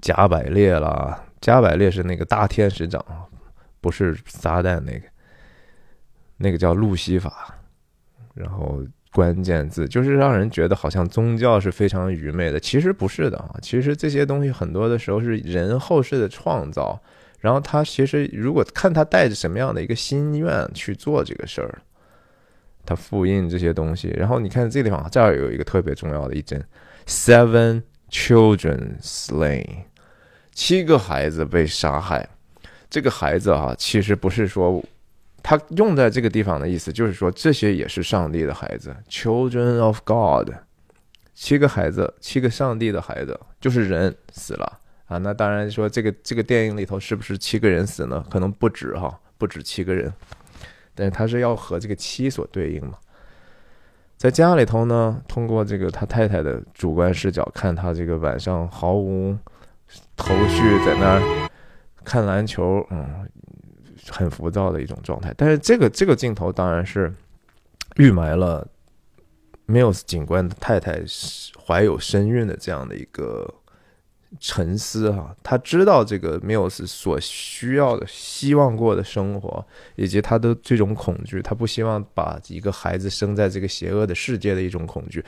[0.00, 3.04] 加百列啦，加百列是那个大天使长，
[3.82, 5.02] 不是撒旦那个，
[6.38, 7.54] 那个叫路西法，
[8.32, 8.80] 然后。
[9.14, 13.54] 关键字就是让人觉得好像宗教是非常愚昧的，其实不是的啊。
[13.60, 16.98] 其实这些东西很多的时候是人后世的创造，
[17.38, 21.82] 然后他其实如果看他带着什么样的一个心愿去做这个事儿，
[22.86, 24.08] 他复印这些东西。
[24.16, 26.64] 然后你看这个地方这儿有一个特别重要的一针
[27.06, 29.66] ：seven children slain，
[30.52, 32.28] 七个孩子被杀害。
[32.88, 34.82] 这个孩子啊，其实不是说。
[35.44, 40.54] 他用在这个地方的意思就是说，这些也是上帝的孩子，Children of God，
[41.34, 45.18] 七个孩子，七个上帝的孩子，就是人死了啊。
[45.18, 48.24] 那当然说，这个这个电影里头是不是七个人死呢？
[48.30, 50.14] 可能不止哈，不止七个人，
[50.94, 52.96] 但是他是要和这个七所对应嘛。
[54.16, 59.36] 在家里头呢，通过这个他太太的主观视角看他这个晚上毫无
[60.16, 61.48] 头绪，在那儿
[62.04, 63.28] 看篮球，嗯。
[64.10, 67.14] 很浮躁的一种状态，但是这个这个镜头当然是
[67.98, 68.66] 预埋了
[69.68, 71.00] Mills 警官的太太
[71.64, 73.48] 怀有身孕的这样的一个
[74.40, 75.34] 沉思哈。
[75.42, 79.64] 他知道这个 Mills 所需要的、希望过的生活，
[79.96, 85.24] 以及他的这种恐惧，他不希望把一个孩子生在这个邪恶的世界的一种恐惧。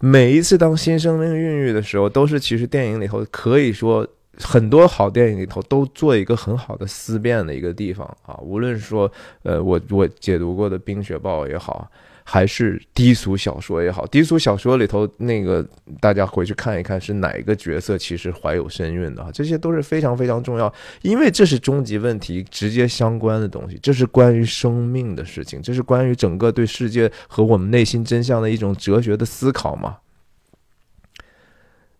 [0.00, 4.06] 每一次当新生命孕育的时候，都是其实电影里头可以说。
[4.36, 9.08] 很多好电影里头都做一个很好的思辨的一个地方啊，无论说，
[9.44, 11.88] 呃，我我解读过的《冰雪暴》也好，
[12.24, 15.64] 还是低俗小说也好，低俗小说里头那个
[16.00, 20.72] 大家回去看一看是哪一个角色其实怀有身孕的啊，这些都是非常非常重要，
[21.02, 29.98] 因为这是终极问题直接相关的东西，这是关于生命的事情，这是关于整个对世界和我们内心真相的一种哲学的思考嘛，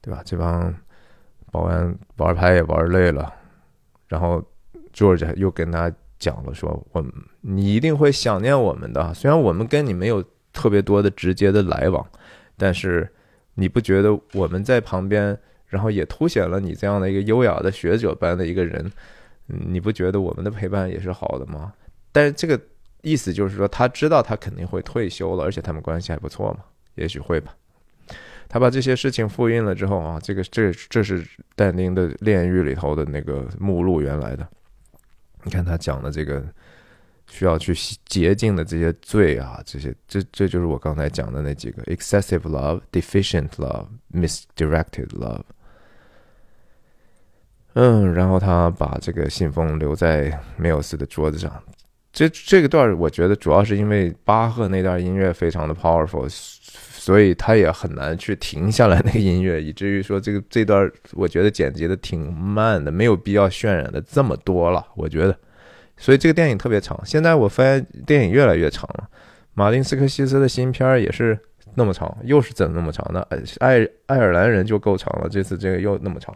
[0.01, 0.23] 对吧？
[0.25, 0.75] 这帮。
[1.53, 3.33] 保安玩牌也玩累了，
[4.09, 4.43] 然后
[4.93, 5.89] George 又跟他
[6.25, 7.05] 讲了，说：“我
[7.43, 12.05] 你一定会想念我们的，虽然我们跟你没有特别多的直接的来往，
[12.57, 13.07] 但是
[13.55, 18.91] 你不觉得我们在旁边，然后也凸显了你这样的一个优雅的学者般的一个人，
[19.47, 21.75] 你不觉得我们的陪伴也是好的吗？
[22.11, 22.59] 但是这个
[23.03, 26.65] 意思就是说，他知道他肯定会退休了，而且他们关系还不错嘛，
[26.95, 27.55] 也许会吧。”
[28.47, 31.25] 他把这些事情复印了之后啊，这个这这是
[31.57, 34.47] 但丁的炼狱里头的那个目录，原来的。
[35.45, 36.43] 你看他讲的这个
[37.29, 37.73] 需要去
[38.07, 45.43] 洁净的这些罪啊，这些这这就是我刚才讲的那几个：excessive love、deficient love、misdirected love。
[47.75, 51.63] 嗯，然后他把这个信封留在梅尔斯的桌子上。
[52.13, 56.29] 这这个段我觉得主要是因为巴赫那段音乐非常的 powerful。
[57.05, 64.83] 所以他也很难去停下来那个音乐，以至于说这个这段我觉得剪辑的挺慢的，没有必要渲染的这么多了。
[64.95, 65.39] 我觉得，
[65.99, 66.99] 所以这个电影特别长。
[67.05, 69.07] 现在我发现电影越来越长了。
[69.53, 71.39] 马丁斯科西斯的新片儿也是
[71.75, 73.23] 那么长，又是怎么那么长呢？
[73.59, 76.35] 爱爱尔兰人就够长了，这次这个又那么长。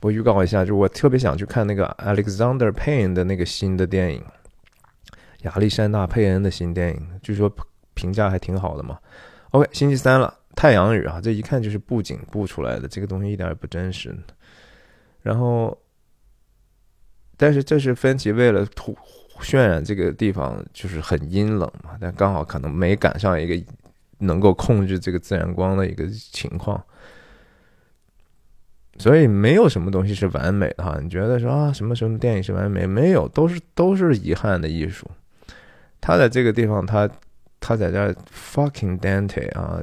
[0.00, 4.24] 我预告一下，就我特别想去看那个 Alexander Payne 的那个新的电影，
[5.42, 7.54] 亚历山大佩恩的新电影，据说。
[7.94, 8.98] 评价还挺好的嘛。
[9.50, 14.16] OK，星期三了，太阳雨啊，这一看就是布景布出来的，这个东西一点也不真实。
[15.20, 15.76] 然后，
[17.36, 18.96] 但是这是芬奇为了突
[19.40, 23.62] 渲染这个地方就是很阴冷嘛，但刚好可能没赶上一个
[24.18, 26.82] 能够控制这个自然光的一个情况，
[28.96, 30.98] 所以没有什么东西是完美的哈。
[31.02, 32.86] 你觉得说啊，什么什么电影是完美？
[32.86, 35.10] 没有，都是都是遗憾的艺术。
[36.00, 37.06] 他在这个地方，他。
[37.62, 39.80] 他在这 fucking Dante 啊，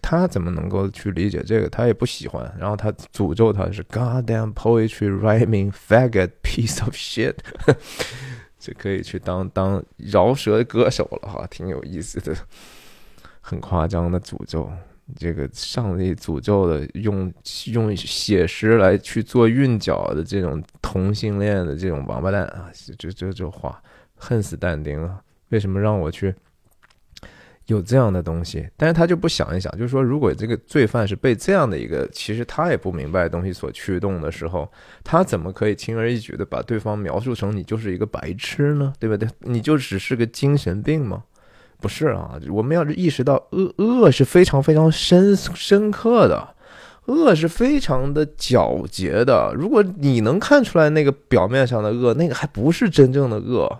[0.00, 1.68] 他怎么能够去理解这个？
[1.68, 2.50] 他也不喜欢。
[2.58, 7.34] 然后他诅咒他是 goddamn poetry rhyming faggot piece of shit，
[8.58, 12.34] 这可以去当当饶舌歌手了哈，挺有意思的，
[13.42, 14.68] 很夸张的诅咒。
[15.16, 17.32] 这个上帝诅咒的用
[17.66, 23.82] 用写诗来去做韵脚的这种同性恋的这种王八蛋啊，这这这话
[24.16, 25.20] 恨死但丁了。
[25.50, 26.34] 为什么让我去？
[27.68, 34.66] 有这样的东西，但是他就不想一想，就是说，如果这个罪犯是被这样的一个其实他也不明白的东西所驱动的时候，
[35.04, 38.94] 他怎么可以轻而易举的把对方描述成你就是一个白痴呢？
[38.98, 39.28] 对不对？
[39.40, 41.24] 你就只是个精神病吗？
[41.78, 46.54] 不是啊，我们要意识到恶恶是非常非常深深刻的，
[47.04, 49.52] 恶是非常的皎洁的。
[49.54, 53.78] 如果你能看出来那个表面上的恶，那个还不是真正的恶。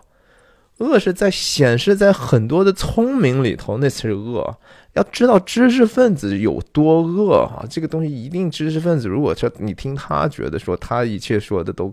[0.79, 4.59] 恶是在显示在很多的聪明里头，那才是恶。
[4.95, 7.65] 要知道知识分子有多恶啊！
[7.71, 11.93] 这个东西一定，知识分子如果说你听他觉得说他一切说的都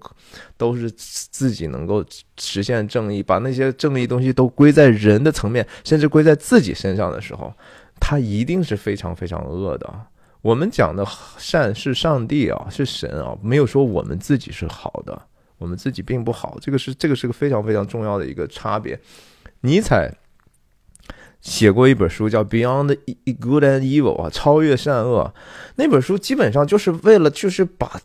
[0.58, 2.04] 都是自己能够
[2.40, 7.54] 实现正义，把那些正义东西都归在人的层面，甚至归在自己身上的时候，
[8.00, 9.94] 他一定是非常非常恶的。
[10.42, 11.06] 我们讲的
[11.38, 15.22] 善是上帝啊，是神啊，没有说我们自己是好的。
[15.66, 19.00] 我们自己并不好，这个是这个是个非常非常重要的一个差别。
[19.62, 20.14] 尼采
[21.42, 22.96] 写过一本书叫《Beyond
[23.40, 25.34] Good and Evil》啊，超越善恶。
[25.78, 28.00] 那本书基本上就是为了就是把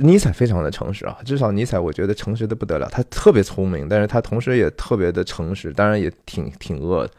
[0.00, 2.88] 尼采非常的诚实啊，至少尼采我觉得诚实的不得了。
[2.90, 7.12] 他特别聪明，但是他同时也特别的诚实，当然也挺挺恶的。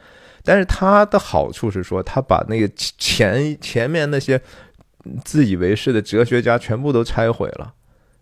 [0.43, 4.41] 但是他的好处是说，他把那个前前面那些
[5.23, 7.73] 自以为是的哲学家全部都拆毁了。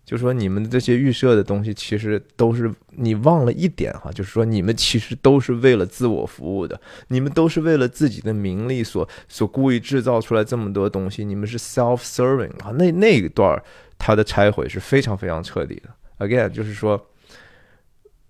[0.04, 6.78] 就说你们这些预设的东西，其实都是你忘了一点哈，就是说你们其实都是为了自我服务的，
[7.08, 12.70] 你们都是为了自己的名利所所故意制造出来这么多东西，你们是 self-serving 啊。
[12.72, 13.60] 那那一段
[13.96, 15.88] 他的拆毁是非常非常彻底的。
[16.18, 17.08] Again，就是说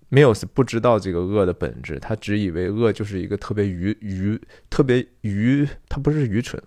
[0.09, 4.39] ，Mills 不知道这个恶的本质，他只以为恶就是一个特别愚愚、
[4.69, 6.61] 特别愚，他不是愚蠢，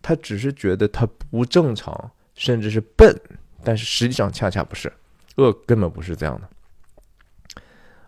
[0.00, 3.14] 他只是觉得他不正常，甚至是笨。
[3.66, 4.92] 但是实际上恰恰不是，
[5.38, 7.60] 恶根本不是这样的。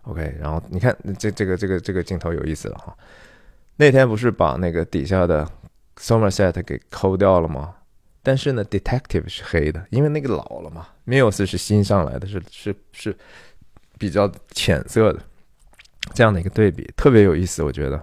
[0.03, 2.97] OK，然后你看这这个这个这个镜头有意思了哈。
[3.75, 5.45] 那天不是把那个底下的
[5.97, 7.75] Somerset 给抠掉了吗？
[8.23, 10.87] 但是呢，Detective 是黑的，因为那个老了嘛。
[11.05, 13.17] Mills 是新上来的，是是是
[13.97, 15.19] 比较浅色的，
[16.13, 18.01] 这样的一个对比特别有意思，我觉得。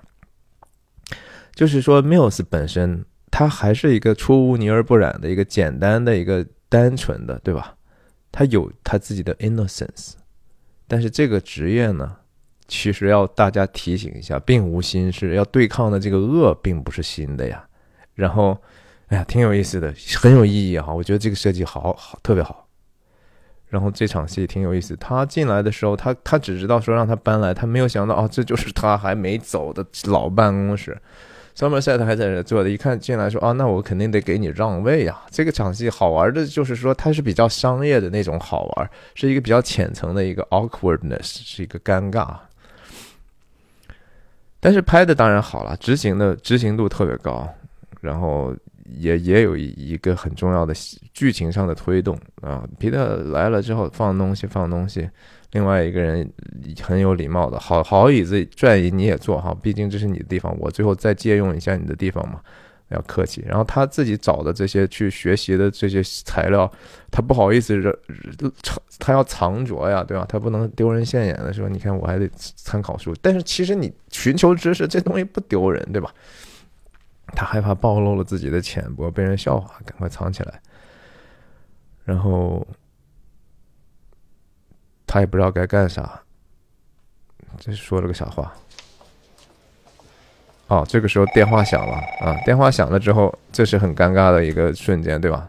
[1.55, 6.47] 就是说，Mills 本身他还是一个出污泥而不染的一个简单的一个。
[6.69, 7.75] 单纯的，对吧？
[8.33, 10.13] 他有他自己的 innocence，
[10.87, 12.17] 但是这个职业呢，
[12.69, 15.35] 其实要大家提醒一下，并无新事。
[15.35, 17.67] 要对抗的这个恶，并不是新的呀。
[18.15, 18.61] 然后，
[19.07, 20.93] 哎呀，挺有意思的，很有意义哈。
[20.93, 22.69] 我觉得这个设计好好，特别好。
[23.69, 24.95] 然后这场戏挺有意思。
[24.97, 30.97] 他进来的时候，他他只知道说让他搬来，他没有想到哦，这就是他还没走的老办公室。
[31.57, 42.37] Somerset 还在这坐着，一看进来说：“啊，那我肯定得给你让位啊。”这个场戏好玩的就是说，它是比较商业的那种好玩，是一个比较浅层的一个 awkwardness，是一个尴尬。
[44.61, 47.49] 但是拍的当然好了，执行的执行度特别高，
[48.03, 48.55] 然后
[48.91, 50.75] 也也有一个很重要的
[51.13, 52.67] 剧情上的推动啊。
[52.79, 55.09] 皮特来了之后放东西，放东西。
[55.53, 56.29] 另外一个人
[56.83, 62.41] 很有礼貌的，好好椅子转椅你也坐哈，毕竟这是你的地方，我最后再借用一下你的地方嘛，
[62.89, 63.43] 要客气。
[63.47, 66.71] 然后他自己找的这些去学习的这些材料，
[67.11, 67.81] 他不好意思
[68.63, 70.27] 藏，他要藏着呀，对吧？
[70.29, 73.15] 他不能丢人现眼的时候，你看我还得参考书。
[73.23, 76.13] 但是其实你寻求知识这东西不丢人，对吧？
[77.35, 80.61] 他害怕暴露了自己的浅薄，被人笑话，赶快藏起来。
[82.05, 82.67] 然后。
[85.09, 86.21] 他也不知道该干啥，
[87.59, 88.53] 这说了个啥话？
[90.67, 92.37] 哦，这个时候电话响了啊！
[92.45, 95.49] 电话响了之后，这是很尴尬的一个瞬间，对吧？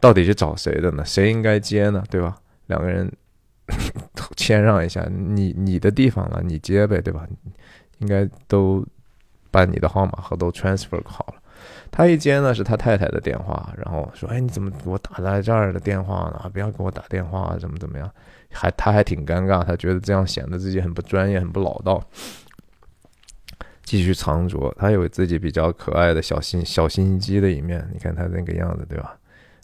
[0.00, 1.04] 到底是找谁的呢？
[1.04, 2.02] 谁应该接呢？
[2.08, 2.40] 对吧？
[2.66, 3.12] 两个人
[4.36, 7.28] 谦让一下，你你的地方了，你接呗，对吧？
[7.98, 8.84] 应该都
[9.58, 11.42] 把你的号码和都 transfer 好了。
[11.90, 16.48] 他一接呢，是他太太的电话，然后说：“哎，你怎么给我打在这儿的电话呢？
[16.52, 18.08] 不要给我打电话，怎么怎么样？”
[18.52, 22.00] 还他还挺尴尬，他觉得这样显得自己很不专业、很不老道。
[23.82, 27.88] 继续藏着，他有自己比较可爱的小心小心机的一面。
[27.92, 29.16] 你看他那个样子，对吧？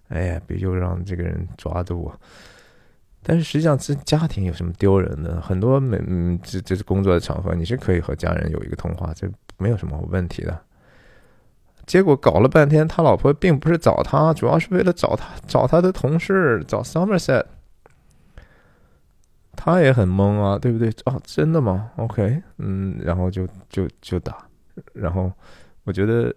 [0.09, 2.21] 哎呀，别又让这个人抓住我。
[3.23, 5.41] 但是实际上，这家庭有什么丢人的？
[5.41, 9.27] 很多没嗯，这这是工作的场合，你是可以和家人有一个通话，这
[9.59, 10.61] 没有什么问题的。
[11.87, 17.45] 结果搞了半天，他老婆并不是找他，主要是为了找他找他的同事，找 Somerset。
[19.57, 20.89] 他也很懵啊，对不对？
[21.05, 24.47] 啊，真的吗？OK，嗯，然后就就就打，
[24.93, 25.31] 然后
[25.85, 26.35] 我觉得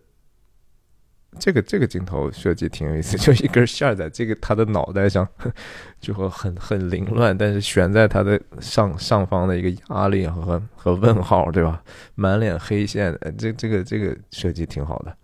[1.39, 5.27] 这个这个镜头设计挺有意思， 就一根线在这个他的脑袋上，
[6.01, 11.81] 就会很很凌乱，但是悬在他的上上方的一个压力和和问号，对吧？
[12.15, 15.15] 满脸黑线，这这个这个设计挺好的。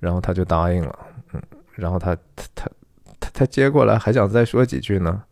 [0.00, 0.98] 然后他就答应了，
[1.32, 1.42] 嗯，
[1.74, 2.70] 然后他他他
[3.18, 5.22] 他他接过来还想再说几句呢。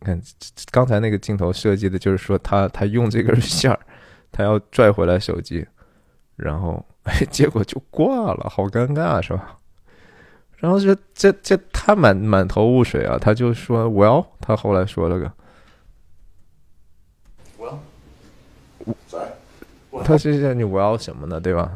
[0.00, 0.20] 看
[0.70, 3.78] 刚才那个镜头设计的就是说他他用这根线儿，
[4.32, 5.66] 他要拽回来手机，
[6.36, 6.84] 然后。
[7.04, 9.56] 哎， 结果就挂了，好尴尬，是吧？
[10.56, 15.30] 然后这这这他满满头雾水啊，他就说：“Well，他后来说了个
[17.58, 17.78] ，Well，
[20.02, 21.38] 他是叫你 Well 什么呢？
[21.38, 21.70] 对吧？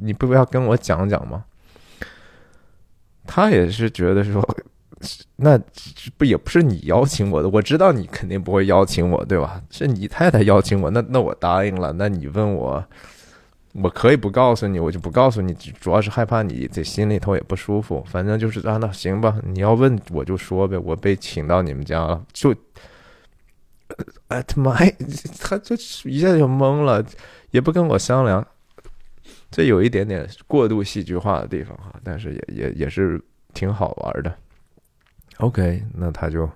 [0.00, 1.44] 你不要跟我讲讲吗？”
[3.26, 4.44] 他也是觉得说，
[5.36, 5.56] 那
[6.18, 9.62] 不也不是你邀请我的，我知道你肯定不会邀请我，对吧？
[9.70, 12.84] 是你太太邀请我，那那我答应了，那你问我。
[13.72, 18.04] 我可以不告诉你，我就不告诉你，主要是害怕你在心里头也不舒服。
[18.08, 20.76] 反正就是啊，那行吧，你要问我就说呗。
[20.76, 22.52] 我被请到你们家了，就
[24.28, 24.92] ，at my，
[25.40, 27.04] 他就一下就懵了，
[27.52, 28.44] 也不跟我商量。
[29.52, 33.22] 这有一点点过度戏剧化的地方哈，但是也也也是
[33.54, 34.36] 挺好玩的。
[35.38, 36.50] OK，那他就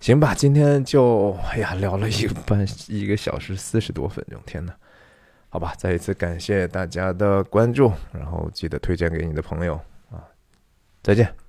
[0.00, 0.34] 行吧。
[0.34, 4.72] 今天就哎呀，聊了一个半一个小时四十多分钟，天呐！
[5.56, 9.72] 好吧，再一次感谢大家的关注，然后记得推荐给你的朋友
[10.10, 10.20] 啊！
[11.02, 11.45] 再见。